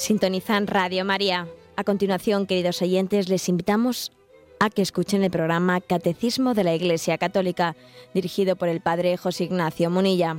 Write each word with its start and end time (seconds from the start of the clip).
Sintonizan 0.00 0.66
Radio 0.66 1.04
María. 1.04 1.46
A 1.76 1.84
continuación, 1.84 2.46
queridos 2.46 2.80
oyentes, 2.80 3.28
les 3.28 3.50
invitamos 3.50 4.10
a 4.58 4.70
que 4.70 4.80
escuchen 4.80 5.22
el 5.22 5.30
programa 5.30 5.78
Catecismo 5.82 6.54
de 6.54 6.64
la 6.64 6.74
Iglesia 6.74 7.18
Católica, 7.18 7.76
dirigido 8.14 8.56
por 8.56 8.70
el 8.70 8.80
Padre 8.80 9.18
José 9.18 9.44
Ignacio 9.44 9.90
Munilla. 9.90 10.38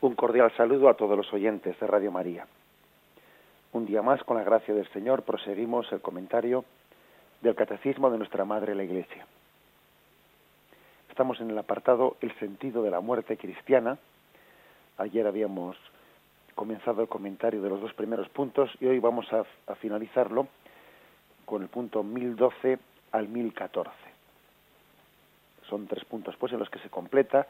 Un 0.00 0.14
cordial 0.14 0.52
saludo 0.56 0.88
a 0.88 0.94
todos 0.94 1.16
los 1.16 1.32
oyentes 1.32 1.74
de 1.80 1.86
Radio 1.88 2.12
María. 2.12 2.46
Un 3.72 3.84
día 3.84 4.00
más, 4.00 4.22
con 4.22 4.36
la 4.36 4.44
gracia 4.44 4.74
del 4.74 4.88
Señor, 4.92 5.24
proseguimos 5.24 5.90
el 5.90 6.00
comentario 6.00 6.64
del 7.40 7.56
Catecismo 7.56 8.10
de 8.10 8.18
nuestra 8.18 8.44
Madre 8.44 8.76
la 8.76 8.84
Iglesia. 8.84 9.26
Estamos 11.20 11.42
en 11.42 11.50
el 11.50 11.58
apartado 11.58 12.16
El 12.22 12.34
sentido 12.38 12.82
de 12.82 12.90
la 12.90 13.00
muerte 13.00 13.36
cristiana. 13.36 13.98
Ayer 14.96 15.26
habíamos 15.26 15.76
comenzado 16.54 17.02
el 17.02 17.08
comentario 17.08 17.60
de 17.60 17.68
los 17.68 17.78
dos 17.78 17.92
primeros 17.92 18.26
puntos 18.30 18.70
y 18.80 18.86
hoy 18.86 19.00
vamos 19.00 19.26
a, 19.30 19.44
finalizarlo 19.74 20.48
con 21.44 21.60
el 21.60 21.68
punto 21.68 22.02
1012 22.02 22.78
al 23.12 23.28
1014. 23.28 23.90
Son 25.68 25.86
tres 25.86 26.06
puntos 26.06 26.36
pues 26.38 26.54
en 26.54 26.58
los 26.58 26.70
que 26.70 26.78
se 26.78 26.88
completa 26.88 27.46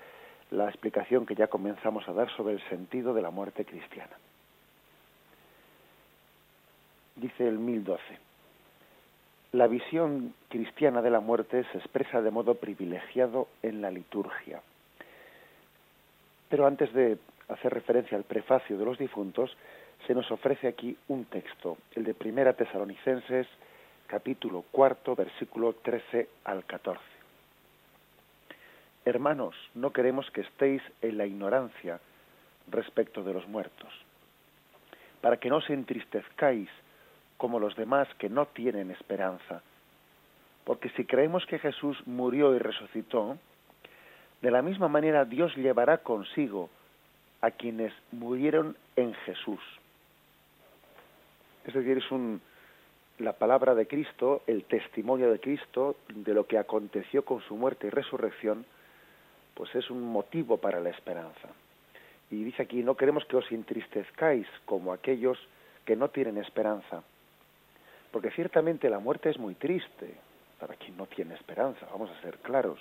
la 0.51 0.69
explicación 0.69 1.25
que 1.25 1.37
ya 1.37 1.47
comenzamos 1.47 2.09
a 2.09 2.13
dar 2.13 2.29
sobre 2.37 2.55
el 2.55 2.69
sentido 2.71 3.15
de 3.15 3.23
la 3.23 3.31
muerte 3.31 3.65
cristiana. 3.65 4.17
Dice 7.15 7.47
el 7.47 7.61
1012. 7.61 8.30
La 9.53 9.67
visión 9.67 10.33
cristiana 10.49 11.03
de 11.03 11.11
la 11.11 11.19
muerte 11.19 11.65
se 11.73 11.79
expresa 11.79 12.23
de 12.23 12.31
modo 12.31 12.55
privilegiado 12.55 13.49
en 13.63 13.83
la 13.83 13.91
liturgia. 13.91 14.63
Pero 16.49 16.67
antes 16.67 16.93
de 16.93 17.19
hacer 17.49 17.75
referencia 17.75 18.17
al 18.17 18.23
prefacio 18.23 18.79
de 18.79 18.85
los 18.85 18.97
difuntos, 18.97 19.57
se 20.07 20.15
nos 20.15 20.31
ofrece 20.31 20.69
aquí 20.69 20.97
un 21.09 21.25
texto, 21.25 21.79
el 21.97 22.05
de 22.05 22.15
Primera 22.15 22.53
Tesalonicenses, 22.53 23.49
capítulo 24.07 24.65
cuarto, 24.71 25.17
versículo 25.17 25.73
13 25.75 26.29
al 26.45 26.65
14. 26.65 27.01
Hermanos, 29.05 29.57
no 29.75 29.93
queremos 29.93 30.31
que 30.31 30.43
estéis 30.43 30.83
en 31.03 31.19
la 31.19 31.27
ignorancia 31.27 31.99
respecto 32.69 33.25
de 33.25 33.33
los 33.33 33.49
muertos, 33.49 33.93
para 35.21 35.39
que 35.39 35.49
no 35.49 35.57
os 35.57 35.71
entristezcáis 35.71 36.69
como 37.41 37.59
los 37.59 37.75
demás 37.75 38.07
que 38.19 38.29
no 38.29 38.45
tienen 38.49 38.91
esperanza. 38.91 39.63
Porque 40.65 40.91
si 40.91 41.07
creemos 41.07 41.47
que 41.47 41.59
Jesús 41.59 41.97
murió 42.07 42.55
y 42.55 42.59
resucitó, 42.59 43.39
de 44.43 44.51
la 44.51 44.61
misma 44.61 44.89
manera 44.89 45.25
Dios 45.25 45.57
llevará 45.57 45.99
consigo 45.99 46.69
a 47.41 47.51
quienes 47.51 47.95
murieron 48.13 48.77
en 48.95 49.15
Jesús. 49.25 49.59
Es 51.65 51.73
decir, 51.73 51.97
es 51.97 52.11
un, 52.11 52.43
la 53.19 53.33
palabra 53.33 53.75
de 53.75 53.87
Cristo, 53.87 54.43
el 54.47 54.65
testimonio 54.65 55.33
de 55.33 55.41
Cristo 55.41 55.97
de 56.11 56.35
lo 56.35 56.47
que 56.47 56.59
aconteció 56.59 57.25
con 57.25 57.41
su 57.41 57.57
muerte 57.57 57.87
y 57.87 57.91
resurrección, 57.91 58.67
pues 59.55 59.75
es 59.75 59.89
un 59.89 60.03
motivo 60.03 60.59
para 60.59 60.79
la 60.79 60.91
esperanza. 60.91 61.49
Y 62.31 62.45
dice 62.45 62.65
aquí, 62.65 62.83
no 62.83 62.99
queremos 62.99 63.25
que 63.25 63.39
os 63.39 63.51
entristezcáis 63.51 64.47
como 64.67 64.93
aquellos 64.93 65.39
que 65.87 65.97
no 65.97 66.11
tienen 66.11 66.37
esperanza. 66.37 67.03
Porque 68.11 68.31
ciertamente 68.31 68.91
la 68.91 68.99
muerte 68.99 69.31
es 69.31 69.39
muy 69.39 69.55
triste 69.55 70.15
para 70.59 70.75
quien 70.75 70.97
no 70.97 71.07
tiene 71.07 71.35
esperanza, 71.35 71.87
vamos 71.91 72.11
a 72.11 72.21
ser 72.21 72.39
claros. 72.39 72.79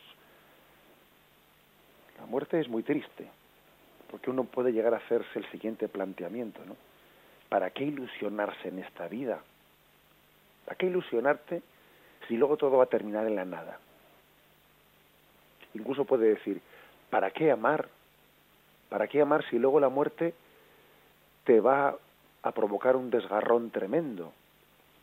La 2.18 2.26
muerte 2.26 2.60
es 2.60 2.68
muy 2.68 2.84
triste, 2.84 3.28
porque 4.12 4.30
uno 4.30 4.44
puede 4.44 4.74
llegar 4.74 4.94
a 4.94 4.98
hacerse 4.98 5.40
el 5.40 5.50
siguiente 5.52 5.88
planteamiento, 5.88 6.60
¿no? 6.66 6.76
¿Para 7.48 7.70
qué 7.72 7.86
ilusionarse 7.86 8.68
en 8.68 8.80
esta 8.80 9.08
vida? 9.08 9.40
¿Para 10.66 10.78
qué 10.78 10.88
ilusionarte 10.88 11.62
si 12.28 12.36
luego 12.36 12.58
todo 12.58 12.78
va 12.78 12.84
a 12.84 12.88
terminar 12.88 13.26
en 13.26 13.36
la 13.36 13.46
nada? 13.46 13.80
Incluso 15.74 16.06
puede 16.06 16.30
decir, 16.30 16.62
¿para 17.10 17.32
qué 17.32 17.52
amar? 17.52 17.88
¿Para 18.90 19.08
qué 19.08 19.22
amar 19.22 19.44
si 19.50 19.58
luego 19.58 19.80
la 19.80 19.90
muerte 19.90 20.34
te 21.46 21.60
va 21.60 21.96
a 22.44 22.52
provocar 22.52 22.96
un 22.96 23.10
desgarrón 23.10 23.72
tremendo? 23.72 24.34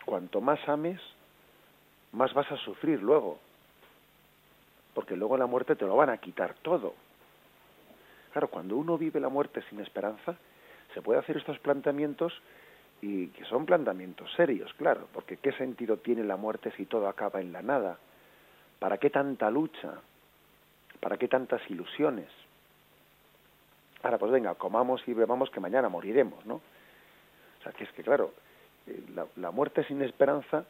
Cuanto 0.06 0.40
más 0.40 0.66
ames, 0.66 1.00
más 2.12 2.32
vas 2.32 2.50
a 2.50 2.56
sufrir 2.56 3.02
luego. 3.02 3.38
Porque 4.94 5.16
luego 5.16 5.36
la 5.36 5.44
muerte 5.44 5.76
te 5.76 5.84
lo 5.84 5.96
van 5.96 6.08
a 6.08 6.16
quitar 6.16 6.54
todo. 6.62 6.94
Claro, 8.32 8.48
cuando 8.48 8.76
uno 8.76 8.96
vive 8.96 9.20
la 9.20 9.28
muerte 9.28 9.62
sin 9.68 9.80
esperanza, 9.80 10.36
se 10.94 11.02
puede 11.02 11.18
hacer 11.18 11.36
estos 11.36 11.58
planteamientos 11.58 12.32
y 13.02 13.28
que 13.28 13.44
son 13.44 13.66
planteamientos 13.66 14.32
serios, 14.34 14.72
claro, 14.74 15.08
porque 15.12 15.36
¿qué 15.36 15.52
sentido 15.52 15.98
tiene 15.98 16.24
la 16.24 16.36
muerte 16.36 16.72
si 16.76 16.86
todo 16.86 17.08
acaba 17.08 17.40
en 17.40 17.52
la 17.52 17.60
nada? 17.60 17.98
¿Para 18.78 18.96
qué 18.96 19.10
tanta 19.10 19.50
lucha? 19.50 19.94
¿Para 21.00 21.18
qué 21.18 21.28
tantas 21.28 21.60
ilusiones? 21.70 22.28
Ahora, 24.02 24.18
pues 24.18 24.32
venga, 24.32 24.54
comamos 24.54 25.02
y 25.06 25.12
bebamos 25.12 25.50
que 25.50 25.60
mañana 25.60 25.88
moriremos, 25.88 26.44
¿no? 26.46 26.54
O 26.54 27.62
sea, 27.62 27.72
que 27.72 27.84
es 27.84 27.92
que, 27.92 28.02
claro, 28.02 28.32
eh, 28.86 29.02
la, 29.36 29.50
muerte 29.50 29.84
sin 29.84 30.02
esperanza 30.02 30.64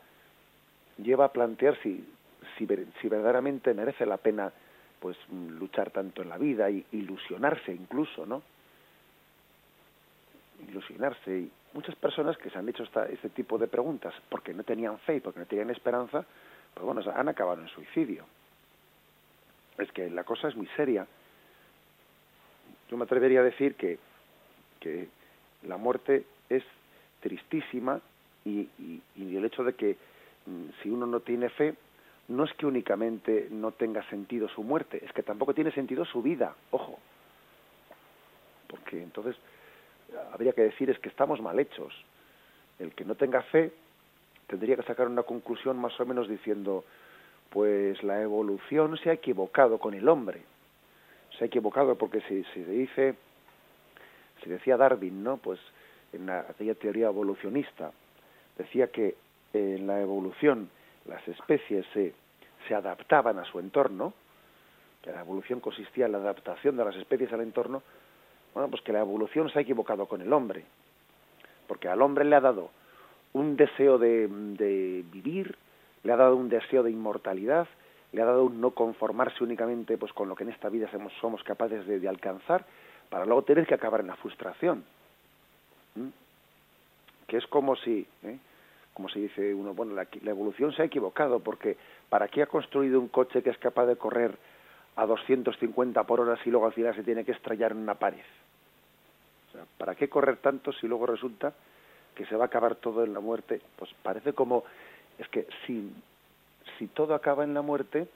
lleva 0.99 1.27
a 1.27 1.33
plantear 1.33 1.77
si, 1.83 2.05
si, 2.57 2.67
si, 3.01 3.09
verdaderamente 3.09 3.75
merece 3.75 4.07
la 4.07 4.17
pena 4.17 4.53
pues 5.01 5.17
luchar 5.31 5.91
tanto 5.91 6.23
en 6.23 6.31
la 6.31 6.39
vida 6.39 6.71
y 6.71 6.85
ilusionarse 6.93 7.73
incluso, 7.73 8.25
¿no? 8.25 8.43
Ilusionarse 10.69 11.39
y 11.39 11.51
muchas 11.75 11.95
personas 11.97 12.39
que 12.39 12.49
se 12.49 12.59
han 12.59 12.69
hecho 12.69 12.85
esta, 12.85 13.07
este 13.07 13.29
tipo 13.29 13.59
de 13.59 13.69
preguntas 13.69 14.15
porque 14.31 14.55
no 14.55 14.63
tenían 14.63 14.99
fe 15.01 15.17
y 15.17 15.21
porque 15.21 15.41
no 15.41 15.47
tenían 15.47 15.71
esperanza, 15.71 16.25
pues 16.73 16.85
bueno, 16.85 17.03
han 17.15 17.29
acabado 17.29 17.61
en 17.61 17.69
suicidio. 17.69 18.25
Es 19.77 19.93
que 19.93 20.09
la 20.09 20.25
cosa 20.25 20.49
es 20.49 20.57
muy 20.57 20.67
seria. 20.69 21.07
Yo 22.89 22.97
me 22.97 23.05
atrevería 23.05 23.41
a 23.41 23.45
decir 23.45 23.75
que, 23.75 23.99
que 24.81 25.09
la 25.65 25.77
muerte 25.77 26.25
es 26.49 26.65
tristísima 27.21 28.01
y, 28.45 28.69
y, 28.79 29.37
el 29.37 29.45
hecho 29.45 29.65
de 29.65 29.75
que 29.75 29.97
mm, 30.47 30.83
si 30.83 30.91
uno 30.91 31.07
no 31.07 31.21
tiene 31.21 31.49
fe, 31.51 31.75
no 32.29 32.45
es 32.45 32.53
que 32.55 32.67
únicamente 32.67 33.49
no 33.51 33.73
tenga 33.73 34.03
sentido 34.09 34.49
su 34.49 34.63
muerte, 34.63 35.05
es 35.05 35.13
que 35.13 35.23
tampoco 35.23 35.55
tiene 35.55 35.73
sentido 35.73 36.05
su 36.05 36.23
vida, 36.23 36.55
ojo. 36.71 36.99
Porque 38.69 39.03
entonces 39.03 39.37
habría 40.33 40.53
que 40.53 40.63
decir 40.63 40.91
es 40.91 40.99
que 40.99 41.09
estamos 41.09 41.41
mal 41.41 41.59
hechos. 41.59 41.95
El 42.79 42.93
que 42.95 43.05
no 43.05 43.15
tenga 43.15 43.43
fe 43.43 43.73
tendría 44.47 44.77
que 44.77 44.83
sacar 44.83 45.09
una 45.09 45.23
conclusión 45.23 45.79
más 45.79 45.99
o 45.99 46.07
menos 46.07 46.29
diciendo, 46.29 46.85
pues 47.51 48.03
la 48.03 48.23
evolución 48.23 48.97
se 48.99 49.11
ha 49.11 49.15
equivocado 49.15 49.79
con 49.79 49.95
el 49.95 50.09
hombre. 50.09 50.43
Se 51.39 51.45
ha 51.45 51.47
equivocado 51.47 51.97
porque 51.97 52.21
si, 52.23 52.45
se 52.45 52.65
dice, 52.65 53.15
si 54.43 54.51
decía 54.51 54.77
Darwin, 54.77 55.23
¿no? 55.23 55.37
Pues 55.37 55.61
en 56.13 56.29
aquella 56.31 56.75
teoría 56.75 57.07
evolucionista, 57.07 57.93
decía 58.57 58.89
que 58.89 59.15
en 59.53 59.87
la 59.87 60.01
evolución 60.01 60.69
las 61.07 61.27
especies 61.29 61.87
se, 61.93 62.15
se 62.67 62.75
adaptaban 62.75 63.39
a 63.39 63.45
su 63.45 63.59
entorno, 63.61 64.13
que 65.03 65.13
la 65.13 65.21
evolución 65.21 65.61
consistía 65.61 66.07
en 66.07 66.13
la 66.13 66.19
adaptación 66.19 66.77
de 66.77 66.85
las 66.85 66.97
especies 66.97 67.33
al 67.33 67.41
entorno, 67.41 67.83
bueno, 68.55 68.69
pues 68.71 68.83
que 68.83 68.93
la 68.93 69.01
evolución 69.01 69.51
se 69.51 69.59
ha 69.59 69.63
equivocado 69.63 70.07
con 70.07 70.21
el 70.21 70.33
hombre, 70.33 70.65
porque 71.69 71.89
al 71.89 72.03
hombre 72.03 72.25
le 72.25 72.37
ha 72.37 72.41
dado 72.41 72.71
un 73.33 73.57
deseo 73.57 73.99
de, 73.99 74.29
de 74.29 75.05
vivir, 75.13 75.57
le 76.03 76.13
ha 76.13 76.17
dado 76.17 76.37
un 76.37 76.49
deseo 76.49 76.83
de 76.83 76.91
inmortalidad, 76.91 77.69
le 78.13 78.23
ha 78.23 78.25
dado 78.25 78.45
un 78.45 78.61
no 78.61 78.71
conformarse 78.71 79.45
únicamente 79.45 79.99
pues 79.99 80.13
con 80.13 80.29
lo 80.29 80.35
que 80.35 80.45
en 80.45 80.51
esta 80.51 80.69
vida 80.69 80.91
somos, 80.91 81.13
somos 81.21 81.43
capaces 81.43 81.87
de 81.87 82.09
alcanzar, 82.09 82.65
para 83.11 83.25
luego 83.25 83.43
tener 83.43 83.67
que 83.67 83.75
acabar 83.75 84.01
en 84.01 84.09
la 84.09 84.17
frustración. 84.17 84.85
¿Mm? 85.97 86.09
que 87.27 87.37
es 87.37 87.47
como 87.47 87.77
si, 87.77 88.07
¿eh? 88.23 88.39
como 88.95 89.09
se 89.09 89.19
dice 89.21 89.55
uno, 89.55 89.75
bueno, 89.75 89.95
la, 89.95 90.07
evolución 90.31 90.73
se 90.73 90.83
ha 90.83 90.87
equivocado, 90.87 91.41
porque 91.41 91.77
¿para 92.09 92.29
qué 92.29 92.43
ha 92.43 92.47
construido 92.47 93.01
un 93.01 93.09
coche 93.09 93.43
que 93.43 93.51
es 93.51 93.59
capaz 93.59 93.87
de 93.87 93.97
correr 93.97 94.37
a 94.97 95.07
250 95.07 96.05
por 96.05 96.21
hora 96.21 96.43
si 96.43 96.51
luego 96.51 96.67
al 96.67 96.73
final 96.73 96.95
se 96.95 97.03
tiene 97.03 97.25
que 97.25 97.33
estrellar 97.33 97.73
en 97.73 97.79
una 97.79 97.95
pared? 97.95 98.25
O 99.49 99.53
sea, 99.53 99.65
¿para 99.79 99.95
qué 99.95 100.09
correr 100.09 100.37
tanto 100.39 100.73
si 100.73 100.87
luego 100.87 101.07
resulta 101.07 101.53
que 102.15 102.27
se 102.27 102.37
va 102.37 102.45
a 102.45 102.47
acabar 102.47 102.77
todo 102.77 103.05
en 103.05 103.13
la 103.13 103.21
muerte? 103.21 103.61
Pues 103.77 103.91
parece 104.03 104.33
como, 104.33 104.65
es 105.19 105.29
que 105.29 105.47
si, 105.67 105.93
si 106.79 106.87
todo 106.89 107.15
acaba 107.15 107.45
en 107.45 107.55
la 107.55 107.63
muerte, 107.63 108.07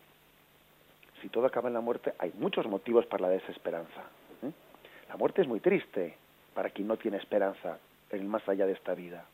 si 1.20 1.28
todo 1.28 1.46
acaba 1.46 1.68
en 1.68 1.74
la 1.74 1.80
muerte, 1.80 2.14
hay 2.18 2.32
muchos 2.38 2.66
motivos 2.66 3.06
para 3.06 3.24
la 3.24 3.28
desesperanza. 3.30 4.02
¿eh? 4.42 4.52
La 5.08 5.16
muerte 5.16 5.42
es 5.42 5.48
muy 5.48 5.60
triste 5.60 6.16
para 6.54 6.70
quien 6.70 6.88
no 6.88 6.96
tiene 6.96 7.16
esperanza 7.16 7.78
en 8.10 8.20
el 8.20 8.26
más 8.26 8.48
allá 8.48 8.66
de 8.66 8.72
esta 8.72 8.94
vida. 8.94 9.24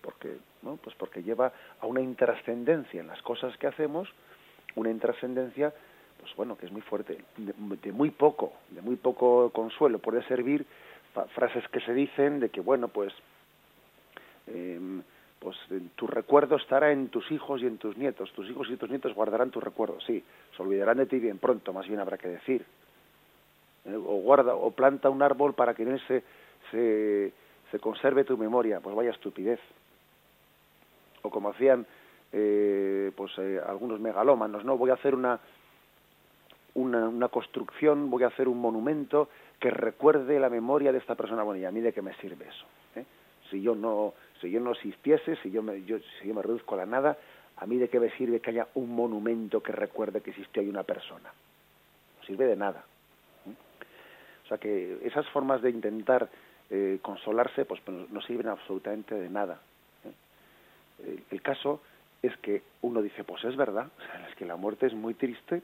Porque, 0.00 0.36
¿no? 0.62 0.76
Pues 0.76 0.94
porque 0.96 1.22
lleva 1.22 1.52
a 1.80 1.86
una 1.86 2.00
intrascendencia 2.00 3.00
en 3.00 3.06
las 3.06 3.22
cosas 3.22 3.56
que 3.58 3.66
hacemos, 3.66 4.08
una 4.74 4.90
intrascendencia 4.90 5.72
pues 6.20 6.34
bueno, 6.36 6.56
que 6.56 6.64
es 6.64 6.72
muy 6.72 6.80
fuerte, 6.80 7.18
de, 7.36 7.92
muy 7.92 8.10
poco, 8.10 8.54
de 8.70 8.80
muy 8.80 8.96
poco 8.96 9.50
consuelo 9.50 9.98
puede 9.98 10.22
servir 10.26 10.64
frases 11.34 11.68
que 11.68 11.80
se 11.80 11.92
dicen 11.92 12.40
de 12.40 12.48
que 12.48 12.62
bueno, 12.62 12.88
pues 12.88 13.12
em, 14.46 15.02
pues 15.38 15.56
tu 15.96 16.06
recuerdo 16.06 16.56
estará 16.56 16.92
en 16.92 17.08
tus 17.08 17.30
hijos 17.30 17.60
y 17.60 17.66
en 17.66 17.76
tus 17.76 17.98
nietos. 17.98 18.32
Tus 18.32 18.48
hijos 18.48 18.70
y 18.70 18.76
tus 18.76 18.88
nietos 18.88 19.12
guardarán 19.12 19.50
tu 19.50 19.60
recuerdo. 19.60 20.00
Sí, 20.00 20.24
se 20.56 20.62
olvidarán 20.62 20.96
de 20.96 21.04
ti 21.04 21.18
bien 21.18 21.36
pronto, 21.36 21.74
más 21.74 21.86
bien 21.86 22.00
habrá 22.00 22.16
que 22.16 22.28
decir. 22.28 22.64
Eh, 23.84 23.94
o 23.94 24.22
guarda 24.22 24.54
o 24.54 24.70
planta 24.70 25.10
un 25.10 25.22
árbol 25.22 25.54
para 25.54 25.74
que 25.74 25.82
en 25.82 25.92
él 25.92 26.02
se, 26.08 26.22
se, 26.70 27.78
conserve 27.80 28.24
tu 28.24 28.38
memoria. 28.38 28.80
Pues 28.80 28.94
vaya 28.94 29.10
estupidez. 29.10 29.60
O 31.22 31.30
como 31.30 31.50
hacían 31.50 31.86
eh, 32.32 33.10
pues 33.16 33.32
eh, 33.38 33.60
algunos 33.66 34.00
megalómanos, 34.00 34.64
no 34.64 34.76
voy 34.76 34.90
a 34.90 34.94
hacer 34.94 35.14
una, 35.14 35.40
una, 36.74 37.08
una 37.08 37.28
construcción, 37.28 38.10
voy 38.10 38.22
a 38.22 38.28
hacer 38.28 38.48
un 38.48 38.60
monumento 38.60 39.28
que 39.58 39.70
recuerde 39.70 40.38
la 40.38 40.48
memoria 40.48 40.92
de 40.92 40.98
esta 40.98 41.14
persona. 41.14 41.42
Bueno, 41.42 41.60
y 41.60 41.64
a 41.64 41.70
mí 41.70 41.80
de 41.80 41.92
qué 41.92 42.02
me 42.02 42.14
sirve 42.16 42.46
eso. 42.48 42.66
Si 43.50 43.60
yo 43.60 43.74
no 43.74 44.14
si 44.40 44.50
yo 44.50 44.60
no 44.60 44.72
existiese, 44.72 45.36
si 45.36 45.50
yo 45.50 45.62
me, 45.62 45.84
yo, 45.84 45.98
si 45.98 46.28
yo 46.28 46.34
me 46.34 46.42
reduzco 46.42 46.74
a 46.74 46.78
la 46.78 46.86
nada, 46.86 47.16
a 47.56 47.66
mí 47.66 47.78
de 47.78 47.88
qué 47.88 47.98
me 48.00 48.10
sirve 48.16 48.40
que 48.40 48.50
haya 48.50 48.68
un 48.74 48.94
monumento 48.94 49.62
que 49.62 49.72
recuerde 49.72 50.20
que 50.20 50.30
existió 50.30 50.60
ahí 50.60 50.68
una 50.68 50.82
persona. 50.82 51.32
No 52.18 52.26
sirve 52.26 52.46
de 52.46 52.56
nada. 52.56 52.84
O 54.44 54.48
sea 54.48 54.58
que 54.58 54.98
esas 55.04 55.26
formas 55.28 55.62
de 55.62 55.70
intentar 55.70 56.28
eh, 56.70 56.98
consolarse 57.02 57.64
pues, 57.64 57.80
pues 57.80 58.10
no 58.10 58.20
sirven 58.22 58.48
absolutamente 58.48 59.14
de 59.14 59.30
nada. 59.30 59.60
¿eh? 60.04 61.18
El, 61.30 61.42
caso 61.42 61.80
es 62.22 62.36
que 62.38 62.62
uno 62.82 63.02
dice, 63.02 63.24
pues 63.24 63.44
es 63.44 63.56
verdad, 63.56 63.88
es 64.28 64.34
que 64.36 64.44
la 64.44 64.56
muerte 64.56 64.86
es 64.86 64.94
muy 64.94 65.14
triste, 65.14 65.62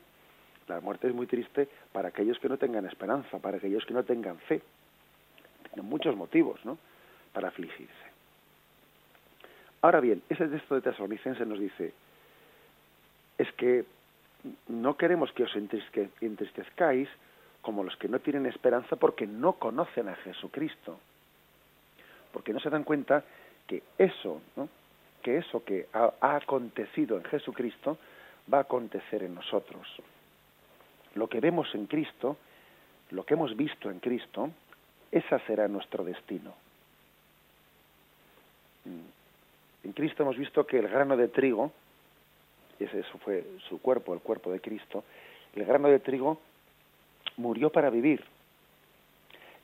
la 0.68 0.80
muerte 0.80 1.08
es 1.08 1.14
muy 1.14 1.26
triste 1.26 1.68
para 1.92 2.08
aquellos 2.08 2.38
que 2.38 2.48
no 2.48 2.58
tengan 2.58 2.86
esperanza, 2.86 3.38
para 3.38 3.58
aquellos 3.58 3.84
que 3.84 3.94
no 3.94 4.04
tengan 4.04 4.38
fe. 4.38 4.62
Tienen 5.72 5.88
muchos 5.88 6.16
motivos, 6.16 6.64
¿no? 6.64 6.78
Para 7.32 7.48
afligirse. 7.48 8.10
Ahora 9.82 10.00
bien, 10.00 10.22
ese 10.28 10.46
texto 10.48 10.74
de 10.74 10.82
Tesalonicense 10.82 11.46
nos 11.46 11.58
dice, 11.58 11.92
es 13.38 13.50
que 13.52 13.84
no 14.68 14.96
queremos 14.96 15.32
que 15.32 15.44
os 15.44 15.56
entristezcáis 15.56 17.08
como 17.62 17.84
los 17.84 17.96
que 17.96 18.08
no 18.08 18.18
tienen 18.20 18.46
esperanza 18.46 18.96
porque 18.96 19.26
no 19.26 19.54
conocen 19.54 20.08
a 20.08 20.16
Jesucristo, 20.16 20.98
porque 22.32 22.52
no 22.52 22.60
se 22.60 22.70
dan 22.70 22.84
cuenta 22.84 23.24
que 23.66 23.82
eso, 23.98 24.40
¿no? 24.56 24.68
que 25.22 25.38
eso 25.38 25.64
que 25.64 25.88
ha, 25.92 26.12
ha 26.20 26.36
acontecido 26.36 27.16
en 27.16 27.24
Jesucristo 27.24 27.98
va 28.52 28.58
a 28.58 28.62
acontecer 28.62 29.22
en 29.22 29.34
nosotros. 29.34 29.86
Lo 31.14 31.28
que 31.28 31.40
vemos 31.40 31.74
en 31.74 31.86
Cristo, 31.86 32.36
lo 33.10 33.24
que 33.24 33.34
hemos 33.34 33.56
visto 33.56 33.90
en 33.90 33.98
Cristo, 34.00 34.50
esa 35.10 35.38
será 35.40 35.68
nuestro 35.68 36.04
destino. 36.04 36.54
Mm. 38.84 39.86
En 39.86 39.92
Cristo 39.92 40.22
hemos 40.22 40.36
visto 40.36 40.66
que 40.66 40.78
el 40.78 40.88
grano 40.88 41.16
de 41.16 41.28
trigo, 41.28 41.72
ese 42.78 43.02
fue 43.24 43.44
su 43.68 43.80
cuerpo, 43.80 44.14
el 44.14 44.20
cuerpo 44.20 44.50
de 44.52 44.60
Cristo, 44.60 45.04
el 45.54 45.64
grano 45.64 45.88
de 45.88 45.98
trigo 45.98 46.40
murió 47.40 47.70
para 47.70 47.90
vivir. 47.90 48.24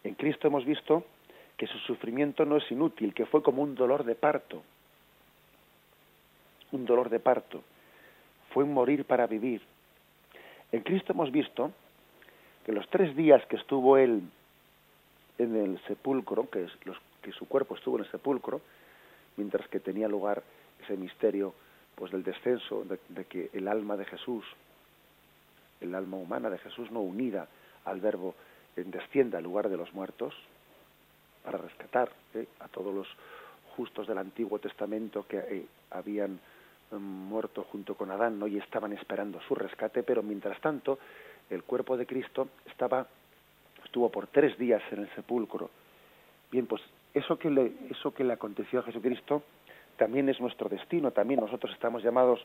En 0.04 0.14
Cristo 0.14 0.48
hemos 0.48 0.64
visto 0.64 1.04
que 1.56 1.66
su 1.66 1.78
sufrimiento 1.78 2.44
no 2.44 2.56
es 2.56 2.70
inútil, 2.70 3.14
que 3.14 3.26
fue 3.26 3.42
como 3.42 3.62
un 3.62 3.74
dolor 3.74 4.04
de 4.04 4.14
parto. 4.14 4.62
Un 6.72 6.84
dolor 6.84 7.08
de 7.08 7.20
parto. 7.20 7.62
Fue 8.50 8.64
un 8.64 8.74
morir 8.74 9.04
para 9.04 9.26
vivir. 9.26 9.62
En 10.72 10.82
Cristo 10.82 11.12
hemos 11.12 11.30
visto 11.30 11.72
que 12.64 12.72
los 12.72 12.88
tres 12.88 13.14
días 13.16 13.44
que 13.46 13.56
estuvo 13.56 13.96
él 13.96 14.22
en 15.38 15.56
el 15.56 15.78
sepulcro, 15.86 16.48
que, 16.50 16.64
es 16.64 16.72
los, 16.84 16.96
que 17.22 17.32
su 17.32 17.46
cuerpo 17.46 17.76
estuvo 17.76 17.96
en 17.96 18.04
el 18.04 18.10
sepulcro, 18.10 18.60
mientras 19.36 19.68
que 19.68 19.80
tenía 19.80 20.08
lugar 20.08 20.42
ese 20.82 20.96
misterio 20.96 21.54
pues 21.94 22.12
del 22.12 22.22
descenso, 22.22 22.84
de, 22.84 23.24
que 23.24 23.50
el 23.52 23.68
alma 23.68 23.96
de 23.96 24.04
Jesús, 24.04 24.44
el 25.80 25.94
alma 25.94 26.16
humana 26.18 26.50
de 26.50 26.58
Jesús 26.58 26.90
no 26.90 27.00
unida 27.00 27.48
al 27.86 28.00
verbo 28.00 28.34
descienda 28.76 29.38
al 29.38 29.44
lugar 29.44 29.68
de 29.68 29.76
los 29.76 29.92
muertos 29.94 30.34
para 31.42 31.58
rescatar 31.58 32.10
¿eh? 32.34 32.46
a 32.60 32.68
todos 32.68 32.94
los 32.94 33.08
justos 33.76 34.06
del 34.06 34.18
Antiguo 34.18 34.58
Testamento 34.58 35.26
que 35.26 35.38
eh, 35.38 35.66
habían 35.90 36.38
mm, 36.90 36.96
muerto 36.96 37.64
junto 37.70 37.94
con 37.94 38.10
Adán 38.10 38.38
¿no? 38.38 38.46
y 38.46 38.58
estaban 38.58 38.92
esperando 38.92 39.40
su 39.42 39.54
rescate, 39.54 40.02
pero 40.02 40.22
mientras 40.22 40.60
tanto 40.60 40.98
el 41.48 41.62
cuerpo 41.62 41.96
de 41.96 42.06
Cristo 42.06 42.48
estaba 42.66 43.06
estuvo 43.84 44.10
por 44.10 44.26
tres 44.26 44.58
días 44.58 44.82
en 44.90 45.00
el 45.00 45.14
sepulcro. 45.14 45.70
Bien, 46.50 46.66
pues 46.66 46.82
eso 47.14 47.38
que 47.38 47.48
le, 47.48 47.72
eso 47.90 48.12
que 48.12 48.24
le 48.24 48.32
aconteció 48.32 48.80
a 48.80 48.82
Jesucristo 48.82 49.42
también 49.96 50.28
es 50.28 50.40
nuestro 50.40 50.68
destino, 50.68 51.12
también 51.12 51.40
nosotros 51.40 51.72
estamos 51.72 52.02
llamados 52.02 52.44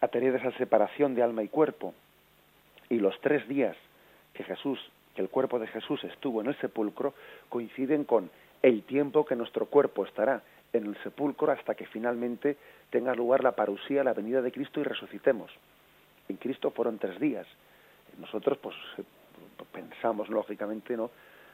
a 0.00 0.08
tener 0.08 0.34
esa 0.36 0.52
separación 0.58 1.14
de 1.14 1.22
alma 1.22 1.42
y 1.42 1.48
cuerpo. 1.48 1.94
Y 2.88 2.98
los 2.98 3.18
tres 3.20 3.46
días 3.48 3.76
que 4.34 4.44
Jesús, 4.44 4.78
que 5.14 5.22
el 5.22 5.28
cuerpo 5.28 5.58
de 5.58 5.66
Jesús 5.66 6.02
estuvo 6.04 6.40
en 6.40 6.48
el 6.48 6.56
sepulcro, 6.60 7.14
coinciden 7.48 8.04
con 8.04 8.30
el 8.62 8.82
tiempo 8.82 9.24
que 9.24 9.36
nuestro 9.36 9.66
cuerpo 9.66 10.04
estará 10.04 10.42
en 10.72 10.86
el 10.86 10.96
sepulcro 11.02 11.52
hasta 11.52 11.74
que 11.74 11.86
finalmente 11.86 12.56
tenga 12.90 13.14
lugar 13.14 13.42
la 13.42 13.52
parusía, 13.52 14.04
la 14.04 14.14
venida 14.14 14.42
de 14.42 14.52
Cristo 14.52 14.80
y 14.80 14.84
resucitemos. 14.84 15.50
En 16.28 16.36
Cristo 16.36 16.70
fueron 16.70 16.98
tres 16.98 17.18
días. 17.18 17.46
Nosotros, 18.18 18.58
pues, 18.58 18.76
pensamos 19.72 20.28
lógicamente, 20.28 20.96
¿no? 20.96 21.10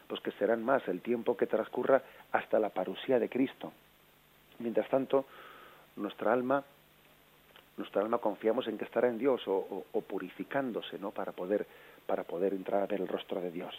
pues 0.07 0.21
que 0.21 0.33
serán 0.33 0.65
más 0.65 0.87
el 0.89 1.01
tiempo 1.01 1.37
que 1.37 1.47
transcurra 1.47 2.03
hasta 2.33 2.59
la 2.59 2.71
parusía 2.71 3.19
de 3.19 3.29
Cristo. 3.29 3.73
Mientras 4.59 4.89
tanto, 4.89 5.27
nuestra 5.97 6.33
alma, 6.33 6.65
nuestra 7.77 8.03
alma 8.03 8.19
confiamos 8.19 8.69
en 8.69 8.79
que 8.79 8.85
estará 8.85 9.09
en 9.09 9.19
Dios 9.19 9.43
o, 9.47 9.85
purificándose, 10.07 10.99
¿no? 10.99 11.11
Para 11.11 11.33
poder, 11.33 11.67
para 12.07 12.25
poder 12.25 12.55
entrar 12.55 12.83
a 12.83 12.87
ver 12.87 13.01
el 13.01 13.09
rostro 13.09 13.41
de 13.41 13.51
Dios. 13.51 13.75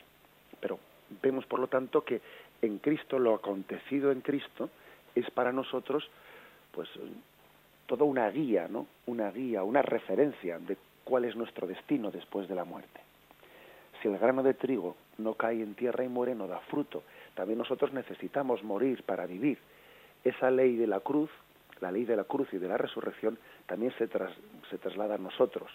Pero 0.60 0.80
vemos, 1.22 1.46
por 1.46 1.60
lo 1.60 1.68
tanto, 1.68 2.04
que 2.04 2.22
en 2.62 2.80
Cristo, 2.80 3.20
lo 3.20 3.36
acontecido 3.36 4.12
en 4.12 4.22
Cristo, 4.22 4.70
es 5.16 5.30
para 5.32 5.52
nosotros, 5.52 6.10
pues, 6.72 6.90
toda 7.86 8.06
una 8.06 8.30
guía, 8.30 8.68
¿no? 8.70 8.88
Una 9.06 9.32
guía, 9.32 9.64
una 9.64 9.82
referencia 9.82 10.60
de 10.60 10.78
cuál 11.04 11.26
es 11.26 11.36
nuestro 11.36 11.68
destino 11.68 12.12
después 12.12 12.48
de 12.48 12.56
la 12.56 12.66
muerte. 12.66 13.02
Si 14.02 14.08
el 14.08 14.18
grano 14.18 14.44
de 14.44 14.54
trigo 14.54 14.96
no 15.18 15.34
cae 15.34 15.62
en 15.64 15.74
tierra 15.74 16.04
y 16.04 16.08
muere, 16.08 16.36
no 16.36 16.48
da 16.48 16.60
fruto. 16.60 17.04
También 17.34 17.58
nosotros 17.58 17.94
necesitamos 17.94 18.64
morir 18.64 19.04
para 19.04 19.26
vivir. 19.26 19.58
Esa 20.24 20.52
ley 20.52 20.76
de 20.76 20.88
la 20.88 21.00
cruz, 21.00 21.32
la 21.80 21.92
ley 21.92 22.06
de 22.06 22.16
la 22.16 22.26
cruz 22.26 22.48
y 22.54 22.58
de 22.58 22.68
la 22.68 22.78
resurrección, 22.78 23.40
también 23.66 23.94
se, 23.98 24.08
se 24.08 24.78
traslada 24.78 25.16
a 25.16 25.18
nosotros. 25.18 25.72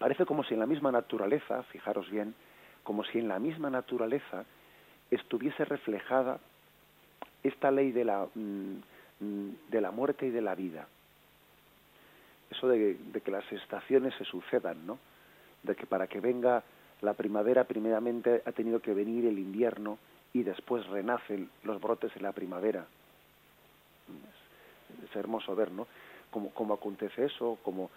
Parece 0.00 0.24
como 0.24 0.44
si 0.44 0.54
en 0.54 0.60
la 0.60 0.66
misma 0.66 0.90
naturaleza, 0.90 1.62
fijaros 1.64 2.08
bien, 2.10 2.34
como 2.84 3.04
si 3.04 3.18
en 3.18 3.28
la 3.28 3.38
misma 3.38 3.68
naturaleza 3.68 4.46
estuviese 5.10 5.66
reflejada 5.66 6.40
esta 7.42 7.70
ley 7.70 7.92
de 7.92 8.06
la, 8.06 8.26
mm, 8.34 8.78
de 9.68 9.80
la 9.82 9.90
muerte 9.90 10.24
y 10.26 10.30
de 10.30 10.40
la 10.40 10.54
vida. 10.54 10.88
Eso 12.50 12.66
de, 12.68 12.96
que 13.22 13.30
las 13.30 13.44
estaciones 13.52 14.14
se 14.14 14.24
sucedan, 14.24 14.86
¿no? 14.86 14.98
De 15.62 15.76
que 15.76 15.84
para 15.84 16.06
que 16.06 16.20
venga 16.20 16.64
la 17.02 17.12
primavera 17.12 17.64
primeramente 17.64 18.42
ha 18.46 18.52
tenido 18.52 18.80
que 18.80 18.94
venir 18.94 19.26
el 19.26 19.38
invierno 19.38 19.98
y 20.32 20.44
después 20.44 20.86
renacen 20.86 21.50
los 21.62 21.78
brotes 21.78 22.16
en 22.16 22.22
la 22.22 22.32
primavera. 22.32 22.86
Es, 25.04 25.14
hermoso 25.14 25.54
ver, 25.54 25.70
¿no? 25.70 25.86
Cómo, 26.30 26.72
acontece 26.72 27.26
eso, 27.26 27.58
como 27.62 27.90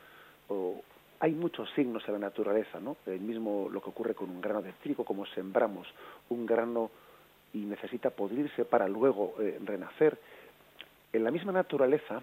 hay 1.24 1.32
muchos 1.32 1.72
signos 1.72 2.04
en 2.08 2.16
la 2.16 2.20
naturaleza, 2.20 2.82
¿no? 2.82 2.98
El 3.06 3.22
mismo 3.22 3.70
lo 3.72 3.82
que 3.82 3.92
ocurre 3.92 4.14
con 4.14 4.30
un 4.30 4.42
grano 4.42 4.62
de 4.62 4.74
trigo, 4.74 5.06
como 5.06 5.26
sembramos 5.28 5.88
un 6.28 6.46
grano 6.46 6.92
y 7.54 7.60
necesita 7.60 8.10
podrirse 8.10 8.66
para 8.66 8.90
luego 8.90 9.36
eh, 9.40 9.58
renacer. 9.64 10.20
En 11.14 11.24
la 11.24 11.32
misma 11.32 11.54
naturaleza 11.54 12.22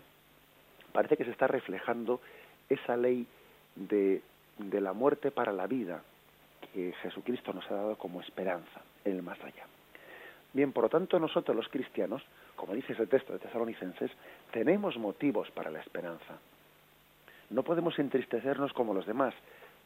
parece 0.93 1.17
que 1.17 1.25
se 1.25 1.31
está 1.31 1.47
reflejando 1.47 2.21
esa 2.69 2.95
ley 2.95 3.27
de, 3.75 4.21
de 4.59 4.81
la 4.83 4.93
muerte 4.93 5.31
para 5.31 5.51
la 5.51 5.67
vida, 5.67 6.03
que 6.75 6.93
Jesucristo 7.01 7.55
nos 7.55 7.71
ha 7.71 7.77
dado 7.77 7.97
como 7.97 8.21
esperanza 8.21 8.83
en 9.07 9.17
el 9.17 9.23
más 9.23 9.41
allá. 9.41 9.65
Bien, 10.53 10.73
por 10.73 10.85
lo 10.85 10.91
tanto, 10.91 11.19
nosotros 11.19 11.57
los 11.57 11.69
cristianos, 11.69 12.23
como 12.55 12.75
dice 12.75 12.93
ese 12.93 13.07
texto 13.07 13.33
de 13.33 13.39
Tesalonicenses, 13.39 14.11
tenemos 14.53 14.99
motivos 14.99 15.51
para 15.53 15.71
la 15.71 15.81
esperanza. 15.81 16.39
No 17.51 17.63
podemos 17.63 17.99
entristecernos 17.99 18.73
como 18.73 18.95
los 18.95 19.07
demás, 19.07 19.35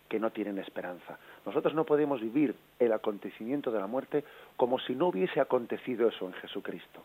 que 0.09 0.21
no 0.21 0.31
tienen 0.31 0.59
esperanza. 0.59 1.19
Nosotros 1.47 1.75
no 1.75 1.85
podemos 1.85 2.21
vivir 2.21 2.55
el 2.79 2.93
acontecimiento 2.93 3.71
de 3.71 3.81
la 3.81 3.87
muerte 3.87 4.25
como 4.57 4.79
si 4.79 4.95
no 4.95 5.09
hubiese 5.09 5.41
acontecido 5.41 6.09
eso 6.09 6.27
en 6.27 6.35
Jesucristo. 6.35 7.01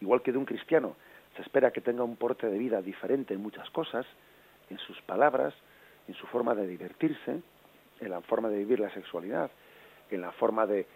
Igual 0.00 0.22
que 0.22 0.32
de 0.32 0.38
un 0.38 0.44
cristiano 0.44 0.96
se 1.36 1.42
espera 1.42 1.70
que 1.70 1.80
tenga 1.80 2.02
un 2.02 2.16
porte 2.16 2.48
de 2.48 2.58
vida 2.58 2.82
diferente 2.82 3.34
en 3.34 3.42
muchas 3.42 3.68
cosas, 3.70 4.06
en 4.70 4.78
sus 4.78 5.00
palabras, 5.02 5.54
en 6.08 6.14
su 6.14 6.26
forma 6.26 6.54
de 6.54 6.66
divertirse, 6.66 7.40
en 8.00 8.10
la 8.10 8.20
forma 8.22 8.48
de 8.48 8.58
vivir 8.58 8.80
la 8.80 8.92
sexualidad, 8.92 9.50
en 10.10 10.20
la 10.20 10.32
forma 10.32 10.66
de, 10.66 10.86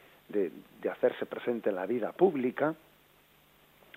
hacerse 0.90 1.26
presente 1.26 1.70
en 1.70 1.76
la 1.76 1.86
vida 1.86 2.12
pública, 2.12 2.74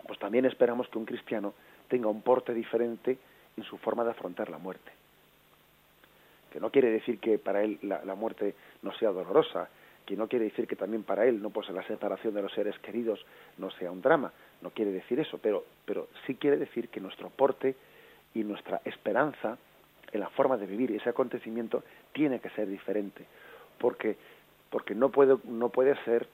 pues 0.05 0.19
también 0.19 0.46
esperamos 0.46 0.88
que 0.89 0.98
un 0.98 1.05
cristiano 1.05 1.53
tenga 1.88 2.08
un 2.08 2.22
porte 2.22 2.53
diferente 2.53 3.17
en 3.59 3.65
su 3.65 3.77
forma 3.77 4.03
de 4.03 4.11
afrontar 4.11 4.49
la 4.49 4.57
muerte. 4.57 4.91
Que 6.51 6.59
no 6.59 6.71
quiere 6.71 6.89
decir 6.89 7.19
que 7.19 7.37
para 7.37 7.63
él 7.63 7.77
la, 7.83 8.03
la 8.03 8.15
muerte 8.15 8.55
no 8.81 8.91
sea 8.93 9.11
dolorosa, 9.11 9.69
que 10.05 10.15
no 10.15 10.27
quiere 10.27 10.45
decir 10.45 10.67
que 10.67 10.75
también 10.75 11.03
para 11.03 11.25
él 11.27 11.39
no 11.39 11.51
pues 11.51 11.69
la 11.69 11.85
separación 11.85 12.33
de 12.33 12.41
los 12.41 12.51
seres 12.53 12.77
queridos 12.79 13.23
no 13.59 13.69
sea 13.69 13.91
un 13.91 14.01
drama, 14.01 14.33
no 14.61 14.71
quiere 14.71 14.91
decir 14.91 15.19
eso, 15.19 15.37
pero, 15.37 15.63
pero 15.85 16.07
sí 16.25 16.33
quiere 16.33 16.57
decir 16.57 16.89
que 16.89 16.99
nuestro 16.99 17.29
porte 17.29 17.75
y 18.33 18.43
nuestra 18.43 18.81
esperanza 18.85 19.57
en 20.11 20.19
la 20.19 20.29
forma 20.29 20.57
de 20.57 20.65
vivir 20.65 20.91
ese 20.91 21.09
acontecimiento 21.09 21.83
tiene 22.11 22.39
que 22.39 22.49
ser 22.49 22.67
diferente, 22.67 23.23
porque 23.77 24.17
porque 24.71 24.95
no 24.95 25.09
puede 25.09 25.37
no 25.45 25.69
puede 25.69 25.95
ser 26.05 26.27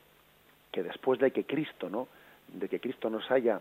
que 0.72 0.82
después 0.82 1.20
de 1.20 1.32
que 1.32 1.44
Cristo, 1.44 1.90
¿no? 1.90 2.08
de 2.48 2.70
que 2.70 2.80
Cristo 2.80 3.10
nos 3.10 3.30
haya 3.30 3.60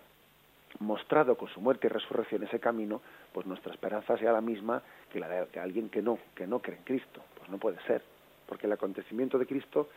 mostrado 0.81 1.37
con 1.37 1.49
su 1.49 1.61
muerte 1.61 1.87
y 1.87 1.90
resurrección 1.90 2.43
ese 2.43 2.61
camino, 2.61 3.00
pues 3.33 3.47
nuestra 3.47 3.73
esperanza 3.73 4.16
sea 4.19 4.33
la 4.33 4.40
misma 4.40 4.83
que 5.12 5.21
la 5.21 5.28
de 5.28 5.61
alguien 5.61 5.88
que 5.88 6.02
no, 6.02 6.19
que 6.35 6.47
no 6.47 6.61
cree 6.61 6.78
en 6.78 6.85
Cristo. 6.85 7.23
Pues 7.38 7.49
no 7.49 7.59
puede 7.59 7.81
ser, 7.87 8.02
porque 8.47 8.66
el 8.66 8.73
acontecimiento 8.73 9.38
de 9.38 9.47
Cristo 9.47 9.88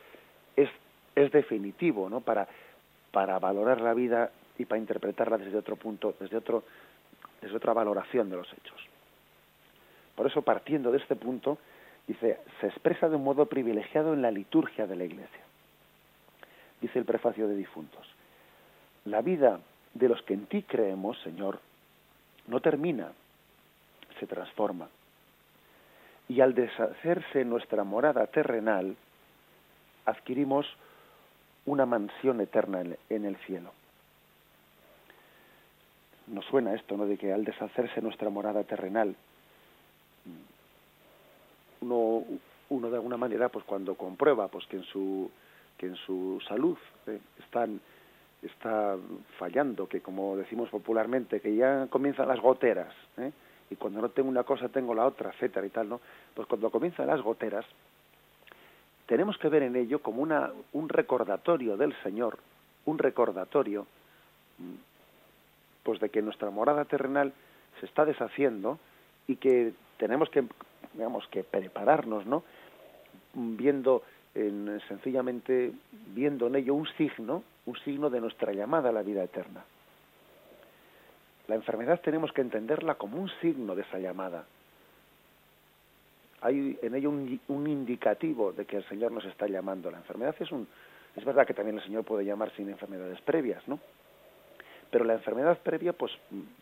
es, 0.55 0.69
es 1.15 1.31
definitivo, 1.31 2.09
¿no? 2.09 2.21
Para, 2.21 2.47
para 3.11 3.39
valorar 3.39 3.81
la 3.81 3.93
vida 3.93 4.31
y 4.57 4.65
para 4.65 4.79
interpretarla 4.79 5.37
desde 5.37 5.57
otro 5.57 5.75
punto, 5.75 6.15
desde 6.19 6.37
otro, 6.37 6.63
desde 7.41 7.55
otra 7.55 7.73
valoración 7.73 8.29
de 8.29 8.37
los 8.37 8.51
hechos. 8.53 8.81
Por 10.15 10.25
eso, 10.25 10.41
partiendo 10.41 10.91
de 10.91 10.97
este 10.97 11.15
punto, 11.15 11.59
dice, 12.07 12.39
se 12.59 12.67
expresa 12.67 13.07
de 13.07 13.15
un 13.15 13.23
modo 13.23 13.45
privilegiado 13.45 14.13
en 14.13 14.21
la 14.21 14.31
liturgia 14.31 14.87
de 14.87 14.95
la 14.95 15.05
Iglesia. 15.05 15.41
Dice 16.81 16.97
el 16.97 17.05
prefacio 17.05 17.47
de 17.47 17.55
difuntos. 17.55 18.07
La 19.05 19.21
vida 19.21 19.59
de 19.97 20.09
los 20.09 20.21
que 20.23 20.33
en 20.33 20.45
ti 20.45 20.63
creemos, 20.63 21.17
Señor, 21.21 21.59
no 22.47 22.59
termina, 22.59 23.11
se 24.19 24.27
transforma. 24.27 24.87
Y 26.29 26.41
al 26.41 26.53
deshacerse 26.53 27.45
nuestra 27.45 27.83
morada 27.83 28.27
terrenal, 28.27 28.95
adquirimos 30.05 30.65
una 31.65 31.85
mansión 31.85 32.41
eterna 32.41 32.83
en 33.09 33.25
el 33.25 33.35
cielo. 33.37 33.71
Nos 36.27 36.45
suena 36.45 36.73
esto, 36.73 36.97
¿no? 36.97 37.05
De 37.05 37.17
que 37.17 37.31
al 37.31 37.45
deshacerse 37.45 38.01
nuestra 38.01 38.29
morada 38.29 38.63
terrenal, 38.63 39.15
uno, 41.81 42.23
uno 42.69 42.89
de 42.89 42.95
alguna 42.95 43.17
manera, 43.17 43.49
pues 43.49 43.63
cuando 43.65 43.95
comprueba, 43.95 44.47
pues 44.49 44.65
que 44.67 44.77
en 44.77 44.83
su 44.83 45.31
que 45.77 45.85
en 45.85 45.95
su 45.95 46.41
salud 46.47 46.77
eh, 47.05 47.19
están 47.39 47.79
está 48.41 48.95
fallando, 49.37 49.87
que 49.87 50.01
como 50.01 50.37
decimos 50.37 50.69
popularmente, 50.69 51.41
que 51.41 51.55
ya 51.55 51.87
comienzan 51.89 52.27
las 52.27 52.39
goteras, 52.39 52.93
¿eh? 53.17 53.31
y 53.69 53.75
cuando 53.75 54.01
no 54.01 54.09
tengo 54.09 54.29
una 54.29 54.43
cosa 54.43 54.69
tengo 54.69 54.93
la 54.93 55.05
otra, 55.05 55.31
etcétera 55.31 55.65
y 55.65 55.69
tal, 55.69 55.89
¿no? 55.89 55.99
Pues 56.33 56.47
cuando 56.47 56.69
comienzan 56.69 57.07
las 57.07 57.21
goteras, 57.21 57.65
tenemos 59.07 59.37
que 59.37 59.49
ver 59.49 59.63
en 59.63 59.75
ello 59.75 59.99
como 59.99 60.21
una, 60.21 60.51
un 60.73 60.89
recordatorio 60.89 61.77
del 61.77 61.95
Señor, 62.03 62.37
un 62.85 62.97
recordatorio, 62.97 63.87
pues 65.83 65.99
de 65.99 66.09
que 66.09 66.21
nuestra 66.21 66.49
morada 66.49 66.85
terrenal 66.85 67.33
se 67.79 67.85
está 67.85 68.05
deshaciendo 68.05 68.79
y 69.27 69.37
que 69.37 69.73
tenemos 69.97 70.29
que, 70.29 70.43
digamos, 70.93 71.27
que 71.27 71.43
prepararnos, 71.43 72.25
¿no? 72.25 72.43
Viendo 73.33 74.03
en, 74.35 74.81
sencillamente 74.87 75.71
viendo 76.13 76.47
en 76.47 76.55
ello 76.55 76.73
un 76.73 76.87
signo, 76.97 77.43
un 77.67 77.77
signo 77.79 78.09
de 78.09 78.19
nuestra 78.19 78.51
llamada 78.51 78.89
a 78.89 78.91
la 78.91 79.03
vida 79.03 79.23
eterna. 79.23 79.63
La 81.47 81.55
enfermedad 81.55 82.01
tenemos 82.01 82.33
que 82.33 82.41
entenderla 82.41 82.95
como 82.95 83.17
un 83.17 83.29
signo 83.41 83.75
de 83.75 83.83
esa 83.83 83.99
llamada. 83.99 84.45
Hay 86.41 86.77
en 86.81 86.95
ello 86.95 87.09
un, 87.09 87.39
un 87.47 87.67
indicativo 87.67 88.51
de 88.51 88.65
que 88.65 88.77
el 88.77 88.87
Señor 88.87 89.11
nos 89.11 89.25
está 89.25 89.47
llamando. 89.47 89.91
La 89.91 89.97
enfermedad 89.97 90.35
es 90.39 90.51
un, 90.51 90.67
es 91.15 91.23
verdad 91.23 91.45
que 91.45 91.53
también 91.53 91.77
el 91.77 91.83
Señor 91.83 92.03
puede 92.03 92.25
llamar 92.25 92.51
sin 92.55 92.69
enfermedades 92.69 93.19
previas, 93.21 93.67
¿no? 93.67 93.79
Pero 94.91 95.03
la 95.03 95.13
enfermedad 95.13 95.57
previa, 95.59 95.93
pues, 95.93 96.11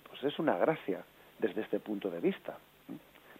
pues 0.09 0.23
es 0.23 0.39
una 0.39 0.57
gracia 0.57 1.03
desde 1.39 1.61
este 1.61 1.79
punto 1.79 2.09
de 2.09 2.19
vista. 2.19 2.57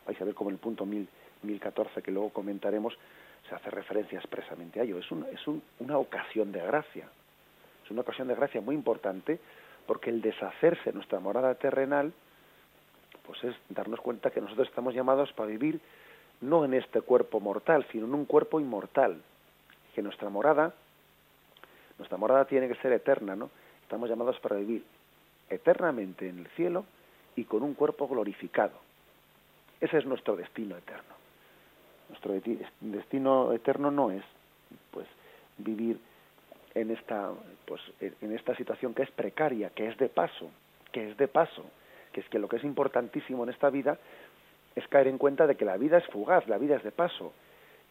Vais 0.06 0.22
a 0.22 0.26
ver 0.26 0.36
como 0.36 0.50
el 0.50 0.58
punto 0.58 0.86
mil, 0.86 1.08
1014 1.42 2.02
que 2.02 2.12
luego 2.12 2.30
comentaremos 2.30 2.96
se 3.48 3.56
hace 3.56 3.70
referencia 3.70 4.20
expresamente 4.20 4.80
a 4.80 4.84
ello. 4.84 5.00
Es, 5.00 5.10
un, 5.12 5.26
es 5.32 5.42
una 5.80 5.98
ocasión 5.98 6.52
de 6.52 6.62
gracia. 6.62 7.08
Es 7.86 7.92
una 7.92 8.02
ocasión 8.02 8.28
de 8.28 8.36
gracia 8.36 8.62
muy 8.62 8.74
importante 8.74 9.40
porque 9.86 10.10
el 10.10 10.22
deshacerse 10.22 10.86
de 10.86 10.94
nuestra 10.94 11.20
morada 11.20 11.54
terrenal, 11.56 12.12
pues 13.26 13.44
es 13.44 13.56
darnos 13.70 14.02
cuenta 14.02 14.32
que 14.32 14.42
nosotros 14.42 14.68
estamos 14.68 14.96
llamados 14.96 15.32
para 15.34 15.50
vivir 15.50 15.80
no 16.42 16.66
en 16.66 16.74
este 16.74 17.02
cuerpo 17.02 17.40
mortal, 17.40 17.86
sino 17.92 18.08
en 18.08 18.16
un 18.16 18.26
cuerpo 18.26 18.60
inmortal. 18.60 19.22
Que 19.94 20.02
nuestra 20.02 20.30
morada, 20.30 20.74
nuestra 21.98 22.18
morada 22.18 22.46
tiene 22.46 22.68
que 22.68 22.76
ser 22.76 22.92
eterna, 22.92 23.36
¿no? 23.36 23.50
Estamos 23.84 24.10
llamados 24.10 24.40
para 24.40 24.56
vivir 24.58 24.84
eternamente 25.50 26.28
en 26.28 26.40
el 26.40 26.48
cielo 26.50 26.86
y 27.36 27.46
con 27.46 27.62
un 27.62 27.76
cuerpo 27.76 28.08
glorificado. 28.08 28.74
Ese 29.80 30.00
es 30.00 30.06
nuestro 30.06 30.36
destino 30.36 30.76
eterno. 30.76 31.14
Nuestro 32.10 32.34
destino 32.82 33.54
eterno 33.54 33.92
no 33.92 34.12
es 34.12 34.24
pues 34.92 35.08
vivir 35.58 36.00
en 36.76 36.92
esta 36.92 37.32
pues 37.66 37.82
en 38.00 38.34
esta 38.34 38.56
situación 38.56 38.94
que 38.94 39.04
es 39.04 39.12
precaria, 39.12 39.70
que 39.72 39.88
es 39.88 39.98
de 39.98 40.10
paso, 40.10 40.52
que 40.92 41.10
es 41.10 41.18
de 41.18 41.28
paso, 41.28 41.66
que 42.12 42.22
es 42.22 42.30
que 42.30 42.40
lo 42.40 42.48
que 42.48 42.58
es 42.58 42.64
importantísimo 42.64 43.44
en 43.44 43.50
esta 43.50 43.70
vida 43.70 43.98
es 44.76 44.88
caer 44.90 45.08
en 45.08 45.18
cuenta 45.18 45.48
de 45.48 45.56
que 45.56 45.66
la 45.66 45.78
vida 45.78 45.98
es 45.98 46.06
fugaz, 46.08 46.48
la 46.48 46.58
vida 46.58 46.76
es 46.76 46.84
de 46.84 46.92
paso. 46.92 47.34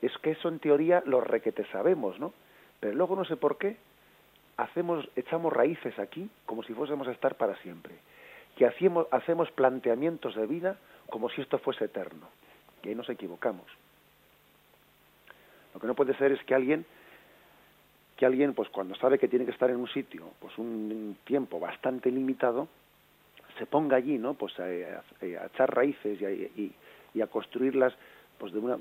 Es 0.02 0.16
que 0.18 0.32
eso 0.32 0.48
en 0.48 0.58
teoría 0.58 1.02
lo 1.06 1.20
requete 1.20 1.64
sabemos, 1.72 2.20
¿no? 2.20 2.34
Pero 2.78 2.94
luego 2.94 3.16
no 3.16 3.24
sé 3.24 3.36
por 3.36 3.58
qué 3.58 3.76
hacemos 4.56 5.08
echamos 5.16 5.52
raíces 5.52 5.98
aquí 5.98 6.28
como 6.46 6.62
si 6.62 6.74
fuésemos 6.74 7.08
a 7.08 7.12
estar 7.12 7.36
para 7.36 7.56
siempre. 7.56 7.94
Que 8.56 8.66
hacemos, 8.66 9.06
hacemos 9.10 9.50
planteamientos 9.50 10.34
de 10.36 10.46
vida 10.46 10.76
como 11.08 11.30
si 11.30 11.40
esto 11.40 11.58
fuese 11.58 11.86
eterno. 11.86 12.28
Y 12.82 12.88
ahí 12.88 12.94
nos 12.94 13.08
equivocamos. 13.08 13.66
Lo 15.72 15.80
que 15.80 15.86
no 15.86 15.94
puede 15.94 16.14
ser 16.16 16.32
es 16.32 16.42
que 16.44 16.54
alguien 16.54 16.86
alguien 18.24 18.54
pues 18.54 18.68
cuando 18.68 18.94
sabe 18.96 19.18
que 19.18 19.28
tiene 19.28 19.44
que 19.44 19.50
estar 19.50 19.70
en 19.70 19.76
un 19.76 19.88
sitio 19.88 20.30
pues 20.40 20.56
un 20.58 21.16
tiempo 21.24 21.60
bastante 21.60 22.10
limitado 22.10 22.68
se 23.58 23.66
ponga 23.66 23.96
allí 23.96 24.18
no 24.18 24.34
pues 24.34 24.58
a, 24.58 24.68
echar 25.20 25.74
raíces 25.74 26.18
y 26.20 27.20
a, 27.20 27.26
construirlas 27.26 27.94
pues 28.38 28.52
de 28.52 28.58
una 28.58 28.76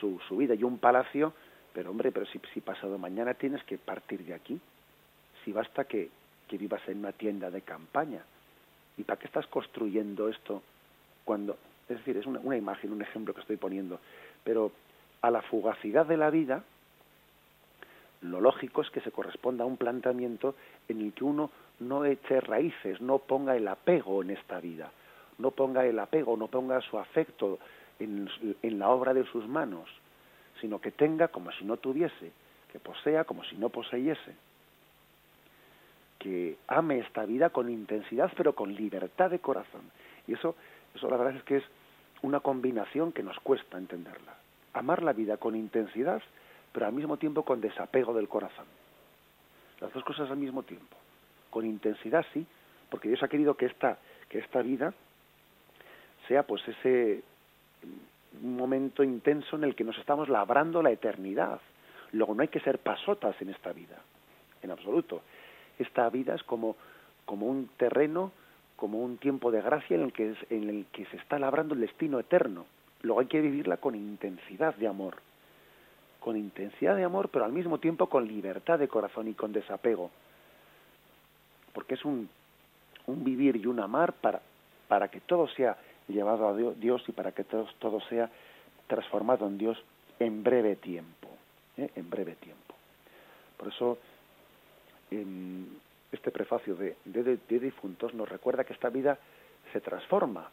su, 0.00 0.18
su, 0.28 0.36
vida. 0.36 0.54
Y 0.54 0.64
un 0.64 0.78
palacio 0.78 1.32
pero 1.72 1.90
hombre 1.90 2.12
pero 2.12 2.26
si, 2.26 2.40
si 2.52 2.60
pasado 2.60 2.98
mañana 2.98 3.34
tienes 3.34 3.62
que 3.64 3.78
partir 3.78 4.24
de 4.24 4.34
aquí 4.34 4.60
si 5.44 5.52
basta 5.52 5.84
que, 5.84 6.08
que 6.48 6.58
vivas 6.58 6.80
en 6.88 6.98
una 6.98 7.12
tienda 7.12 7.50
de 7.50 7.60
campaña. 7.60 8.22
Y 8.96 9.02
para 9.02 9.18
qué 9.18 9.26
estás 9.26 9.46
construyendo 9.46 10.28
esto 10.28 10.62
cuando 11.24 11.56
es 11.88 11.98
decir 11.98 12.16
es 12.16 12.26
una, 12.26 12.40
una 12.40 12.56
imagen 12.56 12.92
un 12.92 13.02
ejemplo 13.02 13.34
que 13.34 13.40
estoy 13.40 13.56
poniendo 13.56 14.00
pero 14.42 14.72
a 15.24 15.30
la 15.30 15.40
fugacidad 15.40 16.04
de 16.04 16.18
la 16.18 16.28
vida, 16.28 16.62
lo 18.24 18.40
lógico 18.40 18.82
es 18.82 18.90
que 18.90 19.00
se 19.00 19.10
corresponda 19.10 19.64
a 19.64 19.66
un 19.66 19.76
planteamiento 19.76 20.54
en 20.88 21.00
el 21.00 21.12
que 21.12 21.24
uno 21.24 21.50
no 21.80 22.04
eche 22.04 22.40
raíces, 22.40 23.00
no 23.00 23.18
ponga 23.18 23.56
el 23.56 23.68
apego 23.68 24.22
en 24.22 24.30
esta 24.30 24.60
vida, 24.60 24.90
no 25.38 25.50
ponga 25.50 25.84
el 25.84 25.98
apego, 25.98 26.36
no 26.36 26.48
ponga 26.48 26.80
su 26.80 26.98
afecto 26.98 27.58
en, 27.98 28.28
en 28.62 28.78
la 28.78 28.90
obra 28.90 29.14
de 29.14 29.24
sus 29.26 29.46
manos, 29.46 29.88
sino 30.60 30.80
que 30.80 30.90
tenga 30.90 31.28
como 31.28 31.52
si 31.52 31.64
no 31.64 31.76
tuviese, 31.76 32.32
que 32.72 32.78
posea 32.78 33.24
como 33.24 33.44
si 33.44 33.56
no 33.56 33.68
poseyese, 33.68 34.34
que 36.18 36.56
ame 36.68 37.00
esta 37.00 37.24
vida 37.24 37.50
con 37.50 37.68
intensidad 37.68 38.32
pero 38.36 38.54
con 38.54 38.74
libertad 38.74 39.30
de 39.30 39.40
corazón. 39.40 39.82
Y 40.26 40.34
eso, 40.34 40.54
eso 40.94 41.10
la 41.10 41.16
verdad 41.16 41.36
es 41.36 41.42
que 41.44 41.56
es 41.56 41.64
una 42.22 42.40
combinación 42.40 43.12
que 43.12 43.22
nos 43.22 43.38
cuesta 43.40 43.76
entenderla 43.76 44.34
amar 44.74 45.02
la 45.02 45.12
vida 45.12 45.38
con 45.38 45.54
intensidad, 45.54 46.20
pero 46.74 46.86
al 46.86 46.92
mismo 46.92 47.16
tiempo 47.16 47.44
con 47.44 47.60
desapego 47.60 48.12
del 48.12 48.28
corazón. 48.28 48.66
Las 49.80 49.92
dos 49.92 50.02
cosas 50.02 50.28
al 50.28 50.36
mismo 50.36 50.64
tiempo. 50.64 50.96
Con 51.48 51.64
intensidad 51.64 52.26
sí, 52.34 52.44
porque 52.90 53.06
Dios 53.06 53.22
ha 53.22 53.28
querido 53.28 53.54
que 53.54 53.66
esta, 53.66 53.96
que 54.28 54.40
esta 54.40 54.60
vida 54.60 54.92
sea 56.26 56.42
pues 56.42 56.66
ese 56.66 57.22
momento 58.42 59.04
intenso 59.04 59.54
en 59.54 59.62
el 59.62 59.76
que 59.76 59.84
nos 59.84 59.96
estamos 59.98 60.28
labrando 60.28 60.82
la 60.82 60.90
eternidad. 60.90 61.60
Luego 62.10 62.34
no 62.34 62.42
hay 62.42 62.48
que 62.48 62.58
ser 62.58 62.80
pasotas 62.80 63.40
en 63.40 63.50
esta 63.50 63.72
vida, 63.72 63.96
en 64.60 64.72
absoluto. 64.72 65.22
Esta 65.78 66.10
vida 66.10 66.34
es 66.34 66.42
como, 66.42 66.76
como 67.24 67.46
un 67.46 67.68
terreno 67.76 68.32
como 68.76 68.98
un 68.98 69.18
tiempo 69.18 69.50
de 69.50 69.62
gracia 69.62 69.96
en 69.96 70.02
el 70.02 70.12
que, 70.12 70.34
en 70.50 70.68
el 70.68 70.86
que 70.92 71.06
se 71.06 71.16
está 71.16 71.38
labrando 71.38 71.74
el 71.74 71.80
destino 71.80 72.18
eterno. 72.18 72.66
Luego 73.02 73.20
hay 73.20 73.26
que 73.26 73.40
vivirla 73.40 73.76
con 73.76 73.94
intensidad 73.94 74.74
de 74.74 74.88
amor, 74.88 75.18
con 76.24 76.38
intensidad 76.38 76.96
de 76.96 77.04
amor, 77.04 77.28
pero 77.28 77.44
al 77.44 77.52
mismo 77.52 77.76
tiempo 77.76 78.06
con 78.06 78.26
libertad 78.26 78.78
de 78.78 78.88
corazón 78.88 79.28
y 79.28 79.34
con 79.34 79.52
desapego, 79.52 80.10
porque 81.74 81.96
es 81.96 82.04
un, 82.06 82.30
un 83.06 83.22
vivir 83.22 83.56
y 83.56 83.66
un 83.66 83.78
amar 83.78 84.14
para, 84.14 84.40
para 84.88 85.08
que 85.08 85.20
todo 85.20 85.46
sea 85.48 85.76
llevado 86.08 86.48
a 86.48 86.56
Dios 86.56 87.04
y 87.08 87.12
para 87.12 87.32
que 87.32 87.44
todo, 87.44 87.68
todo 87.78 88.00
sea 88.08 88.30
transformado 88.86 89.46
en 89.46 89.58
Dios 89.58 89.84
en 90.18 90.42
breve 90.42 90.76
tiempo, 90.76 91.28
¿eh? 91.76 91.90
en 91.94 92.08
breve 92.08 92.36
tiempo. 92.36 92.74
Por 93.58 93.68
eso, 93.68 93.98
este 96.10 96.30
prefacio 96.30 96.74
de, 96.74 96.96
de, 97.04 97.58
difuntos 97.60 98.14
nos 98.14 98.30
recuerda 98.30 98.64
que 98.64 98.72
esta 98.72 98.88
vida 98.88 99.18
se 99.74 99.82
transforma. 99.82 100.48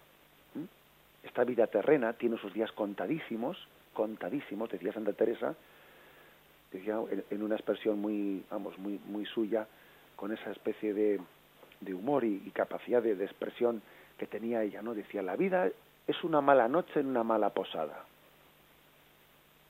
Esta 1.23 1.45
vida 1.45 1.65
terrena 1.67 2.11
tiene 2.11 2.37
sus 2.39 2.53
días 2.53 2.73
contadísimos, 2.73 3.57
contadísimos, 3.93 4.69
decía 4.69 4.93
Santa 4.93 5.13
Teresa, 5.13 5.55
decía 6.71 6.99
en, 7.29 7.43
una 7.43 7.55
expresión 7.55 7.99
muy, 7.99 8.43
vamos, 8.49 8.77
muy, 8.77 8.99
muy 9.05 9.25
suya, 9.25 9.67
con 10.15 10.31
esa 10.31 10.51
especie 10.51 10.93
de, 10.93 11.19
humor 11.93 12.23
y, 12.23 12.39
capacidad 12.53 13.01
de, 13.01 13.15
de, 13.15 13.25
expresión 13.25 13.81
que 14.17 14.27
tenía 14.27 14.63
ella, 14.63 14.81
¿no? 14.81 14.93
Decía, 14.93 15.21
la 15.21 15.35
vida 15.35 15.69
es 16.07 16.23
una 16.23 16.41
mala 16.41 16.67
noche 16.67 16.99
en 16.99 17.07
una 17.07 17.23
mala 17.23 17.49
posada. 17.49 18.05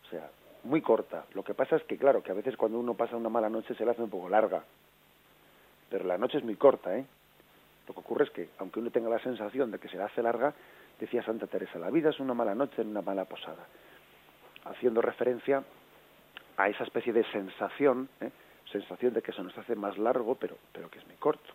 O 0.05 0.09
sea, 0.09 0.29
muy 0.63 0.81
corta. 0.81 1.25
Lo 1.33 1.43
que 1.43 1.53
pasa 1.53 1.75
es 1.75 1.83
que, 1.83 1.97
claro, 1.97 2.21
que 2.21 2.31
a 2.31 2.35
veces 2.35 2.57
cuando 2.57 2.79
uno 2.79 2.93
pasa 2.93 3.15
una 3.15 3.29
mala 3.29 3.49
noche 3.49 3.73
se 3.75 3.85
la 3.85 3.91
hace 3.91 4.03
un 4.03 4.09
poco 4.09 4.29
larga. 4.29 4.63
Pero 5.89 6.05
la 6.05 6.17
noche 6.17 6.37
es 6.37 6.43
muy 6.43 6.55
corta, 6.55 6.97
¿eh? 6.97 7.05
Lo 7.87 7.93
que 7.93 7.99
ocurre 7.99 8.25
es 8.25 8.31
que, 8.31 8.49
aunque 8.59 8.79
uno 8.79 8.91
tenga 8.91 9.09
la 9.09 9.19
sensación 9.19 9.71
de 9.71 9.79
que 9.79 9.89
se 9.89 9.97
la 9.97 10.05
hace 10.05 10.21
larga, 10.21 10.53
decía 10.99 11.23
Santa 11.23 11.47
Teresa, 11.47 11.79
la 11.79 11.89
vida 11.89 12.09
es 12.11 12.19
una 12.19 12.33
mala 12.33 12.55
noche 12.55 12.81
en 12.81 12.89
una 12.89 13.01
mala 13.01 13.25
posada. 13.25 13.65
Haciendo 14.65 15.01
referencia 15.01 15.63
a 16.57 16.69
esa 16.69 16.83
especie 16.83 17.13
de 17.13 17.23
sensación, 17.31 18.09
¿eh? 18.19 18.29
sensación 18.71 19.13
de 19.13 19.21
que 19.21 19.31
se 19.31 19.43
nos 19.43 19.57
hace 19.57 19.75
más 19.75 19.97
largo, 19.97 20.35
pero, 20.35 20.57
pero 20.71 20.89
que 20.89 20.99
es 20.99 21.07
muy 21.07 21.15
corto. 21.15 21.53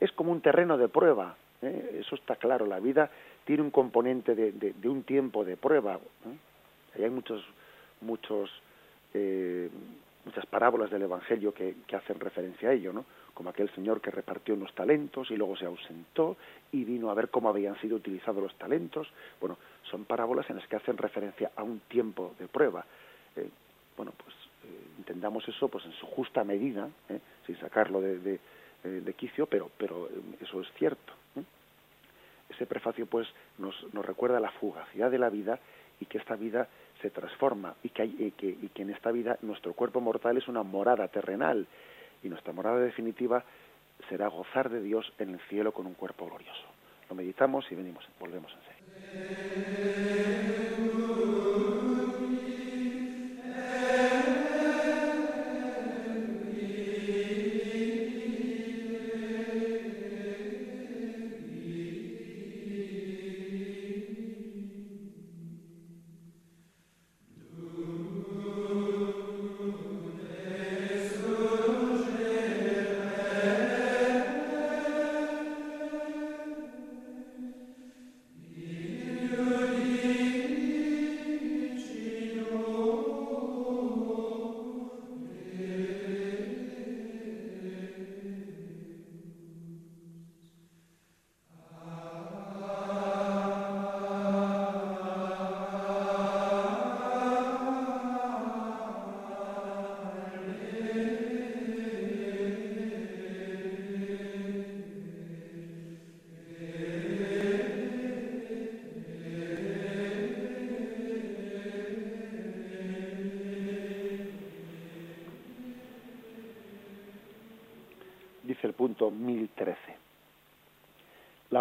Es 0.00 0.12
como 0.12 0.32
un 0.32 0.40
terreno 0.40 0.76
de 0.76 0.88
prueba, 0.88 1.36
¿eh? 1.62 1.98
eso 2.00 2.14
está 2.14 2.36
claro, 2.36 2.66
la 2.66 2.80
vida 2.80 3.10
tiene 3.44 3.62
un 3.62 3.70
componente 3.70 4.34
de, 4.34 4.52
de, 4.52 4.88
un 4.88 5.02
tiempo 5.02 5.44
de 5.44 5.56
prueba. 5.56 5.96
¿eh? 5.96 7.02
hay 7.02 7.10
muchos, 7.10 7.44
muchos, 8.00 8.50
eh, 9.12 9.68
muchas 10.24 10.46
parábolas 10.46 10.90
del 10.90 11.02
Evangelio 11.02 11.52
que, 11.52 11.76
que, 11.86 11.96
hacen 11.96 12.18
referencia 12.18 12.70
a 12.70 12.72
ello, 12.72 12.92
¿no? 12.92 13.04
Como 13.34 13.50
aquel 13.50 13.68
señor 13.74 14.00
que 14.00 14.10
repartió 14.10 14.54
unos 14.54 14.74
talentos 14.74 15.30
y 15.30 15.36
luego 15.36 15.56
se 15.56 15.66
ausentó 15.66 16.36
y 16.72 16.84
vino 16.84 17.10
a 17.10 17.14
ver 17.14 17.28
cómo 17.28 17.48
habían 17.48 17.78
sido 17.80 17.96
utilizados 17.96 18.42
los 18.42 18.54
talentos. 18.54 19.08
Bueno, 19.40 19.58
son 19.90 20.04
parábolas 20.04 20.48
en 20.50 20.56
las 20.56 20.66
que 20.68 20.76
hacen 20.76 20.96
referencia 20.96 21.50
a 21.56 21.62
un 21.62 21.80
tiempo 21.80 22.34
de 22.38 22.48
prueba. 22.48 22.84
Eh, 23.36 23.48
bueno, 23.96 24.12
pues 24.16 24.34
entendamos 24.98 25.46
eso 25.48 25.68
pues 25.68 25.84
en 25.84 25.92
su 25.92 26.06
justa 26.06 26.42
medida, 26.44 26.88
sin 27.46 27.58
sacarlo 27.58 28.00
de, 28.00 28.18
de, 28.18 28.40
de, 28.82 29.12
quicio, 29.12 29.46
pero, 29.46 29.70
pero 29.76 30.08
eso 30.40 30.60
es 30.62 30.68
cierto 30.78 31.12
ese 32.54 32.66
prefacio 32.66 33.06
pues 33.06 33.28
nos, 33.58 33.74
nos 33.92 34.04
recuerda 34.04 34.40
la 34.40 34.50
fugacidad 34.52 35.10
de 35.10 35.18
la 35.18 35.30
vida 35.30 35.58
y 36.00 36.06
que 36.06 36.18
esta 36.18 36.36
vida 36.36 36.68
se 37.00 37.10
transforma 37.10 37.74
y 37.82 37.90
que, 37.90 38.02
hay, 38.02 38.32
que, 38.36 38.48
y 38.48 38.68
que 38.72 38.82
en 38.82 38.90
esta 38.90 39.10
vida 39.10 39.38
nuestro 39.42 39.72
cuerpo 39.74 40.00
mortal 40.00 40.36
es 40.36 40.48
una 40.48 40.62
morada 40.62 41.08
terrenal 41.08 41.66
y 42.24 42.28
nuestra 42.28 42.52
morada 42.52 42.80
definitiva 42.80 43.44
será 44.08 44.26
gozar 44.28 44.70
de 44.70 44.82
Dios 44.82 45.12
en 45.18 45.34
el 45.34 45.40
cielo 45.48 45.72
con 45.72 45.86
un 45.86 45.94
cuerpo 45.94 46.26
glorioso. 46.26 46.64
Lo 47.08 47.14
meditamos 47.14 47.70
y 47.70 47.74
venimos, 47.74 48.04
volvemos 48.18 48.52
en 48.52 48.60
serio. 48.60 50.23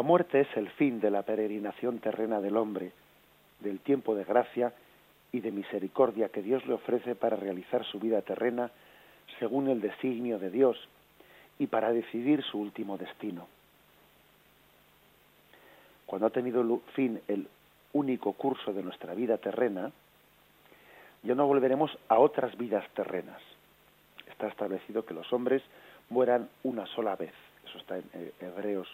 Muerte 0.03 0.41
es 0.41 0.57
el 0.57 0.69
fin 0.71 0.99
de 0.99 1.09
la 1.09 1.23
peregrinación 1.23 1.99
terrena 1.99 2.39
del 2.39 2.57
hombre, 2.57 2.91
del 3.61 3.79
tiempo 3.79 4.13
de 4.13 4.23
gracia 4.23 4.73
y 5.31 5.39
de 5.39 5.51
misericordia 5.51 6.29
que 6.29 6.43
Dios 6.43 6.65
le 6.67 6.73
ofrece 6.73 7.15
para 7.15 7.37
realizar 7.37 7.83
su 7.85 7.99
vida 7.99 8.21
terrena 8.21 8.69
según 9.39 9.69
el 9.69 9.81
designio 9.81 10.37
de 10.37 10.51
Dios 10.51 10.77
y 11.57 11.67
para 11.67 11.91
decidir 11.91 12.43
su 12.43 12.59
último 12.59 12.97
destino. 12.97 13.47
Cuando 16.05 16.27
ha 16.27 16.29
tenido 16.29 16.81
fin 16.93 17.19
el 17.27 17.47
único 17.93 18.33
curso 18.33 18.73
de 18.73 18.83
nuestra 18.83 19.15
vida 19.15 19.37
terrena, 19.37 19.91
ya 21.23 21.33
no 21.33 21.47
volveremos 21.47 21.97
a 22.09 22.19
otras 22.19 22.55
vidas 22.57 22.87
terrenas. 22.93 23.41
Está 24.29 24.47
establecido 24.47 25.05
que 25.05 25.13
los 25.13 25.31
hombres 25.31 25.63
mueran 26.09 26.49
una 26.63 26.85
sola 26.87 27.15
vez. 27.15 27.33
Eso 27.65 27.77
está 27.77 27.97
en 27.97 28.03
eh, 28.13 28.33
Hebreos 28.41 28.87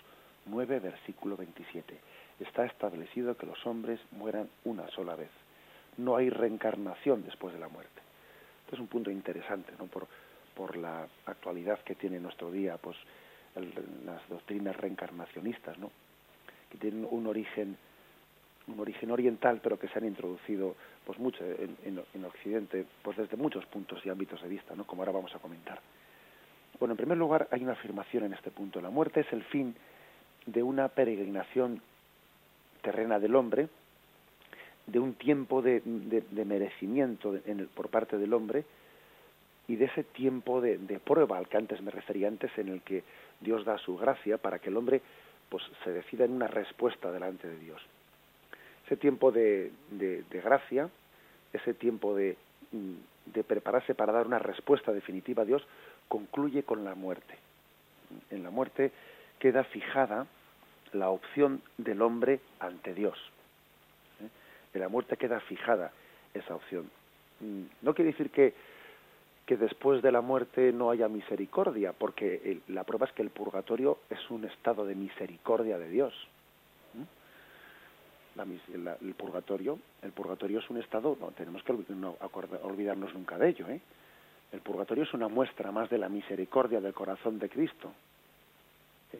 9, 0.49 0.79
versículo 0.79 1.37
27. 1.37 1.97
Está 2.39 2.65
establecido 2.65 3.35
que 3.35 3.45
los 3.45 3.65
hombres 3.65 3.99
mueran 4.11 4.49
una 4.65 4.87
sola 4.89 5.15
vez. 5.15 5.29
No 5.97 6.15
hay 6.15 6.29
reencarnación 6.29 7.23
después 7.23 7.53
de 7.53 7.59
la 7.59 7.67
muerte. 7.67 8.01
Este 8.63 8.75
es 8.75 8.81
un 8.81 8.87
punto 8.87 9.11
interesante, 9.11 9.73
¿no? 9.77 9.85
Por, 9.87 10.07
por 10.55 10.77
la 10.77 11.07
actualidad 11.25 11.79
que 11.79 11.95
tiene 11.95 12.19
nuestro 12.19 12.51
día, 12.51 12.77
pues 12.77 12.97
las 14.05 14.27
doctrinas 14.29 14.77
reencarnacionistas, 14.77 15.77
¿no? 15.77 15.91
Que 16.69 16.77
tienen 16.77 17.07
un 17.09 17.27
origen 17.27 17.77
un 18.67 18.79
origen 18.79 19.09
oriental, 19.09 19.59
pero 19.63 19.79
que 19.79 19.87
se 19.87 19.97
han 19.97 20.05
introducido 20.05 20.75
pues 21.03 21.17
mucho 21.17 21.43
en, 21.43 21.75
en, 21.85 22.03
en 22.13 22.25
Occidente, 22.25 22.85
pues 23.01 23.17
desde 23.17 23.35
muchos 23.35 23.65
puntos 23.65 23.99
y 24.05 24.09
ámbitos 24.09 24.41
de 24.43 24.47
vista, 24.47 24.75
¿no? 24.75 24.85
Como 24.85 25.01
ahora 25.01 25.11
vamos 25.11 25.33
a 25.33 25.39
comentar. 25.39 25.81
Bueno, 26.79 26.93
en 26.93 26.97
primer 26.97 27.17
lugar 27.17 27.47
hay 27.51 27.63
una 27.63 27.73
afirmación 27.73 28.25
en 28.25 28.33
este 28.33 28.51
punto. 28.51 28.79
La 28.79 28.91
muerte 28.91 29.21
es 29.21 29.33
el 29.33 29.43
fin 29.45 29.75
de 30.45 30.63
una 30.63 30.87
peregrinación 30.87 31.81
terrena 32.81 33.19
del 33.19 33.35
hombre, 33.35 33.67
de 34.87 34.99
un 34.99 35.13
tiempo 35.13 35.61
de, 35.61 35.81
merecimiento 36.45 37.35
por 37.75 37.89
parte 37.89 38.17
del 38.17 38.33
hombre 38.33 38.65
y 39.67 39.75
de 39.75 39.85
ese 39.85 40.03
tiempo 40.03 40.61
de, 40.61 40.77
prueba 41.03 41.37
al 41.37 41.47
que 41.47 41.57
antes 41.57 41.81
me 41.81 41.91
refería 41.91 42.27
antes, 42.27 42.51
en 42.57 42.69
el 42.69 42.81
que 42.81 43.03
Dios 43.39 43.65
da 43.65 43.77
su 43.77 43.97
gracia 43.97 44.37
para 44.37 44.59
que 44.59 44.69
el 44.69 44.77
hombre 44.77 45.01
pues 45.49 45.63
se 45.83 45.91
decida 45.91 46.25
en 46.25 46.31
una 46.31 46.47
respuesta 46.47 47.11
delante 47.11 47.47
de 47.47 47.59
Dios. 47.59 47.81
Ese 48.85 48.97
tiempo 48.97 49.31
de, 49.31 49.71
gracia, 50.31 50.89
ese 51.53 51.73
tiempo 51.73 52.15
de, 52.15 52.35
de 52.71 53.43
prepararse 53.43 53.93
para 53.93 54.13
dar 54.13 54.25
una 54.25 54.39
respuesta 54.39 54.91
definitiva 54.91 55.43
a 55.43 55.45
Dios, 55.45 55.63
concluye 56.07 56.63
con 56.63 56.83
la 56.83 56.95
muerte. 56.95 57.35
En 58.31 58.43
la 58.43 58.49
muerte 58.49 58.91
queda 59.39 59.63
fijada 59.63 60.27
la 60.93 61.09
opción 61.09 61.61
del 61.77 62.01
hombre 62.01 62.39
ante 62.59 62.93
Dios. 62.93 63.17
¿eh? 64.21 64.27
En 64.73 64.81
la 64.81 64.89
muerte 64.89 65.17
queda 65.17 65.39
fijada 65.39 65.91
esa 66.33 66.55
opción. 66.55 66.89
Mm, 67.39 67.63
no 67.81 67.93
quiere 67.93 68.11
decir 68.11 68.29
que, 68.29 68.53
que 69.45 69.57
después 69.57 70.01
de 70.01 70.11
la 70.11 70.21
muerte 70.21 70.71
no 70.71 70.91
haya 70.91 71.07
misericordia, 71.07 71.93
porque 71.93 72.59
la 72.67 72.83
prueba 72.83 73.07
es 73.07 73.13
que 73.13 73.21
el 73.21 73.29
purgatorio 73.29 73.99
es 74.09 74.29
un 74.29 74.45
estado 74.45 74.85
de 74.85 74.95
misericordia 74.95 75.77
de 75.77 75.89
Dios. 75.89 76.13
el 78.37 79.13
purgatorio, 79.15 79.79
el 80.01 80.11
purgatorio 80.11 80.59
es 80.59 80.69
un 80.69 80.77
estado, 80.77 81.17
no 81.19 81.31
tenemos 81.31 81.63
que 81.63 81.73
no 81.89 82.15
olvidarnos 82.63 83.13
nunca 83.13 83.37
de 83.37 83.49
ello, 83.49 83.67
¿eh? 83.69 83.81
El 84.51 84.61
purgatorio 84.61 85.03
es 85.03 85.13
una 85.13 85.27
muestra 85.27 85.71
más 85.71 85.89
de 85.91 85.99
la 85.99 86.09
misericordia 86.09 86.81
del 86.81 86.93
corazón 86.93 87.37
de 87.37 87.49
Cristo, 87.49 87.93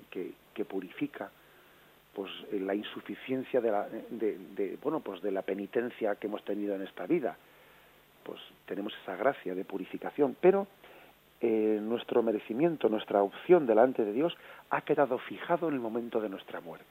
que, 0.09 0.33
que 0.53 0.65
purifica 0.65 1.31
pues 2.13 2.31
la 2.51 2.75
insuficiencia 2.75 3.61
de 3.61 3.71
la, 3.71 3.87
de, 3.87 4.77
bueno 4.81 4.99
pues 4.99 5.21
de 5.21 5.31
la 5.31 5.41
penitencia 5.41 6.15
que 6.15 6.27
hemos 6.27 6.43
tenido 6.43 6.75
en 6.75 6.81
esta 6.81 7.05
vida 7.05 7.37
pues 8.23 8.39
tenemos 8.65 8.93
esa 9.01 9.15
gracia 9.15 9.55
de 9.55 9.65
purificación, 9.65 10.35
pero 10.39 10.67
eh, 11.41 11.79
nuestro 11.81 12.21
merecimiento, 12.21 12.89
nuestra 12.89 13.23
opción 13.23 13.65
delante 13.65 14.05
de 14.05 14.13
Dios 14.13 14.37
ha 14.69 14.81
quedado 14.81 15.17
fijado 15.17 15.69
en 15.69 15.73
el 15.73 15.79
momento 15.79 16.19
de 16.19 16.29
nuestra 16.29 16.59
muerte. 16.59 16.85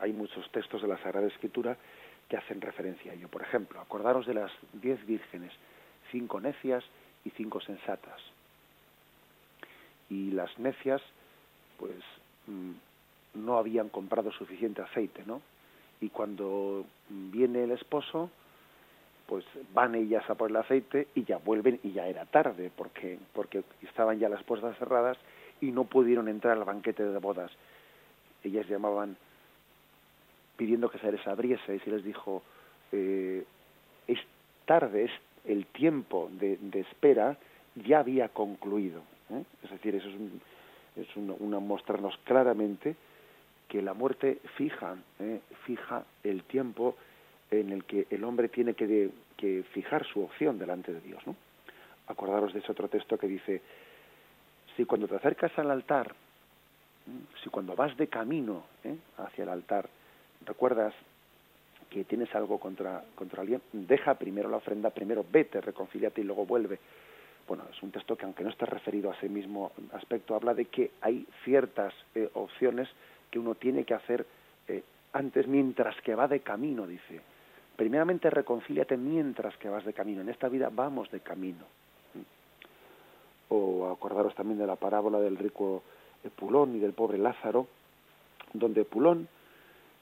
Hay 0.00 0.12
muchos 0.12 0.50
textos 0.50 0.82
de 0.82 0.88
la 0.88 0.98
Sagrada 0.98 1.28
Escritura 1.28 1.76
que 2.28 2.36
hacen 2.36 2.60
referencia 2.60 3.12
a 3.12 3.14
ello. 3.14 3.28
Por 3.28 3.42
ejemplo, 3.42 3.80
acordaros 3.80 4.26
de 4.26 4.34
las 4.34 4.52
diez 4.72 5.04
vírgenes, 5.06 5.52
cinco 6.10 6.40
necias 6.40 6.84
y 7.24 7.30
cinco 7.30 7.60
sensatas. 7.60 8.20
Y 10.10 10.30
las 10.32 10.58
necias, 10.58 11.02
pues, 11.78 11.96
mm, 12.46 12.72
no 13.34 13.58
habían 13.58 13.88
comprado 13.88 14.30
suficiente 14.32 14.82
aceite, 14.82 15.22
¿no? 15.26 15.40
Y 16.00 16.08
cuando 16.08 16.84
viene 17.08 17.64
el 17.64 17.72
esposo, 17.72 18.30
pues 19.26 19.44
van 19.72 19.94
ellas 19.94 20.28
a 20.28 20.34
por 20.34 20.50
el 20.50 20.56
aceite 20.56 21.08
y 21.14 21.24
ya 21.24 21.38
vuelven 21.38 21.80
y 21.82 21.92
ya 21.92 22.06
era 22.06 22.26
tarde 22.26 22.70
porque 22.74 23.18
porque 23.32 23.64
estaban 23.82 24.18
ya 24.18 24.28
las 24.28 24.42
puertas 24.42 24.76
cerradas 24.78 25.16
y 25.60 25.70
no 25.70 25.84
pudieron 25.84 26.28
entrar 26.28 26.58
al 26.58 26.64
banquete 26.64 27.04
de 27.04 27.18
bodas 27.18 27.50
ellas 28.42 28.68
llamaban 28.68 29.16
pidiendo 30.56 30.90
que 30.90 30.98
se 30.98 31.10
les 31.10 31.26
abriese 31.26 31.76
y 31.76 31.80
se 31.80 31.90
les 31.90 32.04
dijo 32.04 32.42
eh, 32.92 33.44
es 34.06 34.18
tarde 34.66 35.04
es 35.04 35.10
el 35.46 35.66
tiempo 35.66 36.28
de, 36.32 36.58
espera 36.74 37.38
ya 37.74 38.00
había 38.00 38.28
concluido 38.28 39.02
¿eh? 39.30 39.44
es 39.62 39.70
decir 39.70 39.94
eso 39.94 40.08
es, 40.08 40.14
un, 40.14 40.40
es 40.96 41.16
una 41.16 41.58
mostrarnos 41.58 42.16
claramente 42.24 42.96
que 43.68 43.82
la 43.82 43.94
muerte 43.94 44.38
fija 44.56 44.96
¿eh? 45.18 45.40
fija 45.64 46.04
el 46.22 46.44
tiempo 46.44 46.96
en 47.50 47.70
el 47.70 47.84
que 47.84 48.06
el 48.10 48.24
hombre 48.24 48.48
tiene 48.48 48.74
que, 48.74 49.10
fijar 49.72 50.06
su 50.06 50.22
opción 50.22 50.58
delante 50.58 50.92
de 50.92 51.00
Dios. 51.00 51.22
¿no? 51.26 51.36
Acordaros 52.06 52.54
de 52.54 52.60
ese 52.60 52.72
otro 52.72 52.88
texto 52.88 53.18
que 53.18 53.26
dice, 53.26 53.60
si 54.76 54.84
cuando 54.86 55.06
te 55.06 55.16
acercas 55.16 55.52
al 55.58 55.70
altar, 55.70 56.14
si 57.42 57.50
cuando 57.50 57.76
vas 57.76 57.94
de 57.98 58.06
camino 58.08 58.64
¿eh? 58.84 58.96
hacia 59.18 59.44
el 59.44 59.50
altar, 59.50 59.88
recuerdas 60.46 60.94
que 61.90 62.04
tienes 62.04 62.34
algo 62.34 62.58
contra, 62.58 63.04
contra 63.14 63.42
alguien, 63.42 63.60
deja 63.72 64.14
primero 64.14 64.48
la 64.48 64.56
ofrenda, 64.56 64.90
primero 64.90 65.24
vete, 65.30 65.60
reconciliate 65.60 66.22
y 66.22 66.24
luego 66.24 66.46
vuelve. 66.46 66.78
Bueno, 67.46 67.64
es 67.70 67.82
un 67.82 67.90
texto 67.90 68.16
que 68.16 68.24
aunque 68.24 68.42
no 68.42 68.50
está 68.50 68.66
referido 68.66 69.10
a 69.10 69.14
ese 69.14 69.28
mismo 69.28 69.72
aspecto, 69.92 70.34
habla 70.34 70.54
de 70.54 70.64
que 70.66 70.92
hay 71.00 71.26
ciertas 71.44 71.92
eh, 72.14 72.28
opciones 72.34 72.88
que 73.30 73.38
uno 73.38 73.54
tiene 73.54 73.84
que 73.84 73.94
hacer 73.94 74.26
eh, 74.68 74.82
antes 75.12 75.46
mientras 75.46 76.00
que 76.00 76.14
va 76.14 76.26
de 76.26 76.40
camino, 76.40 76.86
dice 76.86 77.20
primeramente 77.76 78.30
reconcíliate 78.30 78.96
mientras 78.96 79.56
que 79.56 79.68
vas 79.68 79.84
de 79.84 79.92
camino. 79.92 80.20
En 80.20 80.28
esta 80.28 80.48
vida 80.48 80.70
vamos 80.72 81.10
de 81.10 81.20
camino. 81.20 81.64
O 83.48 83.90
acordaros 83.90 84.34
también 84.34 84.58
de 84.58 84.66
la 84.66 84.76
parábola 84.76 85.20
del 85.20 85.36
rico 85.36 85.82
Pulón 86.36 86.76
y 86.76 86.78
del 86.78 86.92
pobre 86.92 87.18
Lázaro, 87.18 87.66
donde 88.52 88.84
Pulón, 88.84 89.28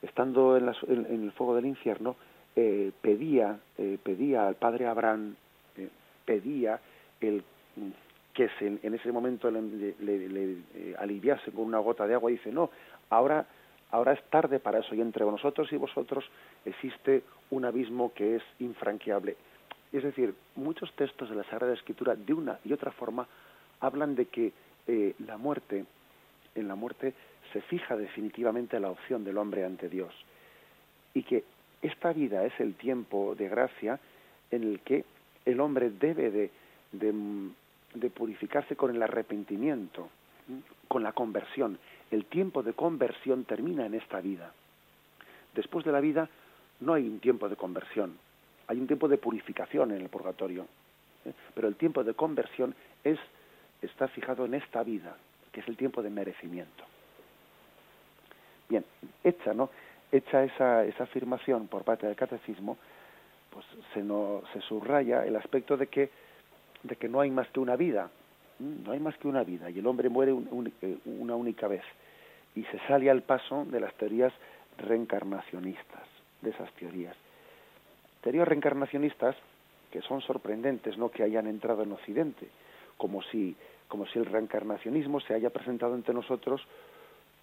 estando 0.01 0.57
en, 0.57 0.69
el 1.09 1.31
fuego 1.33 1.55
del 1.55 1.65
infierno, 1.65 2.15
eh, 2.55 2.91
pedía, 3.01 3.59
eh, 3.77 3.97
pedía 4.01 4.47
al 4.47 4.55
padre 4.55 4.87
Abraham, 4.87 5.35
eh, 5.77 5.89
pedía 6.25 6.79
el 7.27 7.43
que 8.33 8.49
se, 8.59 8.67
en 8.81 8.93
ese 8.93 9.11
momento 9.11 9.51
le, 9.51 9.95
le 9.99 10.57
aliviase 10.97 11.51
con 11.51 11.65
una 11.65 11.79
gota 11.79 12.07
de 12.07 12.15
agua, 12.15 12.31
dice, 12.31 12.51
no, 12.51 12.69
ahora 13.09 13.45
Ahora 13.93 14.13
es 14.13 14.23
tarde 14.31 14.59
para 14.59 14.79
eso 14.79 14.95
y 14.95 15.01
entre 15.01 15.23
nosotros 15.23 15.71
y 15.71 15.77
vosotros 15.77 16.25
existe 16.65 17.21
un 17.51 17.63
abismo 17.63 18.11
que 18.11 18.37
es 18.37 18.43
infranqueable. 18.57 19.37
Es 19.91 20.01
decir, 20.01 20.33
muchos 20.55 20.91
textos 20.93 21.29
de 21.29 21.35
la 21.35 21.43
Sagrada 21.43 21.75
Escritura 21.75 22.15
de 22.15 22.33
una 22.33 22.59
y 22.65 22.73
otra 22.73 22.91
forma 22.91 23.27
hablan 23.81 24.15
de 24.15 24.25
que 24.25 24.51
eh, 24.87 25.13
la 25.27 25.37
muerte, 25.37 25.85
en 26.55 26.67
la 26.67 26.73
muerte 26.73 27.13
se 27.53 27.61
fija 27.61 27.95
definitivamente 27.95 28.79
la 28.79 28.89
opción 28.89 29.23
del 29.23 29.37
hombre 29.37 29.63
ante 29.63 29.89
Dios 29.89 30.11
y 31.13 31.21
que 31.21 31.43
esta 31.83 32.13
vida 32.13 32.43
es 32.45 32.59
el 32.59 32.73
tiempo 32.73 33.35
de 33.35 33.47
gracia 33.47 33.99
en 34.49 34.63
el 34.63 34.79
que 34.79 35.05
el 35.45 35.59
hombre 35.59 35.91
debe 35.91 36.31
de, 36.31 36.49
de 36.93 38.09
purificarse 38.09 38.75
con 38.75 38.95
el 38.95 39.01
arrepentimiento, 39.01 40.09
con 40.87 41.03
la 41.03 41.11
conversión 41.11 41.77
el 42.13 42.25
tiempo 42.25 42.61
de 42.61 42.73
conversión 42.73 43.43
termina 43.43 43.85
en 43.85 43.95
esta 43.95 44.21
vida. 44.21 44.51
Después 45.55 45.83
de 45.83 45.91
la 45.91 45.99
vida 45.99 46.29
no 46.79 46.93
hay 46.93 47.07
un 47.07 47.19
tiempo 47.19 47.49
de 47.49 47.55
conversión, 47.55 48.17
hay 48.67 48.79
un 48.79 48.87
tiempo 48.87 49.07
de 49.07 49.17
purificación 49.17 49.91
en 49.91 50.01
el 50.01 50.09
purgatorio. 50.09 50.67
¿eh? 51.25 51.33
Pero 51.55 51.67
el 51.67 51.75
tiempo 51.75 52.03
de 52.03 52.13
conversión 52.13 52.75
es, 53.03 53.17
está 53.81 54.07
fijado 54.07 54.45
en 54.45 54.53
esta 54.53 54.83
vida, 54.83 55.15
que 55.51 55.61
es 55.61 55.67
el 55.67 55.75
tiempo 55.75 56.03
de 56.03 56.11
merecimiento. 56.11 56.83
Bien, 58.69 58.85
hecha, 59.23 59.53
¿no? 59.53 59.69
Hecha 60.11 60.43
esa, 60.43 60.85
esa 60.85 61.05
afirmación 61.05 61.67
por 61.67 61.83
parte 61.83 62.05
del 62.05 62.15
catecismo, 62.15 62.77
pues 63.49 63.65
se, 63.93 64.03
no, 64.03 64.43
se 64.53 64.61
subraya 64.61 65.25
el 65.25 65.35
aspecto 65.35 65.77
de 65.77 65.87
que, 65.87 66.11
de 66.83 66.95
que 66.95 67.09
no 67.09 67.21
hay 67.21 67.31
más 67.31 67.47
que 67.49 67.59
una 67.59 67.75
vida, 67.75 68.09
no 68.59 68.91
hay 68.91 68.99
más 68.99 69.17
que 69.17 69.27
una 69.27 69.43
vida 69.43 69.69
y 69.69 69.79
el 69.79 69.87
hombre 69.87 70.09
muere 70.09 70.33
eh, 70.81 70.97
una 71.05 71.35
única 71.35 71.67
vez 71.67 71.83
y 72.55 72.63
se 72.65 72.79
sale 72.87 73.09
al 73.09 73.23
paso 73.23 73.65
de 73.65 73.79
las 73.79 73.93
teorías 73.95 74.33
reencarnacionistas, 74.77 76.03
de 76.41 76.51
esas 76.51 76.71
teorías. 76.73 77.15
Teorías 78.21 78.47
reencarnacionistas 78.47 79.35
que 79.91 80.01
son 80.01 80.21
sorprendentes, 80.21 80.97
no 80.97 81.09
que 81.09 81.23
hayan 81.23 81.47
entrado 81.47 81.83
en 81.83 81.91
Occidente, 81.91 82.47
como 82.97 83.21
si, 83.23 83.55
como 83.87 84.05
si 84.07 84.19
el 84.19 84.25
reencarnacionismo 84.25 85.19
se 85.19 85.33
haya 85.33 85.49
presentado 85.49 85.95
entre 85.95 86.13
nosotros 86.13 86.61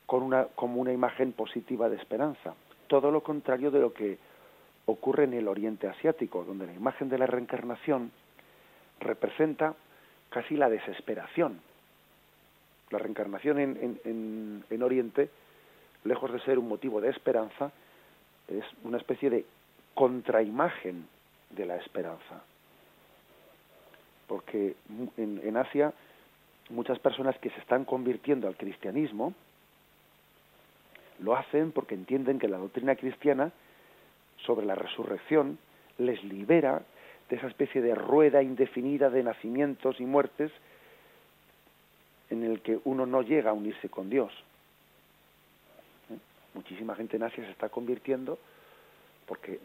con 0.07 0.23
una, 0.23 0.47
como 0.55 0.81
una 0.81 0.93
imagen 0.93 1.33
positiva 1.33 1.89
de 1.89 1.97
esperanza. 1.97 2.55
Todo 2.89 3.11
lo 3.11 3.23
contrario 3.23 3.71
de 3.71 3.81
lo 3.81 3.93
que 3.93 4.19
ocurre 4.87 5.25
en 5.25 5.35
el 5.35 5.47
Oriente 5.47 5.87
Asiático, 5.87 6.45
donde 6.45 6.67
la 6.67 6.73
imagen 6.73 7.09
de 7.09 7.19
la 7.19 7.27
reencarnación 7.27 8.11
representa 9.01 9.75
casi 10.29 10.57
la 10.57 10.69
desesperación, 10.69 11.61
la 12.91 12.99
reencarnación 12.99 13.59
en, 13.59 14.01
en, 14.69 14.83
Oriente, 14.83 15.29
lejos 16.05 16.33
de 16.33 16.41
ser 16.41 16.59
un 16.59 16.69
motivo 16.69 17.01
de 17.01 17.11
esperanza, 17.11 17.71
es 18.49 18.65
una 18.85 18.99
especie 18.99 19.31
de 19.31 19.45
contraimagen 19.95 21.07
de 21.51 21.67
la 21.67 21.77
esperanza. 21.77 22.43
Porque 24.27 24.77
en, 25.17 25.41
en 25.45 25.57
Asia 25.57 25.93
muchas 26.71 26.99
personas 26.99 27.37
que 27.39 27.51
se 27.51 27.61
están 27.61 27.85
convirtiendo 27.85 28.49
al 28.49 28.57
cristianismo 28.57 29.35
lo 31.19 31.37
hacen 31.37 31.73
porque 31.73 31.95
entienden 31.95 32.39
que 32.39 32.49
la 32.49 32.59
doctrina 32.59 32.97
cristiana 32.97 33.53
sobre 34.45 34.67
la 34.67 34.75
resurrección 34.75 35.59
les 35.99 36.23
libera 36.25 36.83
de 37.31 37.37
esa 37.37 37.47
especie 37.47 37.81
de 37.81 37.95
rueda 37.95 38.43
indefinida 38.43 39.09
de 39.09 39.23
nacimientos 39.23 40.01
y 40.01 40.05
muertes 40.05 40.51
en 42.29 42.45
el 42.45 42.61
que 42.61 42.79
uno 42.85 43.07
no 43.07 43.23
llega 43.23 43.51
a 43.51 43.55
unirse 43.55 43.89
con 43.89 44.11
Dios. 44.11 44.33
¿Eh? 46.11 46.17
Muchísima 46.55 46.97
gente 46.97 47.17
en 47.17 47.23
Asia 47.23 47.45
se 47.45 47.53
está 47.53 47.69
convirtiendo 47.69 48.39
porque, 49.27 49.61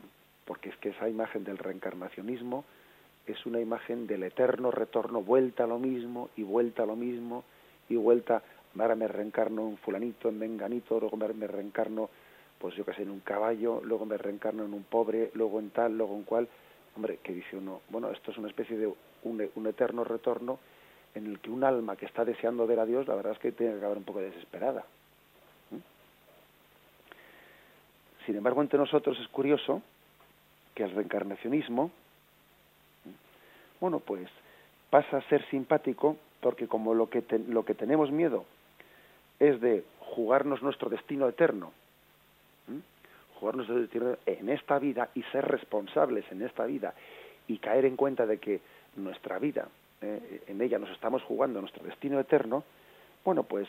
porque 0.45 0.69
es 0.69 0.78
que 0.78 0.89
esa 0.89 1.10
imagen 1.10 1.43
del 1.43 1.58
reencarnacionismo 1.58 2.63
es 3.25 3.43
una 3.47 3.60
imagen 3.60 4.06
del 4.06 4.23
eterno 4.23 4.69
retorno, 4.69 5.23
vuelta 5.23 5.63
a 5.63 5.67
lo 5.67 5.80
mismo 5.80 6.30
y 6.38 6.43
vuelta 6.43 6.84
a 6.84 6.86
lo 6.86 6.95
mismo 6.95 7.43
y 7.89 7.95
vuelta, 7.95 8.43
ahora 8.78 8.95
me 8.95 9.08
reencarno 9.08 9.67
en 9.69 9.78
fulanito, 9.78 10.30
en 10.30 10.38
menganito, 10.38 10.99
luego 10.99 11.17
me 11.17 11.47
reencarno, 11.47 12.12
pues 12.60 12.75
yo 12.75 12.86
qué 12.86 12.93
sé, 12.93 13.01
en 13.01 13.10
un 13.10 13.21
caballo, 13.21 13.82
luego 13.84 14.06
me 14.06 14.17
reencarno 14.17 14.65
en 14.65 14.73
un 14.73 14.84
pobre, 14.84 15.32
luego 15.34 15.60
en 15.60 15.71
tal, 15.71 15.97
luego 15.97 16.15
en 16.15 16.23
cual. 16.23 16.47
Hombre, 16.95 17.19
que 17.21 17.34
dice 17.34 17.58
uno, 17.58 17.81
bueno, 17.89 18.10
esto 18.12 18.31
es 18.31 18.38
una 18.38 18.47
especie 18.47 18.77
de 18.77 18.88
un, 19.23 19.49
un 19.55 19.67
eterno 19.67 20.03
retorno 20.03 20.60
en 21.13 21.27
el 21.27 21.39
que 21.39 21.49
un 21.49 21.63
alma 21.63 21.95
que 21.95 22.05
está 22.05 22.25
deseando 22.25 22.67
ver 22.67 22.79
a 22.79 22.86
Dios, 22.86 23.08
la 23.08 23.15
verdad 23.15 23.34
es 23.34 23.39
que 23.39 23.51
tiene 23.51 23.73
que 23.73 23.79
acabar 23.79 23.97
un 23.97 24.03
poco 24.03 24.19
desesperada. 24.19 24.86
Sin 28.25 28.36
embargo, 28.36 28.62
entre 28.62 28.79
nosotros 28.79 29.17
es 29.19 29.27
curioso 29.27 29.81
que 30.73 30.84
el 30.84 30.91
reencarnacionismo, 30.91 31.91
bueno, 33.79 33.99
pues 33.99 34.29
pasa 34.89 35.17
a 35.17 35.29
ser 35.29 35.45
simpático 35.49 36.17
porque 36.41 36.67
como 36.67 36.93
lo 36.93 37.10
que, 37.10 37.23
lo 37.47 37.63
que 37.65 37.75
tenemos 37.75 38.12
miedo 38.12 38.45
es 39.39 39.60
de 39.62 39.84
jugarnos 39.99 40.62
nuestro 40.62 40.89
destino 40.89 41.27
eterno, 41.27 41.71
jugarnos 43.39 43.67
nuestro 43.67 43.82
destino 43.82 44.17
en 44.26 44.50
esta 44.50 44.80
vida 44.80 45.10
y 45.15 45.24
ser 45.24 45.45
responsables 45.45 46.26
en 46.32 46.41
esta 46.41 46.65
vida 46.65 46.93
y 47.48 47.58
caer 47.58 47.86
en 47.86 47.95
cuenta 47.95 48.26
de 48.26 48.38
que 48.38 48.62
nuestra 48.95 49.39
vida, 49.39 49.67
eh, 50.02 50.41
en 50.48 50.62
ella 50.62 50.80
nos 50.80 50.89
estamos 50.91 51.21
jugando 51.24 51.60
nuestro 51.62 51.84
destino 51.84 52.19
eterno, 52.19 52.63
bueno, 53.24 53.43
pues 53.43 53.67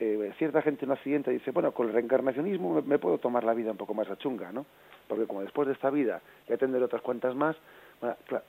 eh, 0.00 0.32
cierta 0.38 0.62
gente 0.62 0.84
en 0.84 0.90
un 0.90 0.96
accidente 0.96 1.30
dice, 1.30 1.50
bueno, 1.50 1.72
con 1.72 1.88
el 1.88 1.92
reencarnacionismo 1.92 2.82
me, 2.82 2.98
puedo 2.98 3.18
tomar 3.18 3.44
la 3.44 3.54
vida 3.54 3.70
un 3.70 3.76
poco 3.76 3.94
más 3.94 4.08
a 4.10 4.16
chunga, 4.16 4.52
¿no? 4.52 4.66
Porque 5.06 5.26
como 5.26 5.42
después 5.42 5.68
de 5.68 5.74
esta 5.74 5.90
vida 5.90 6.20
ya 6.48 6.56
tendré 6.56 6.82
otras 6.82 7.02
cuantas 7.02 7.34
más, 7.34 7.56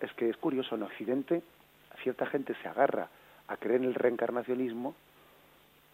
es 0.01 0.11
que 0.13 0.29
es 0.29 0.37
curioso, 0.37 0.75
en 0.75 0.83
Occidente 0.83 1.41
cierta 2.01 2.25
gente 2.25 2.55
se 2.61 2.67
agarra 2.67 3.09
a 3.47 3.57
creer 3.57 3.81
en 3.81 3.87
el 3.87 3.93
reencarnacionismo 3.93 4.95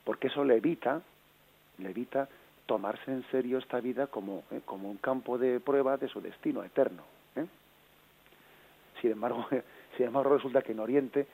porque 0.03 0.27
eso 0.27 0.43
le 0.43 0.57
evita, 0.57 1.01
le 1.77 1.89
evita 1.89 2.27
tomarse 2.65 3.11
en 3.11 3.23
serio 3.31 3.57
esta 3.57 3.79
vida 3.79 4.07
como, 4.07 4.43
eh, 4.51 4.61
como 4.65 4.89
un 4.89 4.97
campo 4.97 5.37
de 5.37 5.59
prueba 5.59 5.97
de 5.97 6.07
su 6.07 6.21
destino 6.21 6.63
eterno. 6.63 7.03
¿eh? 7.35 7.45
Sin 9.01 9.11
embargo, 9.11 9.47
sin 9.97 10.07
embargo 10.07 10.35
resulta 10.35 10.61
que 10.61 10.71
en 10.71 10.79
Oriente, 10.79 11.27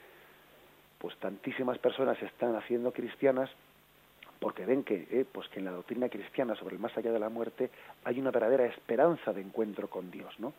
pues 0.98 1.16
tantísimas 1.18 1.78
personas 1.78 2.18
se 2.18 2.26
están 2.26 2.56
haciendo 2.56 2.92
cristianas 2.92 3.50
porque 4.40 4.64
ven 4.64 4.84
que, 4.84 5.06
eh, 5.10 5.26
pues 5.30 5.48
que 5.48 5.58
en 5.58 5.64
la 5.64 5.72
doctrina 5.72 6.08
cristiana 6.08 6.54
sobre 6.54 6.76
el 6.76 6.80
más 6.80 6.96
allá 6.96 7.12
de 7.12 7.18
la 7.18 7.28
muerte 7.28 7.70
hay 8.04 8.20
una 8.20 8.30
verdadera 8.30 8.66
esperanza 8.66 9.32
de 9.32 9.40
encuentro 9.40 9.88
con 9.88 10.10
Dios, 10.10 10.32
¿no? 10.38 10.52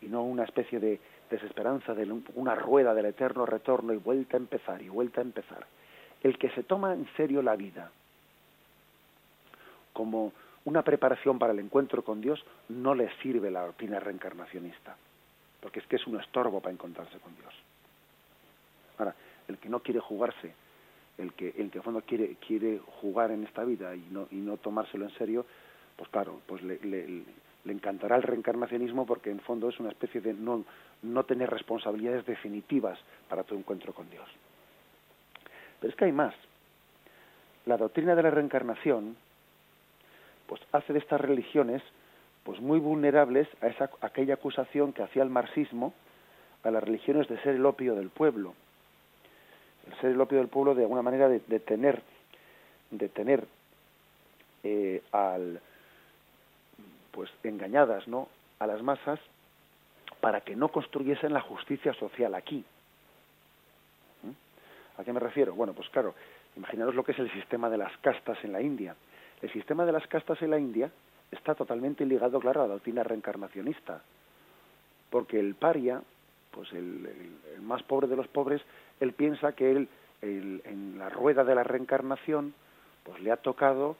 Y 0.00 0.06
no 0.06 0.22
una 0.22 0.44
especie 0.44 0.78
de 0.78 1.00
desesperanza 1.30 1.94
de 1.94 2.12
una 2.34 2.54
rueda 2.54 2.94
del 2.94 3.06
eterno 3.06 3.46
retorno 3.46 3.92
y 3.92 3.96
vuelta 3.96 4.36
a 4.36 4.40
empezar 4.40 4.82
y 4.82 4.88
vuelta 4.88 5.20
a 5.20 5.24
empezar. 5.24 5.66
El 6.22 6.38
que 6.38 6.50
se 6.50 6.62
toma 6.62 6.92
en 6.92 7.08
serio 7.16 7.42
la 7.42 7.56
vida 7.56 7.90
como 9.96 10.34
una 10.66 10.82
preparación 10.82 11.38
para 11.38 11.54
el 11.54 11.58
encuentro 11.58 12.04
con 12.04 12.20
Dios 12.20 12.44
no 12.68 12.94
le 12.94 13.10
sirve 13.22 13.50
la 13.50 13.64
doctrina 13.64 13.98
reencarnacionista, 13.98 14.94
porque 15.62 15.80
es 15.80 15.86
que 15.86 15.96
es 15.96 16.06
un 16.06 16.20
estorbo 16.20 16.60
para 16.60 16.74
encontrarse 16.74 17.18
con 17.18 17.34
Dios. 17.36 17.54
Ahora, 18.98 19.14
el 19.48 19.56
que 19.56 19.70
no 19.70 19.80
quiere 19.80 20.00
jugarse 20.00 20.52
el 21.16 21.32
que 21.32 21.54
el 21.56 21.70
que 21.70 21.78
en 21.78 21.84
fondo 21.84 22.02
quiere 22.02 22.36
quiere 22.46 22.78
jugar 23.00 23.30
en 23.30 23.44
esta 23.44 23.64
vida 23.64 23.96
y 23.96 24.06
no 24.10 24.28
y 24.30 24.36
no 24.36 24.58
tomárselo 24.58 25.06
en 25.06 25.14
serio 25.16 25.46
pues 25.96 26.10
claro 26.10 26.42
pues 26.46 26.62
le, 26.62 26.78
le, 26.84 27.24
encantará 27.64 28.16
el 28.16 28.22
reencarnacionismo 28.22 29.06
porque 29.06 29.30
en 29.30 29.40
fondo 29.40 29.70
es 29.70 29.80
una 29.80 29.88
especie 29.88 30.20
de 30.20 30.34
no 30.34 30.62
no 31.04 31.24
tener 31.24 31.48
responsabilidades 31.48 32.26
definitivas 32.26 32.98
para 33.30 33.44
tu 33.44 33.54
encuentro 33.54 33.94
con 33.94 34.10
Dios 34.10 34.28
pero 35.80 35.90
es 35.90 35.96
que 35.96 36.04
hay 36.04 36.12
más 36.12 36.34
la 37.64 37.78
doctrina 37.78 38.14
de 38.14 38.22
la 38.22 38.30
reencarnación 38.30 39.16
pues 40.46 40.60
hace 40.72 40.92
de 40.92 40.98
estas 40.98 41.20
religiones 41.20 41.82
pues 42.44 42.60
muy 42.60 42.78
vulnerables 42.78 43.48
a 43.60 43.66
esa 43.66 43.90
a 44.00 44.06
aquella 44.06 44.34
acusación 44.34 44.92
que 44.92 45.02
hacía 45.02 45.22
el 45.22 45.30
marxismo 45.30 45.92
a 46.62 46.70
las 46.70 46.82
religiones 46.82 47.28
de 47.28 47.40
ser 47.42 47.54
el 47.54 47.66
opio 47.66 47.94
del 47.94 48.10
pueblo. 48.10 48.54
El 49.86 49.96
ser 50.00 50.10
el 50.10 50.20
opio 50.20 50.38
del 50.38 50.48
pueblo 50.48 50.74
de 50.74 50.82
alguna 50.82 51.02
manera 51.02 51.28
de, 51.28 51.40
tener 51.60 52.02
de 52.90 53.08
tener 53.08 53.46
eh, 54.64 55.02
al 55.12 55.60
pues 57.12 57.30
engañadas 57.44 58.06
no 58.08 58.28
a 58.58 58.66
las 58.66 58.82
masas 58.82 59.20
para 60.20 60.40
que 60.40 60.56
no 60.56 60.68
construyesen 60.68 61.32
la 61.32 61.40
justicia 61.40 61.92
social 61.94 62.34
aquí. 62.34 62.64
¿Mm? 64.22 65.00
a 65.00 65.04
qué 65.04 65.12
me 65.12 65.20
refiero 65.20 65.54
bueno 65.54 65.72
pues 65.72 65.88
claro 65.90 66.14
imaginaros 66.56 66.94
lo 66.94 67.04
que 67.04 67.12
es 67.12 67.18
el 67.18 67.30
sistema 67.32 67.70
de 67.70 67.78
las 67.78 67.96
castas 67.98 68.38
en 68.42 68.52
la 68.52 68.60
India 68.60 68.96
el 69.42 69.52
sistema 69.52 69.84
de 69.84 69.92
las 69.92 70.06
castas 70.06 70.40
en 70.42 70.50
la 70.50 70.58
India 70.58 70.90
está 71.30 71.54
totalmente 71.54 72.04
ligado 72.04 72.40
claro 72.40 72.62
a 72.62 72.66
la 72.66 72.74
doctrina 72.74 73.02
reencarnacionista 73.02 74.02
porque 75.10 75.38
el 75.38 75.54
paria 75.54 76.02
pues 76.56 76.72
el, 76.72 77.06
más 77.60 77.82
pobre 77.82 78.06
de 78.06 78.16
los 78.16 78.26
pobres, 78.28 78.62
él 78.98 79.12
piensa 79.12 79.52
que 79.52 79.70
él, 79.70 79.88
en 80.22 80.98
la 80.98 81.10
rueda 81.10 81.44
de 81.44 81.54
la 81.54 81.62
reencarnación, 81.62 82.54
pues 83.04 83.20
le 83.20 83.30
ha 83.30 83.36
tocado 83.36 83.96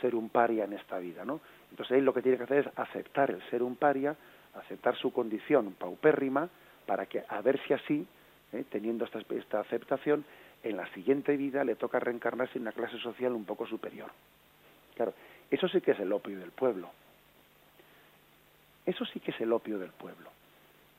ser 0.00 0.14
un 0.14 0.30
paria 0.30 0.64
en 0.64 0.72
esta 0.72 0.98
vida, 0.98 1.24
¿no? 1.24 1.40
Entonces 1.70 1.98
él 1.98 2.04
lo 2.04 2.14
que 2.14 2.22
tiene 2.22 2.38
que 2.38 2.44
hacer 2.44 2.58
es 2.58 2.78
aceptar 2.78 3.32
el 3.32 3.42
ser 3.50 3.62
un 3.62 3.74
paria, 3.74 4.14
aceptar 4.54 4.96
su 4.96 5.12
condición 5.12 5.74
paupérrima, 5.78 6.48
para 6.86 7.06
que 7.06 7.24
a 7.28 7.40
ver 7.40 7.60
si 7.66 7.74
así, 7.74 8.06
¿eh? 8.52 8.64
teniendo 8.70 9.04
esta 9.04 9.60
aceptación, 9.60 10.24
en 10.62 10.76
la 10.76 10.86
siguiente 10.94 11.36
vida 11.36 11.64
le 11.64 11.74
toca 11.74 11.98
reencarnarse 11.98 12.56
en 12.56 12.62
una 12.62 12.72
clase 12.72 12.98
social 12.98 13.32
un 13.32 13.44
poco 13.44 13.66
superior. 13.66 14.10
Claro, 14.96 15.12
eso 15.50 15.68
sí 15.68 15.80
que 15.80 15.92
es 15.92 16.00
el 16.00 16.12
opio 16.12 16.38
del 16.40 16.50
pueblo. 16.50 16.90
Eso 18.84 19.04
sí 19.04 19.20
que 19.20 19.30
es 19.30 19.40
el 19.40 19.52
opio 19.52 19.78
del 19.78 19.90
pueblo. 19.90 20.30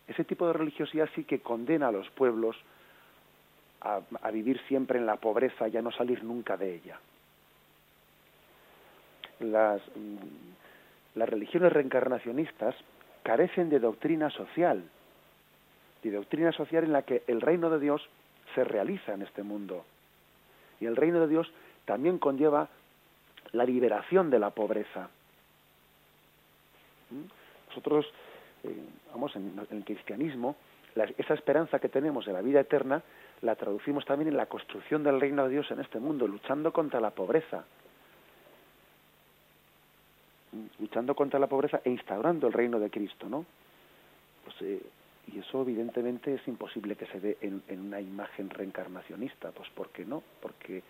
Ese 0.07 0.23
tipo 0.23 0.47
de 0.47 0.53
religiosidad 0.53 1.09
sí 1.15 1.23
que 1.23 1.39
condena 1.39 1.89
a 1.89 1.91
los 1.91 2.09
pueblos 2.11 2.55
a, 3.81 4.01
vivir 4.31 4.59
siempre 4.67 4.99
en 4.99 5.05
la 5.05 5.17
pobreza 5.17 5.67
y 5.67 5.77
a 5.77 5.81
no 5.81 5.91
salir 5.91 6.23
nunca 6.23 6.57
de 6.57 6.75
ella. 6.75 6.99
Las, 9.39 9.81
mm, 9.95 11.15
las 11.15 11.29
religiones 11.29 11.71
reencarnacionistas 11.71 12.75
carecen 13.23 13.69
de 13.69 13.79
doctrina 13.79 14.29
social, 14.29 14.83
de 16.03 16.11
doctrina 16.11 16.51
social 16.51 16.83
en 16.83 16.93
la 16.93 17.03
que 17.03 17.23
el 17.27 17.41
reino 17.41 17.69
de 17.69 17.79
Dios 17.79 18.07
se 18.55 18.63
realiza 18.63 19.13
en 19.13 19.21
este 19.21 19.43
mundo. 19.43 19.85
Y 20.79 20.85
el 20.85 20.95
reino 20.95 21.19
de 21.19 21.27
Dios 21.27 21.51
también 21.85 22.19
conlleva 22.19 22.69
la 23.51 23.65
liberación 23.65 24.29
de 24.29 24.39
la 24.39 24.49
pobreza. 24.51 25.09
¿Mm? 27.09 27.69
Nosotros 27.69 28.05
eh, 28.63 28.75
vamos, 29.11 29.35
en, 29.35 29.53
el 29.71 29.83
cristianismo, 29.83 30.55
esa 31.17 31.33
esperanza 31.33 31.79
que 31.79 31.89
tenemos 31.89 32.25
de 32.25 32.33
la 32.33 32.41
vida 32.41 32.59
eterna, 32.59 33.03
la 33.41 33.55
traducimos 33.55 34.03
también 34.05 34.29
en 34.29 34.37
la 34.37 34.47
construcción 34.47 35.03
del 35.03 35.21
reino 35.21 35.43
de 35.43 35.51
Dios 35.51 35.69
en 35.69 35.79
este 35.79 35.99
mundo, 35.99 36.27
luchando 36.27 36.73
contra 36.73 36.99
la 36.99 37.11
pobreza, 37.11 37.65
luchando 40.79 41.13
contra 41.13 41.39
la 41.39 41.47
pobreza 41.47 41.81
e 41.83 41.91
instaurando 41.91 42.47
el 42.47 42.53
reino 42.53 42.79
de 42.79 42.89
Cristo, 42.89 43.29
¿no? 43.29 43.45
Pues, 44.43 44.55
eh, 44.61 44.81
y 45.27 45.39
eso 45.39 45.61
evidentemente 45.61 46.33
es 46.33 46.47
imposible 46.47 46.95
que 46.95 47.05
se 47.07 47.19
dé 47.19 47.37
en, 47.41 47.61
en, 47.67 47.81
una 47.81 47.99
imagen 48.01 48.49
reencarnacionista, 48.49 49.51
pues 49.51 49.69
¿por 49.71 49.89
qué 49.89 50.05
no? 50.05 50.23
Porque, 50.41 50.81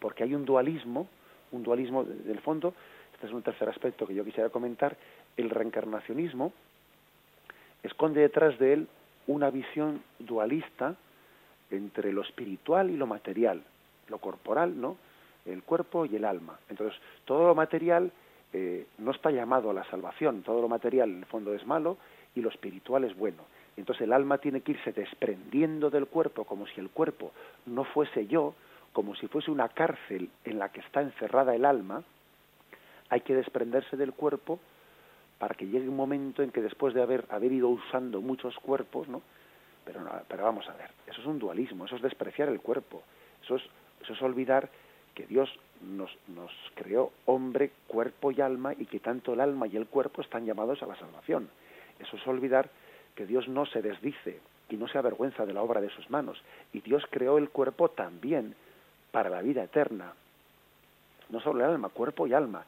porque 0.00 0.24
hay 0.24 0.34
un 0.34 0.44
dualismo, 0.44 1.08
un 1.52 1.62
dualismo 1.62 2.04
del 2.04 2.40
fondo, 2.40 2.74
este 3.12 3.26
es 3.26 3.32
un 3.32 3.42
tercer 3.42 3.68
aspecto 3.68 4.06
que 4.06 4.14
yo 4.14 4.24
quisiera 4.24 4.48
comentar, 4.50 4.96
el 5.36 5.50
reencarnacionismo 5.50 6.52
esconde 7.82 8.20
detrás 8.20 8.58
de 8.58 8.72
él 8.74 8.88
una 9.26 9.50
visión 9.50 10.02
dualista 10.18 10.96
entre 11.70 12.12
lo 12.12 12.22
espiritual 12.22 12.90
y 12.90 12.96
lo 12.96 13.06
material, 13.06 13.62
lo 14.08 14.18
corporal, 14.18 14.80
¿no? 14.80 14.96
El 15.46 15.62
cuerpo 15.62 16.04
y 16.04 16.16
el 16.16 16.24
alma. 16.24 16.58
Entonces, 16.68 17.00
todo 17.24 17.46
lo 17.46 17.54
material 17.54 18.10
eh, 18.52 18.86
no 18.98 19.12
está 19.12 19.30
llamado 19.30 19.70
a 19.70 19.74
la 19.74 19.84
salvación, 19.84 20.42
todo 20.42 20.60
lo 20.60 20.68
material 20.68 21.10
en 21.10 21.18
el 21.18 21.26
fondo 21.26 21.54
es 21.54 21.64
malo 21.66 21.98
y 22.34 22.40
lo 22.40 22.50
espiritual 22.50 23.04
es 23.04 23.16
bueno. 23.16 23.44
Entonces 23.76 24.02
el 24.02 24.12
alma 24.12 24.38
tiene 24.38 24.60
que 24.60 24.72
irse 24.72 24.92
desprendiendo 24.92 25.88
del 25.90 26.06
cuerpo 26.06 26.44
como 26.44 26.66
si 26.66 26.80
el 26.80 26.90
cuerpo 26.90 27.32
no 27.66 27.84
fuese 27.84 28.26
yo, 28.26 28.54
como 28.92 29.14
si 29.14 29.28
fuese 29.28 29.50
una 29.50 29.68
cárcel 29.68 30.30
en 30.44 30.58
la 30.58 30.70
que 30.70 30.80
está 30.80 31.00
encerrada 31.00 31.54
el 31.54 31.64
alma, 31.64 32.02
hay 33.08 33.20
que 33.20 33.34
desprenderse 33.34 33.96
del 33.96 34.12
cuerpo 34.12 34.58
para 35.38 35.54
que 35.54 35.66
llegue 35.66 35.88
un 35.88 35.96
momento 35.96 36.42
en 36.42 36.50
que 36.50 36.60
después 36.60 36.94
de 36.94 37.02
haber, 37.02 37.24
haber 37.30 37.52
ido 37.52 37.68
usando 37.68 38.20
muchos 38.20 38.56
cuerpos, 38.58 39.08
¿no? 39.08 39.22
Pero, 39.84 40.00
pero 40.28 40.44
vamos 40.44 40.68
a 40.68 40.74
ver, 40.74 40.90
eso 41.06 41.20
es 41.20 41.26
un 41.26 41.38
dualismo, 41.38 41.86
eso 41.86 41.96
es 41.96 42.02
despreciar 42.02 42.48
el 42.48 42.60
cuerpo, 42.60 43.02
eso 43.42 43.56
es, 43.56 43.62
eso 44.02 44.12
es 44.12 44.22
olvidar 44.22 44.68
que 45.14 45.26
Dios 45.26 45.50
nos, 45.80 46.10
nos 46.28 46.52
creó 46.74 47.12
hombre, 47.26 47.72
cuerpo 47.86 48.30
y 48.30 48.40
alma 48.40 48.74
y 48.78 48.86
que 48.86 49.00
tanto 49.00 49.32
el 49.32 49.40
alma 49.40 49.66
y 49.66 49.76
el 49.76 49.86
cuerpo 49.86 50.22
están 50.22 50.44
llamados 50.44 50.82
a 50.82 50.86
la 50.86 50.96
salvación. 50.96 51.48
Eso 51.98 52.16
es 52.16 52.26
olvidar 52.26 52.70
que 53.14 53.26
Dios 53.26 53.48
no 53.48 53.66
se 53.66 53.82
desdice 53.82 54.40
y 54.68 54.76
no 54.76 54.88
se 54.88 54.98
avergüenza 54.98 55.46
de 55.46 55.52
la 55.52 55.62
obra 55.62 55.80
de 55.80 55.90
sus 55.90 56.08
manos. 56.10 56.40
Y 56.72 56.80
Dios 56.80 57.02
creó 57.10 57.38
el 57.38 57.50
cuerpo 57.50 57.88
también 57.90 58.54
para 59.10 59.30
la 59.30 59.42
vida 59.42 59.62
eterna. 59.62 60.12
No 61.30 61.40
solo 61.40 61.64
el 61.64 61.70
alma, 61.70 61.88
cuerpo 61.88 62.26
y 62.26 62.34
alma 62.34 62.64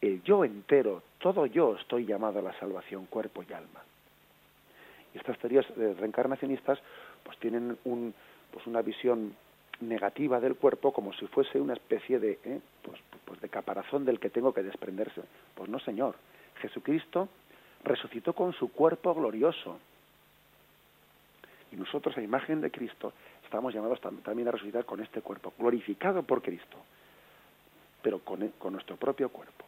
el 0.00 0.22
yo 0.22 0.44
entero, 0.44 1.02
todo 1.18 1.46
yo 1.46 1.76
estoy 1.76 2.04
llamado 2.04 2.38
a 2.38 2.42
la 2.42 2.58
salvación, 2.58 3.06
cuerpo 3.06 3.44
y 3.48 3.52
alma. 3.52 3.82
Y 5.14 5.18
estas 5.18 5.38
teorías 5.38 5.66
eh, 5.76 5.94
reencarnacionistas 5.98 6.78
pues 7.24 7.38
tienen 7.38 7.76
un, 7.84 8.14
pues 8.52 8.66
una 8.66 8.82
visión 8.82 9.34
negativa 9.80 10.40
del 10.40 10.56
cuerpo 10.56 10.92
como 10.92 11.12
si 11.14 11.26
fuese 11.26 11.60
una 11.60 11.74
especie 11.74 12.18
de, 12.18 12.38
eh, 12.44 12.60
pues, 12.82 13.00
pues 13.24 13.40
de 13.40 13.48
caparazón 13.48 14.04
del 14.04 14.20
que 14.20 14.30
tengo 14.30 14.52
que 14.52 14.62
desprenderse. 14.62 15.22
Pues 15.54 15.68
no, 15.68 15.78
Señor. 15.80 16.14
Jesucristo 16.60 17.28
resucitó 17.84 18.32
con 18.32 18.52
su 18.52 18.72
cuerpo 18.72 19.14
glorioso. 19.14 19.78
Y 21.70 21.76
nosotros, 21.76 22.16
a 22.16 22.22
imagen 22.22 22.60
de 22.60 22.70
Cristo, 22.70 23.12
estamos 23.48 23.72
llamados 23.72 23.98
también 24.22 24.48
a 24.48 24.50
resucitar 24.50 24.84
con 24.84 25.00
este 25.00 25.22
cuerpo, 25.22 25.54
glorificado 25.58 26.22
por 26.22 26.42
Cristo, 26.42 26.76
pero 28.02 28.18
con, 28.18 28.46
con 28.58 28.74
nuestro 28.74 28.96
propio 28.96 29.30
cuerpo. 29.30 29.64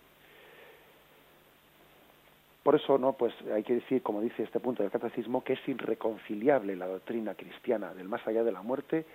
Por 2.62 2.74
eso, 2.74 2.98
no, 2.98 3.14
pues 3.14 3.32
hay 3.50 3.62
que 3.62 3.76
decir, 3.76 4.02
como 4.02 4.20
dice 4.20 4.42
este 4.42 4.60
punto 4.60 4.82
del 4.82 4.92
catecismo, 4.92 5.42
que 5.42 5.54
es 5.54 5.66
irreconciliable 5.66 6.76
la 6.76 6.86
doctrina 6.86 7.34
cristiana 7.34 7.94
del 7.94 8.06
más 8.06 8.26
allá 8.26 8.44
de 8.44 8.52
la 8.52 8.60
muerte 8.60 9.06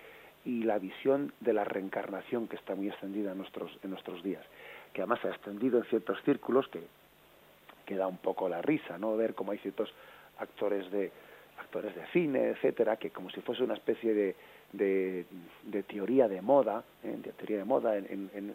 y 0.44 0.64
la 0.64 0.80
visión 0.80 1.32
de 1.38 1.52
la 1.52 1.62
reencarnación 1.62 2.48
que 2.48 2.56
está 2.56 2.74
muy 2.74 2.88
extendida 2.88 3.32
en 3.32 3.38
nuestros, 3.38 3.78
en 3.84 3.90
nuestros 3.90 4.20
días, 4.24 4.44
que 4.92 5.02
además 5.02 5.20
se 5.20 5.28
ha 5.28 5.30
extendido 5.30 5.78
en 5.78 5.84
ciertos 5.84 6.20
círculos 6.24 6.66
que, 6.68 6.82
que 7.84 7.94
da 7.94 8.08
un 8.08 8.18
poco 8.18 8.48
la 8.48 8.62
risa, 8.62 8.98
¿no? 8.98 9.16
Ver 9.16 9.36
cómo 9.36 9.52
hay 9.52 9.58
ciertos 9.58 9.94
actores 10.38 10.90
de 10.90 11.12
actores 11.58 11.94
de 11.94 12.06
cine, 12.08 12.48
etcétera, 12.48 12.96
que 12.96 13.10
como 13.10 13.30
si 13.30 13.40
fuese 13.40 13.62
una 13.62 13.74
especie 13.74 14.12
de, 14.12 14.36
de, 14.72 15.24
teoría 15.86 16.28
de 16.28 16.42
moda, 16.42 16.84
¿eh? 17.02 17.16
de 17.22 17.32
teoría 17.32 17.58
de 17.58 17.64
moda, 17.64 17.96
en, 17.96 18.30
en, 18.34 18.54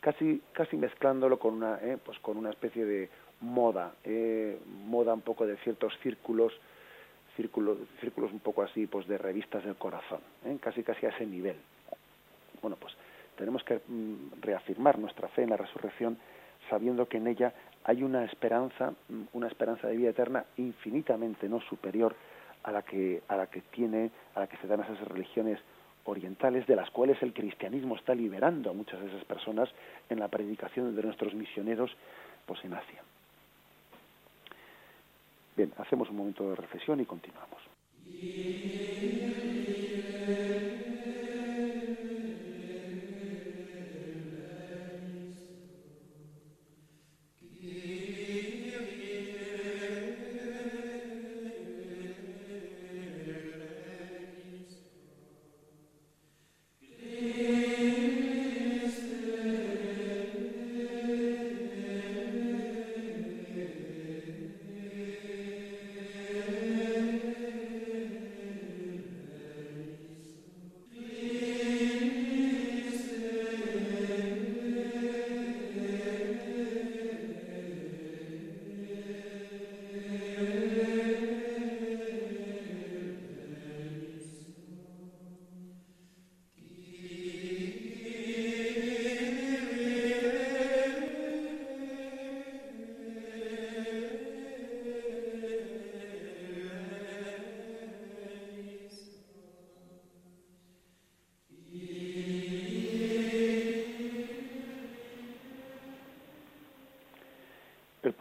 casi 0.00 0.42
casi 0.52 0.76
mezclándolo 0.76 1.38
con 1.38 1.54
una 1.54 1.78
¿eh? 1.80 1.96
pues 2.04 2.18
con 2.18 2.36
una 2.36 2.50
especie 2.50 2.84
de 2.84 3.08
moda, 3.40 3.94
eh, 4.04 4.58
moda 4.86 5.14
un 5.14 5.22
poco 5.22 5.46
de 5.46 5.56
ciertos 5.58 5.92
círculos, 6.02 6.52
círculos, 7.36 7.78
círculos 8.00 8.32
un 8.32 8.40
poco 8.40 8.62
así, 8.62 8.86
pues 8.86 9.06
de 9.06 9.18
revistas 9.18 9.64
del 9.64 9.76
corazón, 9.76 10.20
¿eh? 10.44 10.56
casi 10.60 10.82
casi 10.82 11.06
a 11.06 11.10
ese 11.10 11.26
nivel. 11.26 11.56
Bueno, 12.60 12.76
pues 12.80 12.94
tenemos 13.36 13.62
que 13.64 13.80
mm, 13.86 14.40
reafirmar 14.40 14.98
nuestra 14.98 15.28
fe 15.28 15.42
en 15.42 15.50
la 15.50 15.56
resurrección 15.56 16.18
sabiendo 16.70 17.06
que 17.06 17.18
en 17.18 17.26
ella 17.26 17.52
hay 17.84 18.02
una 18.02 18.24
esperanza, 18.24 18.92
mm, 19.08 19.22
una 19.32 19.48
esperanza 19.48 19.88
de 19.88 19.96
vida 19.96 20.10
eterna 20.10 20.44
infinitamente 20.56 21.48
no 21.48 21.60
superior 21.60 22.14
a 22.64 22.72
la 22.72 22.82
que 22.82 23.22
a 23.28 23.36
la 23.36 23.46
que 23.46 23.60
tiene, 23.60 24.10
a 24.34 24.40
la 24.40 24.46
que 24.46 24.56
se 24.56 24.66
dan 24.66 24.80
esas 24.80 25.00
religiones 25.08 25.60
orientales 26.04 26.66
de 26.66 26.76
las 26.76 26.90
cuales 26.90 27.22
el 27.22 27.32
cristianismo 27.32 27.96
está 27.96 28.14
liberando 28.14 28.70
a 28.70 28.74
muchas 28.74 29.00
de 29.00 29.08
esas 29.08 29.24
personas 29.24 29.68
en 30.10 30.18
la 30.18 30.28
predicación 30.28 30.94
de 30.94 31.02
nuestros 31.02 31.34
misioneros 31.34 31.90
pues 32.46 32.62
en 32.64 32.74
Asia. 32.74 33.02
Bien, 35.56 35.72
hacemos 35.78 36.10
un 36.10 36.16
momento 36.16 36.50
de 36.50 36.56
reflexión 36.56 37.00
y 37.00 37.06
continuamos. 37.06 37.62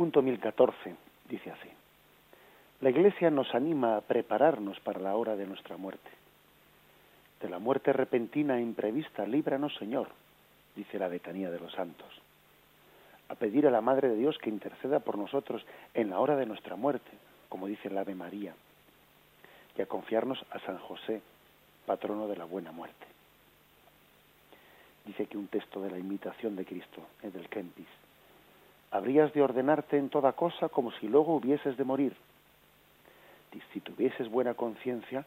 Punto 0.03 0.21
1014 0.21 0.95
dice 1.29 1.49
así. 1.49 1.69
La 2.81 2.89
Iglesia 2.89 3.29
nos 3.29 3.55
anima 3.55 3.95
a 3.95 4.01
prepararnos 4.01 4.77
para 4.81 4.99
la 4.99 5.15
hora 5.15 5.37
de 5.37 5.47
nuestra 5.47 5.77
muerte. 5.77 6.09
De 7.39 7.47
la 7.47 7.57
muerte 7.57 7.93
repentina 7.93 8.57
e 8.57 8.61
imprevista, 8.61 9.25
líbranos, 9.25 9.73
Señor, 9.75 10.09
dice 10.75 10.99
la 10.99 11.07
Betanía 11.07 11.49
de 11.49 11.59
los 11.61 11.71
Santos. 11.71 12.09
A 13.29 13.35
pedir 13.35 13.65
a 13.65 13.71
la 13.71 13.79
Madre 13.79 14.09
de 14.09 14.17
Dios 14.17 14.37
que 14.39 14.49
interceda 14.49 14.99
por 14.99 15.17
nosotros 15.17 15.65
en 15.93 16.09
la 16.09 16.19
hora 16.19 16.35
de 16.35 16.47
nuestra 16.47 16.75
muerte, 16.75 17.11
como 17.47 17.67
dice 17.67 17.87
el 17.87 17.97
Ave 17.97 18.13
María. 18.13 18.53
Y 19.77 19.81
a 19.81 19.85
confiarnos 19.85 20.43
a 20.51 20.59
San 20.65 20.79
José, 20.79 21.21
patrono 21.85 22.27
de 22.27 22.35
la 22.35 22.43
buena 22.43 22.73
muerte. 22.73 23.05
Dice 25.05 25.27
que 25.27 25.37
un 25.37 25.47
texto 25.47 25.81
de 25.81 25.91
la 25.91 25.97
imitación 25.97 26.57
de 26.57 26.65
Cristo, 26.65 27.07
es 27.21 27.33
del 27.33 27.47
Kempis 27.47 28.02
habrías 28.93 29.33
de 29.33 29.41
ordenarte 29.41 29.97
en 29.97 30.09
toda 30.09 30.33
cosa 30.33 30.69
como 30.69 30.91
si 30.91 31.07
luego 31.07 31.35
hubieses 31.35 31.75
de 31.77 31.83
morir. 31.83 32.15
Si 33.73 33.79
tuvieses 33.79 34.29
buena 34.29 34.53
conciencia, 34.53 35.25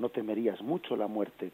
no 0.00 0.08
temerías 0.08 0.60
mucho 0.62 0.96
la 0.96 1.06
muerte. 1.06 1.52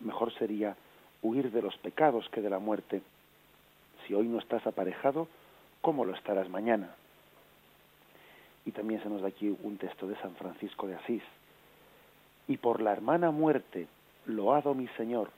Mejor 0.00 0.34
sería 0.34 0.76
huir 1.22 1.52
de 1.52 1.62
los 1.62 1.76
pecados 1.78 2.28
que 2.30 2.40
de 2.40 2.50
la 2.50 2.58
muerte. 2.58 3.00
Si 4.06 4.14
hoy 4.14 4.26
no 4.26 4.40
estás 4.40 4.66
aparejado, 4.66 5.28
¿cómo 5.82 6.04
lo 6.04 6.14
estarás 6.14 6.48
mañana? 6.48 6.90
Y 8.66 8.72
también 8.72 9.00
se 9.04 9.08
nos 9.08 9.22
da 9.22 9.28
aquí 9.28 9.56
un 9.62 9.78
texto 9.78 10.08
de 10.08 10.16
San 10.16 10.34
Francisco 10.34 10.88
de 10.88 10.96
Asís. 10.96 11.22
Y 12.48 12.56
por 12.56 12.80
la 12.80 12.90
hermana 12.90 13.30
muerte, 13.30 13.86
loado 14.26 14.74
mi 14.74 14.88
Señor, 14.96 15.30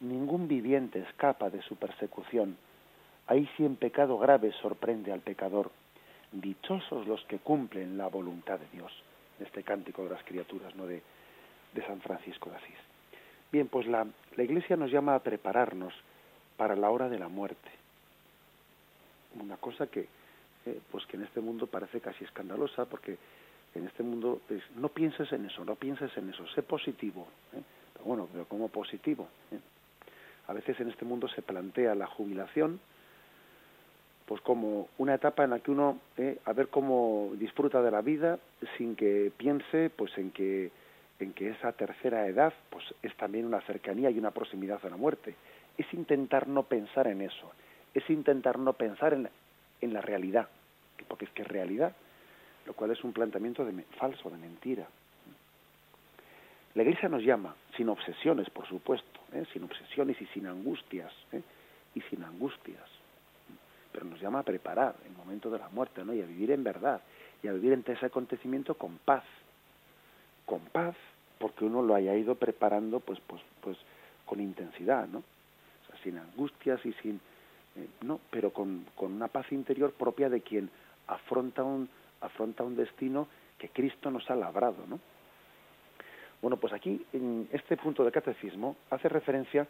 ningún 0.00 0.48
viviente 0.48 0.98
escapa 0.98 1.48
de 1.48 1.62
su 1.62 1.76
persecución 1.76 2.58
Ahí 3.32 3.48
sí 3.56 3.64
en 3.64 3.76
pecado 3.76 4.18
grave 4.18 4.52
sorprende 4.60 5.10
al 5.10 5.20
pecador. 5.20 5.70
Dichosos 6.32 7.06
los 7.06 7.24
que 7.24 7.38
cumplen 7.38 7.96
la 7.96 8.08
voluntad 8.08 8.60
de 8.60 8.66
Dios. 8.70 8.92
Este 9.40 9.62
cántico 9.62 10.04
de 10.04 10.10
las 10.10 10.22
criaturas, 10.22 10.76
¿no? 10.76 10.84
De, 10.86 11.02
San 11.86 12.02
Francisco 12.02 12.50
de 12.50 12.56
Asís. 12.56 12.76
Bien, 13.50 13.68
pues 13.68 13.86
la, 13.86 14.06
la 14.36 14.42
Iglesia 14.42 14.76
nos 14.76 14.90
llama 14.90 15.14
a 15.14 15.20
prepararnos 15.20 15.94
para 16.58 16.76
la 16.76 16.90
hora 16.90 17.08
de 17.08 17.18
la 17.18 17.28
muerte. 17.28 17.70
Una 19.42 19.56
cosa 19.56 19.86
que, 19.86 20.06
eh, 20.66 20.80
pues 20.90 21.06
que 21.06 21.16
en 21.16 21.22
este 21.22 21.40
mundo 21.40 21.66
parece 21.66 22.02
casi 22.02 22.24
escandalosa, 22.24 22.84
porque 22.84 23.16
en 23.74 23.86
este 23.86 24.02
mundo 24.02 24.42
no 24.76 24.90
pienses 24.90 25.32
en 25.32 25.46
eso, 25.46 25.64
no 25.64 25.76
pienses 25.76 26.14
en 26.18 26.28
eso, 26.28 26.46
sé 26.48 26.62
positivo. 26.62 27.26
¿eh? 27.54 27.62
Pero 27.94 28.04
bueno, 28.04 28.28
pero 28.30 28.44
como 28.44 28.68
positivo. 28.68 29.26
¿eh? 29.52 29.58
A 30.48 30.52
veces 30.52 30.78
en 30.80 30.90
este 30.90 31.06
mundo 31.06 31.28
se 31.28 31.40
plantea 31.40 31.94
la 31.94 32.06
jubilación 32.06 32.78
pues 34.32 34.40
como 34.40 34.88
una 34.96 35.16
etapa 35.16 35.44
en 35.44 35.50
la 35.50 35.58
que 35.58 35.70
uno 35.70 35.98
eh, 36.16 36.38
a 36.46 36.54
ver 36.54 36.68
cómo 36.68 37.32
disfruta 37.34 37.82
de 37.82 37.90
la 37.90 38.00
vida 38.00 38.38
sin 38.78 38.96
que 38.96 39.30
piense 39.36 39.90
pues 39.90 40.16
en 40.16 40.30
que 40.30 40.70
en 41.18 41.34
que 41.34 41.50
esa 41.50 41.72
tercera 41.72 42.26
edad 42.26 42.54
pues 42.70 42.82
es 43.02 43.14
también 43.18 43.44
una 43.44 43.60
cercanía 43.60 44.08
y 44.08 44.18
una 44.18 44.30
proximidad 44.30 44.80
a 44.86 44.88
la 44.88 44.96
muerte 44.96 45.34
es 45.76 45.84
intentar 45.92 46.48
no 46.48 46.62
pensar 46.62 47.08
en 47.08 47.20
eso 47.20 47.52
es 47.92 48.08
intentar 48.08 48.58
no 48.58 48.72
pensar 48.72 49.12
en, 49.12 49.28
en 49.82 49.92
la 49.92 50.00
realidad 50.00 50.48
porque 51.08 51.26
es 51.26 51.30
que 51.32 51.42
es 51.42 51.48
realidad 51.48 51.94
lo 52.64 52.72
cual 52.72 52.90
es 52.92 53.04
un 53.04 53.12
planteamiento 53.12 53.66
de, 53.66 53.82
falso 53.98 54.30
de 54.30 54.38
mentira 54.38 54.88
la 56.74 56.82
iglesia 56.82 57.10
nos 57.10 57.22
llama 57.22 57.54
sin 57.76 57.90
obsesiones 57.90 58.48
por 58.48 58.66
supuesto 58.66 59.20
¿eh? 59.34 59.44
sin 59.52 59.64
obsesiones 59.64 60.18
y 60.22 60.24
sin 60.28 60.46
angustias 60.46 61.12
¿eh? 61.32 61.42
y 61.94 62.00
sin 62.00 62.24
angustias 62.24 63.01
pero 63.92 64.06
nos 64.06 64.20
llama 64.20 64.40
a 64.40 64.44
preparar 64.44 64.94
el 65.06 65.12
momento 65.12 65.50
de 65.50 65.58
la 65.58 65.68
muerte, 65.68 66.04
¿no? 66.04 66.14
Y 66.14 66.22
a 66.22 66.26
vivir 66.26 66.50
en 66.50 66.64
verdad, 66.64 67.00
y 67.42 67.48
a 67.48 67.52
vivir 67.52 67.72
entre 67.72 67.94
ese 67.94 68.06
acontecimiento 68.06 68.74
con 68.74 68.98
paz, 68.98 69.24
con 70.46 70.60
paz, 70.60 70.94
porque 71.38 71.64
uno 71.64 71.82
lo 71.82 71.94
haya 71.94 72.14
ido 72.16 72.34
preparando, 72.34 73.00
pues, 73.00 73.20
pues, 73.26 73.42
pues, 73.60 73.76
con 74.26 74.40
intensidad, 74.40 75.06
¿no? 75.08 75.18
O 75.18 75.86
sea, 75.86 76.02
sin 76.02 76.18
angustias 76.18 76.84
y 76.86 76.92
sin, 76.94 77.20
eh, 77.76 77.88
no, 78.02 78.20
pero 78.30 78.52
con, 78.52 78.86
con 78.94 79.12
una 79.12 79.28
paz 79.28 79.50
interior 79.52 79.92
propia 79.92 80.28
de 80.28 80.40
quien 80.40 80.70
afronta 81.06 81.62
un, 81.62 81.88
afronta 82.20 82.62
un 82.62 82.76
destino 82.76 83.26
que 83.58 83.68
Cristo 83.68 84.10
nos 84.10 84.28
ha 84.30 84.36
labrado, 84.36 84.84
¿no? 84.88 84.98
Bueno, 86.40 86.56
pues 86.56 86.72
aquí, 86.72 87.04
en 87.12 87.48
este 87.52 87.76
punto 87.76 88.04
de 88.04 88.10
catecismo, 88.10 88.76
hace 88.90 89.08
referencia 89.08 89.66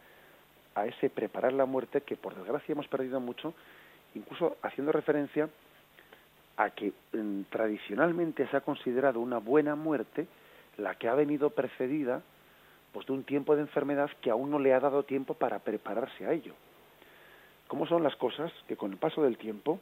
a 0.75 0.87
ese 0.87 1.11
preparar 1.11 1.53
la 1.53 1.67
muerte 1.67 2.01
que 2.01 2.17
por 2.17 2.35
desgracia 2.35 2.73
hemos 2.73 2.89
perdido 2.89 3.21
mucho 3.21 3.53
incluso 4.15 4.57
haciendo 4.63 4.93
referencia 4.93 5.49
a 6.57 6.71
que 6.71 6.93
mm, 7.13 7.43
tradicionalmente 7.51 8.47
se 8.49 8.57
ha 8.57 8.61
considerado 8.61 9.21
una 9.21 9.39
buena 9.39 9.75
muerte 9.75 10.27
la 10.77 10.95
que 10.95 11.09
ha 11.09 11.15
venido 11.15 11.51
precedida 11.51 12.23
pues 12.93 13.07
de 13.07 13.13
un 13.13 13.25
tiempo 13.25 13.57
de 13.57 13.63
enfermedad 13.63 14.11
que 14.21 14.31
aún 14.31 14.51
no 14.51 14.59
le 14.59 14.75
ha 14.75 14.81
dado 14.81 15.03
tiempo 15.03 15.35
para 15.35 15.59
prepararse 15.61 16.27
a 16.27 16.33
ello. 16.33 16.55
¿Cómo 17.69 17.87
son 17.87 18.03
las 18.03 18.17
cosas 18.17 18.53
que 18.69 18.77
con 18.77 18.93
el 18.93 18.99
paso 18.99 19.23
del 19.23 19.39
tiempo 19.39 19.81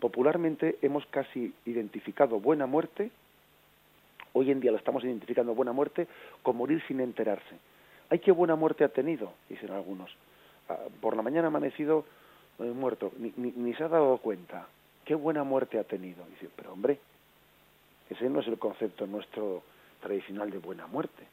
popularmente 0.00 0.78
hemos 0.82 1.06
casi 1.06 1.54
identificado 1.66 2.40
buena 2.40 2.66
muerte, 2.66 3.10
hoy 4.32 4.50
en 4.50 4.60
día 4.60 4.72
lo 4.72 4.78
estamos 4.78 5.04
identificando 5.04 5.54
buena 5.54 5.72
muerte 5.72 6.08
con 6.42 6.56
morir 6.56 6.82
sin 6.88 7.00
enterarse. 7.00 7.56
¡Ay, 8.08 8.18
qué 8.18 8.32
buena 8.32 8.56
muerte 8.56 8.82
ha 8.82 8.88
tenido! 8.88 9.32
dicen 9.48 9.70
algunos. 9.70 10.10
Ah, 10.68 10.78
por 11.00 11.14
la 11.14 11.22
mañana 11.22 11.46
ha 11.46 11.48
amanecido 11.48 12.04
muerto, 12.68 13.12
ni, 13.18 13.32
ni, 13.36 13.74
se 13.74 13.84
ha 13.84 13.88
dado 13.88 14.18
cuenta. 14.18 14.66
¡Qué 15.04 15.14
buena 15.14 15.44
muerte 15.44 15.78
ha 15.78 15.84
tenido! 15.84 16.24
Dice, 16.26 16.48
pero 16.54 16.72
hombre, 16.72 16.98
ese 18.08 18.28
no 18.28 18.40
es 18.40 18.46
el 18.46 18.58
concepto 18.58 19.06
nuestro 19.06 19.62
tradicional 20.00 20.50
de 20.50 20.58
buena 20.58 20.86
muerte. 20.86 21.26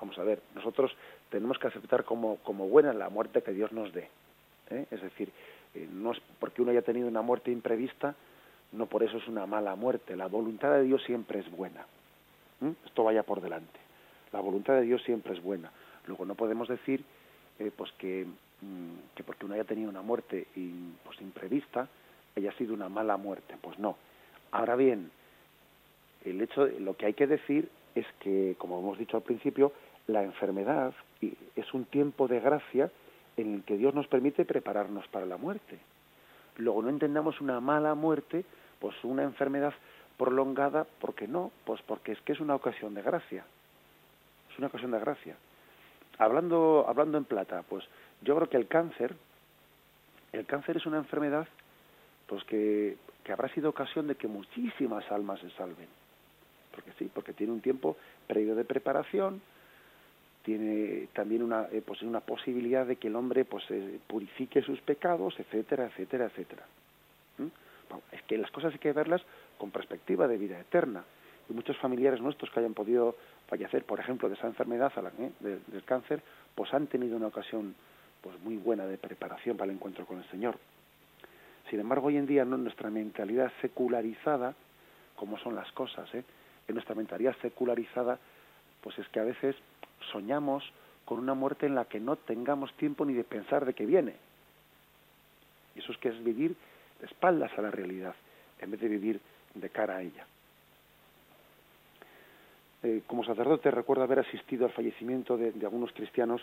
Vamos 0.00 0.18
a 0.18 0.22
ver, 0.22 0.40
nosotros 0.54 0.94
tenemos 1.30 1.58
que 1.58 1.68
aceptar 1.68 2.04
como, 2.04 2.36
como 2.38 2.68
buena 2.68 2.92
la 2.92 3.08
muerte 3.08 3.42
que 3.42 3.52
Dios 3.52 3.72
nos 3.72 3.92
dé. 3.92 4.08
¿eh? 4.70 4.86
Es 4.90 5.02
decir, 5.02 5.32
eh, 5.74 5.88
no 5.90 6.12
es 6.12 6.20
porque 6.38 6.62
uno 6.62 6.70
haya 6.70 6.82
tenido 6.82 7.08
una 7.08 7.22
muerte 7.22 7.50
imprevista, 7.50 8.14
no 8.72 8.86
por 8.86 9.02
eso 9.02 9.16
es 9.16 9.28
una 9.28 9.46
mala 9.46 9.74
muerte. 9.76 10.16
La 10.16 10.26
voluntad 10.26 10.72
de 10.72 10.82
Dios 10.82 11.02
siempre 11.04 11.40
es 11.40 11.50
buena. 11.50 11.86
Esto 12.86 13.04
vaya 13.04 13.22
por 13.22 13.40
delante. 13.40 13.78
La 14.32 14.40
voluntad 14.40 14.74
de 14.74 14.82
Dios 14.82 15.02
siempre 15.02 15.34
es 15.34 15.42
buena. 15.42 15.70
Luego 16.06 16.24
no 16.24 16.34
podemos 16.34 16.68
decir 16.68 17.04
eh, 17.58 17.70
pues 17.76 17.92
que, 17.92 18.26
que 19.14 19.24
porque 19.24 19.44
uno 19.44 19.54
haya 19.54 19.64
tenido 19.64 19.90
una 19.90 20.02
muerte 20.02 20.46
pues 21.04 21.20
imprevista 21.20 21.88
haya 22.36 22.52
sido 22.52 22.74
una 22.74 22.88
mala 22.88 23.16
muerte. 23.16 23.56
Pues 23.60 23.78
no. 23.78 23.96
Ahora 24.50 24.76
bien, 24.76 25.10
el 26.24 26.40
hecho, 26.40 26.66
lo 26.66 26.96
que 26.96 27.06
hay 27.06 27.14
que 27.14 27.26
decir 27.26 27.68
es 27.94 28.06
que, 28.20 28.56
como 28.58 28.78
hemos 28.80 28.98
dicho 28.98 29.16
al 29.16 29.22
principio, 29.22 29.72
la 30.06 30.22
enfermedad 30.22 30.92
es 31.20 31.74
un 31.74 31.84
tiempo 31.84 32.28
de 32.28 32.40
gracia 32.40 32.90
en 33.36 33.54
el 33.54 33.62
que 33.64 33.76
Dios 33.76 33.94
nos 33.94 34.06
permite 34.06 34.44
prepararnos 34.44 35.06
para 35.08 35.26
la 35.26 35.36
muerte. 35.36 35.78
Luego 36.56 36.82
no 36.82 36.88
entendamos 36.88 37.40
una 37.40 37.60
mala 37.60 37.94
muerte, 37.94 38.44
pues 38.78 38.94
una 39.02 39.22
enfermedad 39.22 39.74
prolongada, 40.16 40.84
¿por 41.00 41.14
qué 41.14 41.26
no? 41.26 41.50
Pues 41.64 41.80
porque 41.82 42.12
es 42.12 42.20
que 42.20 42.32
es 42.32 42.40
una 42.40 42.54
ocasión 42.54 42.94
de 42.94 43.02
gracia. 43.02 43.44
Es 44.52 44.58
una 44.58 44.68
ocasión 44.68 44.92
de 44.92 45.00
gracia. 45.00 45.36
Hablando, 46.18 46.84
hablando 46.86 47.18
en 47.18 47.24
plata, 47.24 47.64
pues 47.68 47.84
yo 48.24 48.34
creo 48.36 48.48
que 48.48 48.56
el 48.56 48.66
cáncer, 48.66 49.14
el 50.32 50.46
cáncer 50.46 50.78
es 50.78 50.86
una 50.86 50.98
enfermedad 50.98 51.46
pues 52.26 52.42
que, 52.44 52.96
que 53.22 53.32
habrá 53.32 53.48
sido 53.50 53.70
ocasión 53.70 54.06
de 54.06 54.14
que 54.14 54.26
muchísimas 54.26 55.10
almas 55.12 55.40
se 55.40 55.50
salven. 55.50 55.88
Porque 56.72 56.92
sí, 56.98 57.10
porque 57.12 57.32
tiene 57.32 57.52
un 57.52 57.60
tiempo 57.60 57.96
previo 58.26 58.54
de 58.54 58.64
preparación, 58.64 59.40
tiene 60.44 61.08
también 61.12 61.42
una, 61.42 61.68
eh, 61.72 61.82
pues 61.84 62.02
una 62.02 62.20
posibilidad 62.20 62.86
de 62.86 62.96
que 62.96 63.08
el 63.08 63.16
hombre 63.16 63.44
pues 63.44 63.64
eh, 63.70 63.98
purifique 64.06 64.62
sus 64.62 64.80
pecados, 64.80 65.34
etcétera, 65.38 65.86
etcétera, 65.86 66.26
etcétera. 66.26 66.64
es 68.12 68.22
que 68.22 68.38
las 68.38 68.50
cosas 68.50 68.72
hay 68.72 68.78
que 68.78 68.92
verlas 68.92 69.22
con 69.58 69.70
perspectiva 69.70 70.26
de 70.28 70.38
vida 70.38 70.58
eterna. 70.58 71.04
Y 71.48 71.52
muchos 71.52 71.76
familiares 71.78 72.20
nuestros 72.20 72.50
que 72.50 72.60
hayan 72.60 72.74
podido 72.74 73.16
fallecer, 73.48 73.84
por 73.84 74.00
ejemplo, 74.00 74.28
de 74.28 74.34
esa 74.34 74.46
enfermedad, 74.46 74.92
¿eh? 75.18 75.30
del 75.40 75.84
cáncer, 75.84 76.22
pues 76.54 76.72
han 76.72 76.86
tenido 76.86 77.16
una 77.16 77.26
ocasión 77.26 77.74
pues 78.24 78.40
muy 78.40 78.56
buena 78.56 78.86
de 78.86 78.96
preparación 78.96 79.58
para 79.58 79.70
el 79.70 79.76
encuentro 79.76 80.06
con 80.06 80.16
el 80.16 80.24
Señor. 80.30 80.58
Sin 81.68 81.78
embargo, 81.78 82.06
hoy 82.06 82.16
en 82.16 82.26
día 82.26 82.46
no 82.46 82.56
nuestra 82.56 82.88
mentalidad 82.88 83.52
secularizada, 83.60 84.54
como 85.14 85.38
son 85.38 85.54
las 85.54 85.70
cosas, 85.72 86.08
¿eh? 86.14 86.24
en 86.66 86.74
nuestra 86.74 86.94
mentalidad 86.94 87.36
secularizada, 87.42 88.18
pues 88.80 88.98
es 88.98 89.06
que 89.08 89.20
a 89.20 89.24
veces 89.24 89.54
soñamos 90.10 90.64
con 91.04 91.18
una 91.18 91.34
muerte 91.34 91.66
en 91.66 91.74
la 91.74 91.84
que 91.84 92.00
no 92.00 92.16
tengamos 92.16 92.72
tiempo 92.78 93.04
ni 93.04 93.12
de 93.12 93.24
pensar 93.24 93.66
de 93.66 93.74
que 93.74 93.84
viene. 93.84 94.14
Y 95.76 95.80
eso 95.80 95.92
es 95.92 95.98
que 95.98 96.08
es 96.08 96.24
vivir 96.24 96.56
de 97.00 97.06
espaldas 97.06 97.52
a 97.58 97.60
la 97.60 97.70
realidad, 97.70 98.14
en 98.58 98.70
vez 98.70 98.80
de 98.80 98.88
vivir 98.88 99.20
de 99.54 99.68
cara 99.68 99.96
a 99.96 100.02
ella. 100.02 100.24
Eh, 102.84 103.02
como 103.06 103.22
sacerdote 103.22 103.70
recuerdo 103.70 104.02
haber 104.02 104.20
asistido 104.20 104.64
al 104.64 104.72
fallecimiento 104.72 105.36
de, 105.36 105.52
algunos 105.62 105.92
cristianos 105.92 106.42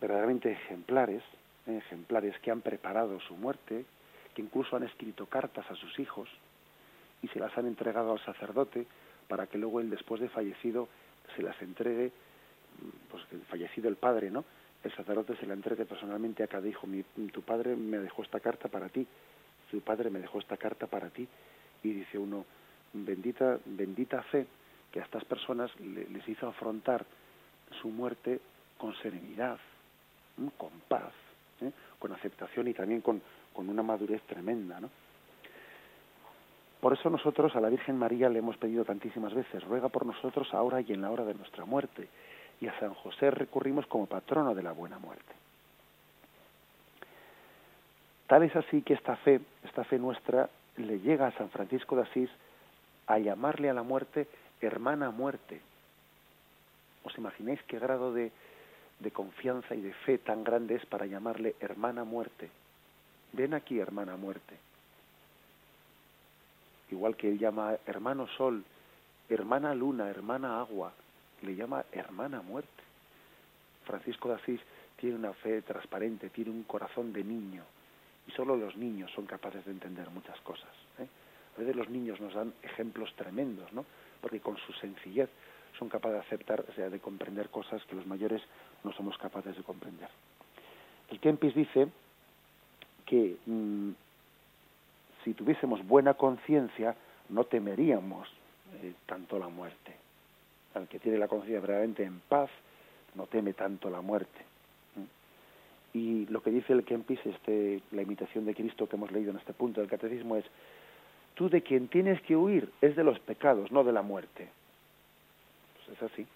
verdaderamente 0.00 0.52
ejemplares, 0.52 1.22
eh, 1.66 1.78
ejemplares 1.78 2.38
que 2.40 2.50
han 2.50 2.60
preparado 2.60 3.20
su 3.20 3.36
muerte, 3.36 3.84
que 4.34 4.42
incluso 4.42 4.76
han 4.76 4.84
escrito 4.84 5.26
cartas 5.26 5.68
a 5.70 5.74
sus 5.74 5.98
hijos 5.98 6.28
y 7.22 7.28
se 7.28 7.40
las 7.40 7.56
han 7.58 7.66
entregado 7.66 8.12
al 8.12 8.24
sacerdote 8.24 8.86
para 9.28 9.46
que 9.46 9.58
luego 9.58 9.80
él 9.80 9.90
después 9.90 10.20
de 10.20 10.28
fallecido 10.28 10.88
se 11.36 11.42
las 11.42 11.60
entregue 11.60 12.12
pues 13.10 13.24
fallecido 13.48 13.88
el 13.88 13.96
padre, 13.96 14.30
¿no? 14.30 14.44
El 14.84 14.94
sacerdote 14.94 15.36
se 15.36 15.46
la 15.46 15.54
entregue 15.54 15.84
personalmente 15.84 16.44
a 16.44 16.46
cada 16.46 16.68
hijo. 16.68 16.86
Mi, 16.86 17.02
tu 17.32 17.42
padre 17.42 17.74
me 17.74 17.98
dejó 17.98 18.22
esta 18.22 18.40
carta 18.40 18.68
para 18.68 18.88
ti, 18.88 19.06
tu 19.70 19.80
padre 19.80 20.10
me 20.10 20.20
dejó 20.20 20.38
esta 20.38 20.56
carta 20.56 20.86
para 20.86 21.10
ti. 21.10 21.26
Y 21.82 21.92
dice 21.92 22.18
uno, 22.18 22.44
bendita, 22.92 23.58
bendita 23.64 24.22
fe 24.22 24.46
que 24.92 25.00
a 25.00 25.04
estas 25.04 25.24
personas 25.24 25.70
les 25.80 26.26
hizo 26.28 26.46
afrontar 26.46 27.04
su 27.82 27.88
muerte 27.88 28.40
con 28.78 28.94
serenidad, 28.96 29.58
con 30.56 30.70
paz, 30.88 31.12
¿eh? 31.60 31.70
con 31.98 32.12
aceptación 32.12 32.68
y 32.68 32.74
también 32.74 33.00
con, 33.00 33.20
con 33.52 33.68
una 33.68 33.82
madurez 33.82 34.22
tremenda, 34.22 34.80
¿no? 34.80 34.90
Por 36.80 36.92
eso 36.92 37.10
nosotros 37.10 37.56
a 37.56 37.60
la 37.60 37.70
Virgen 37.70 37.98
María 37.98 38.28
le 38.28 38.38
hemos 38.38 38.56
pedido 38.56 38.84
tantísimas 38.84 39.34
veces, 39.34 39.64
ruega 39.64 39.88
por 39.88 40.06
nosotros 40.06 40.54
ahora 40.54 40.80
y 40.80 40.92
en 40.92 41.02
la 41.02 41.10
hora 41.10 41.24
de 41.24 41.34
nuestra 41.34 41.64
muerte 41.64 42.08
y 42.60 42.68
a 42.68 42.78
San 42.78 42.94
José 42.94 43.30
recurrimos 43.30 43.86
como 43.86 44.06
patrono 44.06 44.54
de 44.54 44.62
la 44.62 44.72
buena 44.72 44.98
muerte. 44.98 45.34
Tal 48.28 48.42
es 48.42 48.54
así 48.54 48.82
que 48.82 48.94
esta 48.94 49.16
fe, 49.16 49.40
esta 49.64 49.84
fe 49.84 49.98
nuestra, 49.98 50.48
le 50.76 51.00
llega 51.00 51.26
a 51.26 51.32
San 51.32 51.50
Francisco 51.50 51.96
de 51.96 52.02
Asís 52.02 52.30
a 53.06 53.18
llamarle 53.18 53.70
a 53.70 53.74
la 53.74 53.82
muerte 53.82 54.28
hermana 54.60 55.10
muerte. 55.10 55.60
¿Os 57.04 57.16
imagináis 57.16 57.62
qué 57.64 57.78
grado 57.78 58.12
de, 58.12 58.32
de 59.00 59.10
confianza 59.10 59.74
y 59.74 59.80
de 59.80 59.92
fe 59.92 60.18
tan 60.18 60.44
grande 60.44 60.76
es 60.76 60.86
para 60.86 61.06
llamarle 61.06 61.56
hermana 61.60 62.04
muerte? 62.04 62.50
Ven 63.32 63.54
aquí, 63.54 63.78
hermana 63.78 64.16
muerte. 64.16 64.56
Igual 66.90 67.16
que 67.16 67.28
él 67.28 67.38
llama 67.38 67.76
hermano 67.86 68.26
sol, 68.28 68.64
hermana 69.28 69.74
luna, 69.74 70.08
hermana 70.08 70.60
agua, 70.60 70.92
le 71.42 71.54
llama 71.54 71.84
hermana 71.92 72.40
muerte. 72.40 72.82
Francisco 73.84 74.28
de 74.28 74.34
Asís 74.36 74.60
tiene 74.96 75.16
una 75.16 75.32
fe 75.32 75.62
transparente, 75.62 76.30
tiene 76.30 76.50
un 76.50 76.64
corazón 76.64 77.12
de 77.12 77.22
niño, 77.22 77.62
y 78.26 78.32
solo 78.32 78.56
los 78.56 78.76
niños 78.76 79.10
son 79.12 79.26
capaces 79.26 79.64
de 79.64 79.72
entender 79.72 80.10
muchas 80.10 80.40
cosas. 80.40 80.70
¿eh? 80.98 81.06
A 81.56 81.60
veces 81.60 81.76
los 81.76 81.88
niños 81.88 82.20
nos 82.20 82.34
dan 82.34 82.52
ejemplos 82.62 83.14
tremendos, 83.16 83.72
¿no? 83.72 83.84
porque 84.20 84.40
con 84.40 84.56
su 84.58 84.72
sencillez 84.74 85.28
son 85.78 85.88
capaces 85.88 86.14
de 86.14 86.26
aceptar, 86.26 86.64
o 86.68 86.72
sea, 86.74 86.90
de 86.90 86.98
comprender 86.98 87.48
cosas 87.48 87.82
que 87.84 87.94
los 87.94 88.06
mayores 88.06 88.42
no 88.84 88.92
somos 88.92 89.16
capaces 89.18 89.56
de 89.56 89.62
comprender. 89.62 90.08
El 91.10 91.20
Kempis 91.20 91.54
dice 91.54 91.88
que 93.06 93.36
mm, 93.46 93.90
si 95.24 95.34
tuviésemos 95.34 95.86
buena 95.86 96.14
conciencia, 96.14 96.94
no 97.28 97.44
temeríamos 97.44 98.28
eh, 98.82 98.92
tanto 99.06 99.38
la 99.38 99.48
muerte 99.48 99.96
al 100.74 100.88
que 100.88 100.98
tiene 100.98 101.18
la 101.18 101.28
conciencia 101.28 101.60
verdaderamente 101.60 102.04
en 102.04 102.20
paz, 102.20 102.50
no 103.14 103.26
teme 103.26 103.52
tanto 103.52 103.90
la 103.90 104.00
muerte. 104.00 104.46
Y 105.94 106.26
lo 106.26 106.42
que 106.42 106.50
dice 106.50 106.74
el 106.74 106.84
Kempis, 106.84 107.18
este, 107.24 107.80
la 107.92 108.02
imitación 108.02 108.44
de 108.44 108.54
Cristo 108.54 108.86
que 108.86 108.96
hemos 108.96 109.10
leído 109.10 109.30
en 109.30 109.38
este 109.38 109.54
punto 109.54 109.80
del 109.80 109.88
catecismo 109.88 110.36
es, 110.36 110.44
tú 111.34 111.48
de 111.48 111.62
quien 111.62 111.88
tienes 111.88 112.20
que 112.22 112.36
huir 112.36 112.70
es 112.82 112.94
de 112.94 113.04
los 113.04 113.18
pecados, 113.20 113.72
no 113.72 113.84
de 113.84 113.92
la 113.92 114.02
muerte. 114.02 114.48
Es 115.92 116.02
así. 116.02 116.26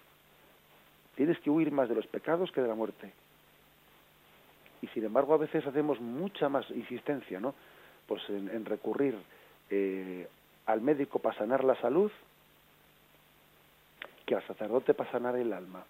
Tienes 1.15 1.39
que 1.39 1.49
huir 1.49 1.71
más 1.71 1.89
de 1.89 1.95
los 1.95 2.07
pecados 2.07 2.51
que 2.51 2.61
de 2.61 2.67
la 2.67 2.75
muerte. 2.75 3.11
Y 4.81 4.87
sin 4.87 5.05
embargo 5.05 5.33
a 5.33 5.37
veces 5.37 5.65
hacemos 5.65 5.99
mucha 6.01 6.49
más 6.49 6.69
insistencia, 6.71 7.39
¿no? 7.39 7.53
Pues 8.07 8.21
en, 8.29 8.65
recurrir 8.65 9.15
eh, 9.69 10.27
al 10.65 10.81
médico 10.81 11.19
para 11.19 11.37
sanar 11.37 11.63
la 11.63 11.79
salud 11.79 12.11
que 14.25 14.35
al 14.35 14.45
sacerdote 14.45 14.93
para 14.93 15.11
sanar 15.11 15.37
el 15.37 15.53
alma. 15.53 15.85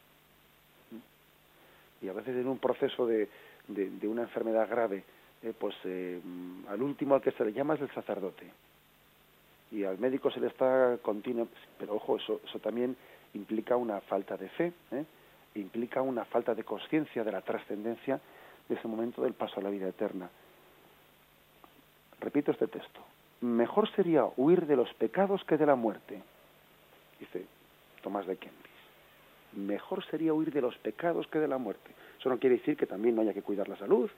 Y 2.01 2.09
a 2.09 2.13
veces 2.13 2.35
en 2.35 2.47
un 2.47 2.59
proceso 2.59 3.07
de, 3.07 3.29
de, 3.67 4.07
una 4.07 4.23
enfermedad 4.23 4.69
grave, 4.69 5.03
eh, 5.41 5.53
pues 5.57 5.75
eh, 5.85 6.19
al 6.67 6.81
último 6.81 7.15
al 7.15 7.21
que 7.21 7.31
se 7.31 7.45
le 7.45 7.53
llama 7.53 7.75
es 7.75 7.81
el 7.81 7.91
sacerdote. 7.93 8.51
Y 9.71 9.85
al 9.85 9.97
médico 9.97 10.29
se 10.29 10.39
le 10.39 10.47
está 10.47 10.97
continuo, 11.01 11.47
pero 11.79 11.95
ojo, 11.95 12.17
eso, 12.17 12.41
eso 12.45 12.59
también 12.59 12.95
implica 13.33 13.75
una 13.75 14.01
falta 14.01 14.37
de 14.37 14.49
fe, 14.49 14.73
¿eh? 14.91 15.05
implica 15.55 16.01
una 16.01 16.25
falta 16.25 16.53
de 16.55 16.63
conciencia 16.63 17.23
de 17.23 17.31
la 17.31 17.41
trascendencia 17.41 18.19
de 18.67 18.75
ese 18.75 18.87
momento 18.87 19.21
del 19.21 19.33
paso 19.33 19.59
a 19.59 19.63
la 19.63 19.69
vida 19.69 19.87
eterna. 19.87 20.29
Repito 22.19 22.51
este 22.51 22.67
texto. 22.67 23.01
Mejor 23.41 23.89
sería 23.95 24.25
huir 24.37 24.65
de 24.65 24.75
los 24.75 24.93
pecados 24.93 25.43
que 25.43 25.57
de 25.57 25.65
la 25.65 25.75
muerte 25.75 26.21
dice 27.19 27.45
Tomás 28.01 28.25
de 28.27 28.37
Kempis. 28.37 28.71
Mejor 29.53 30.03
sería 30.05 30.33
huir 30.33 30.51
de 30.51 30.61
los 30.61 30.75
pecados 30.77 31.27
que 31.27 31.39
de 31.39 31.47
la 31.47 31.57
muerte. 31.57 31.91
Eso 32.19 32.29
no 32.29 32.39
quiere 32.39 32.57
decir 32.57 32.75
que 32.75 32.87
también 32.87 33.15
no 33.15 33.21
haya 33.21 33.33
que 33.33 33.41
cuidar 33.41 33.69
la 33.69 33.77
salud 33.77 34.09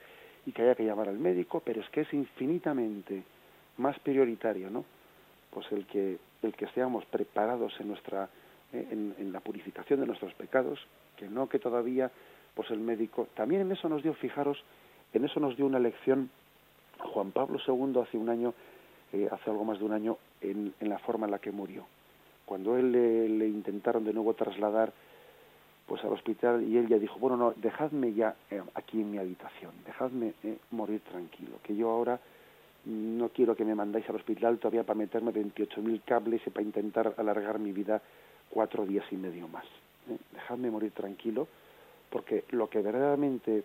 y 0.46 0.52
que 0.52 0.62
haya 0.62 0.74
que 0.74 0.84
llamar 0.84 1.08
al 1.08 1.18
médico, 1.18 1.60
pero 1.64 1.80
es 1.80 1.90
que 1.90 2.02
es 2.02 2.12
infinitamente 2.12 3.22
más 3.78 3.98
prioritario, 3.98 4.70
¿no? 4.70 4.84
Pues 5.50 5.70
el 5.72 5.86
que 5.86 6.18
el 6.42 6.54
que 6.54 6.66
seamos 6.68 7.04
preparados 7.06 7.78
en 7.80 7.88
nuestra 7.88 8.28
eh, 8.72 8.86
en, 8.90 9.32
la 9.32 9.40
purificación 9.40 10.00
de 10.00 10.06
nuestros 10.06 10.34
pecados, 10.34 10.78
que 11.16 11.28
no 11.28 11.48
que 11.48 11.58
todavía 11.58 12.10
pues 12.54 12.70
el 12.70 12.80
médico 12.80 13.28
también 13.34 13.62
en 13.62 13.72
eso 13.72 13.88
nos 13.88 14.02
dio, 14.02 14.14
fijaros, 14.14 14.62
en 15.12 15.24
eso 15.24 15.40
nos 15.40 15.56
dio 15.56 15.66
una 15.66 15.78
lección 15.78 16.30
Juan 16.98 17.30
Pablo 17.30 17.58
II 17.66 18.00
hace 18.00 18.16
un 18.16 18.30
año, 18.30 18.54
eh, 19.12 19.28
hace 19.30 19.50
algo 19.50 19.64
más 19.64 19.78
de 19.78 19.84
un 19.84 19.92
año, 19.92 20.16
en, 20.40 20.72
en, 20.80 20.88
la 20.88 20.98
forma 20.98 21.26
en 21.26 21.32
la 21.32 21.38
que 21.38 21.52
murió. 21.52 21.86
Cuando 22.46 22.76
él 22.76 22.92
le, 23.38 23.46
intentaron 23.46 24.04
de 24.04 24.14
nuevo 24.14 24.34
trasladar 24.34 24.92
pues 25.86 26.02
al 26.02 26.12
hospital 26.12 26.64
y 26.64 26.78
él 26.78 26.88
ya 26.88 26.98
dijo, 26.98 27.18
bueno, 27.18 27.36
no, 27.36 27.52
dejadme 27.56 28.12
ya 28.14 28.34
eh, 28.50 28.62
aquí 28.74 29.00
en 29.00 29.10
mi 29.10 29.18
habitación, 29.18 29.72
dejadme 29.84 30.32
morir 30.70 31.00
tranquilo, 31.00 31.58
que 31.62 31.76
yo 31.76 31.90
ahora 31.90 32.18
no 32.86 33.30
quiero 33.30 33.56
que 33.56 33.64
me 33.64 33.74
mandáis 33.74 34.08
al 34.08 34.16
hospital 34.16 34.58
todavía 34.58 34.84
para 34.84 34.98
meterme 34.98 35.32
28.000 35.32 36.02
cables 36.04 36.40
y 36.46 36.50
para 36.50 36.64
intentar 36.64 37.14
alargar 37.16 37.58
mi 37.58 37.72
vida 37.72 38.00
cuatro 38.50 38.86
días 38.86 39.04
y 39.10 39.16
medio 39.16 39.48
más. 39.48 39.64
¿eh? 40.10 40.16
Dejadme 40.32 40.70
morir 40.70 40.92
tranquilo, 40.92 41.48
porque 42.10 42.44
lo 42.50 42.68
que 42.68 42.80
verdaderamente 42.80 43.64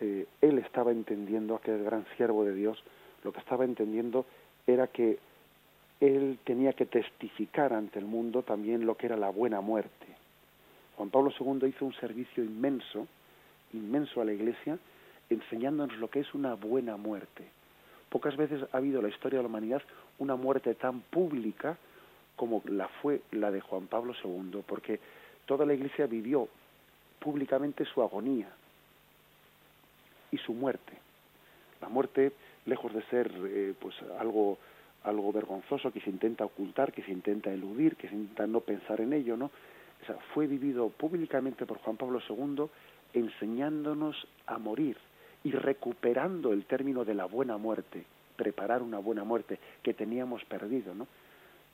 eh, 0.00 0.26
él 0.40 0.58
estaba 0.58 0.92
entendiendo, 0.92 1.56
aquel 1.56 1.82
gran 1.84 2.06
siervo 2.16 2.44
de 2.44 2.54
Dios, 2.54 2.82
lo 3.24 3.32
que 3.32 3.40
estaba 3.40 3.64
entendiendo 3.64 4.26
era 4.66 4.86
que 4.86 5.18
él 6.00 6.38
tenía 6.44 6.72
que 6.72 6.86
testificar 6.86 7.72
ante 7.72 7.98
el 7.98 8.04
mundo 8.04 8.42
también 8.42 8.86
lo 8.86 8.96
que 8.96 9.06
era 9.06 9.16
la 9.16 9.30
buena 9.30 9.60
muerte. 9.60 10.06
Juan 10.96 11.10
Pablo 11.10 11.32
II 11.38 11.68
hizo 11.68 11.84
un 11.84 11.94
servicio 11.94 12.44
inmenso, 12.44 13.06
inmenso 13.72 14.20
a 14.20 14.24
la 14.24 14.32
Iglesia, 14.32 14.78
enseñándonos 15.30 15.98
lo 15.98 16.08
que 16.08 16.20
es 16.20 16.34
una 16.34 16.54
buena 16.54 16.96
muerte 16.96 17.44
Pocas 18.08 18.36
veces 18.36 18.62
ha 18.72 18.76
habido 18.76 18.98
en 18.98 19.06
la 19.06 19.10
historia 19.10 19.38
de 19.38 19.42
la 19.42 19.48
humanidad 19.48 19.82
una 20.18 20.36
muerte 20.36 20.74
tan 20.74 21.00
pública 21.00 21.76
como 22.38 22.62
la 22.66 22.88
fue 22.88 23.20
la 23.32 23.50
de 23.50 23.60
Juan 23.60 23.88
Pablo 23.88 24.14
II, 24.24 24.62
porque 24.66 25.00
toda 25.44 25.66
la 25.66 25.74
Iglesia 25.74 26.06
vivió 26.06 26.48
públicamente 27.18 27.84
su 27.84 28.00
agonía 28.00 28.48
y 30.30 30.38
su 30.38 30.54
muerte. 30.54 30.92
La 31.82 31.88
muerte, 31.88 32.32
lejos 32.64 32.94
de 32.94 33.02
ser 33.10 33.30
eh, 33.44 33.74
pues 33.78 33.94
algo 34.18 34.58
algo 35.04 35.32
vergonzoso 35.32 35.92
que 35.92 36.00
se 36.00 36.10
intenta 36.10 36.44
ocultar, 36.44 36.92
que 36.92 37.02
se 37.02 37.12
intenta 37.12 37.50
eludir, 37.50 37.96
que 37.96 38.08
se 38.08 38.14
intenta 38.14 38.46
no 38.46 38.60
pensar 38.60 39.00
en 39.00 39.12
ello, 39.12 39.36
¿no? 39.36 39.50
Fue 40.34 40.46
vivido 40.46 40.88
públicamente 40.90 41.66
por 41.66 41.78
Juan 41.78 41.96
Pablo 41.96 42.20
II 42.28 42.66
enseñándonos 43.14 44.26
a 44.46 44.58
morir, 44.58 44.96
y 45.44 45.52
recuperando 45.52 46.52
el 46.52 46.64
término 46.64 47.04
de 47.04 47.14
la 47.14 47.24
buena 47.24 47.56
muerte, 47.56 48.04
preparar 48.36 48.82
una 48.82 48.98
buena 48.98 49.24
muerte 49.24 49.58
que 49.82 49.94
teníamos 49.94 50.44
perdido, 50.44 50.94
¿no? 50.94 51.06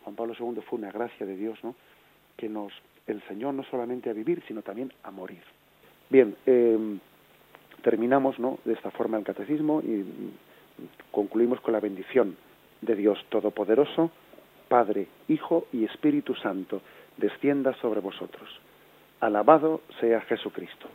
Juan 0.04 0.16
Pablo 0.16 0.34
II 0.38 0.60
fue 0.68 0.78
una 0.78 0.92
gracia 0.92 1.26
de 1.26 1.36
Dios, 1.36 1.58
¿no? 1.62 1.74
Que 2.36 2.48
nos 2.48 2.72
enseñó 3.06 3.52
no 3.52 3.64
solamente 3.64 4.10
a 4.10 4.12
vivir, 4.12 4.42
sino 4.46 4.62
también 4.62 4.92
a 5.02 5.10
morir. 5.10 5.42
Bien, 6.10 6.36
em, 6.46 6.98
terminamos, 7.82 8.38
¿no? 8.38 8.58
De 8.64 8.74
esta 8.74 8.90
forma 8.90 9.18
el 9.18 9.24
catecismo 9.24 9.80
y 9.80 10.04
concluimos 11.10 11.60
con 11.60 11.72
la 11.72 11.80
bendición 11.80 12.36
de 12.80 12.94
Dios 12.94 13.18
Todopoderoso, 13.28 14.10
Padre, 14.68 15.06
Hijo 15.28 15.66
y 15.72 15.84
Espíritu 15.84 16.34
Santo, 16.34 16.80
descienda 17.16 17.74
sobre 17.80 18.00
vosotros. 18.00 18.48
Alabado 19.20 19.82
sea 20.00 20.20
Jesucristo. 20.22 20.88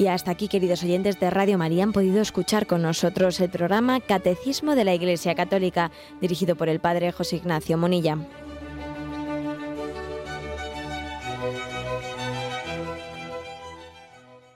Y 0.00 0.06
hasta 0.06 0.30
aquí, 0.30 0.48
queridos 0.48 0.82
oyentes 0.82 1.20
de 1.20 1.28
Radio 1.28 1.58
María, 1.58 1.84
han 1.84 1.92
podido 1.92 2.22
escuchar 2.22 2.66
con 2.66 2.80
nosotros 2.80 3.38
el 3.38 3.50
programa 3.50 4.00
Catecismo 4.00 4.74
de 4.74 4.84
la 4.84 4.94
Iglesia 4.94 5.34
Católica, 5.34 5.90
dirigido 6.22 6.56
por 6.56 6.70
el 6.70 6.80
Padre 6.80 7.12
José 7.12 7.36
Ignacio 7.36 7.76
Monilla. 7.76 8.16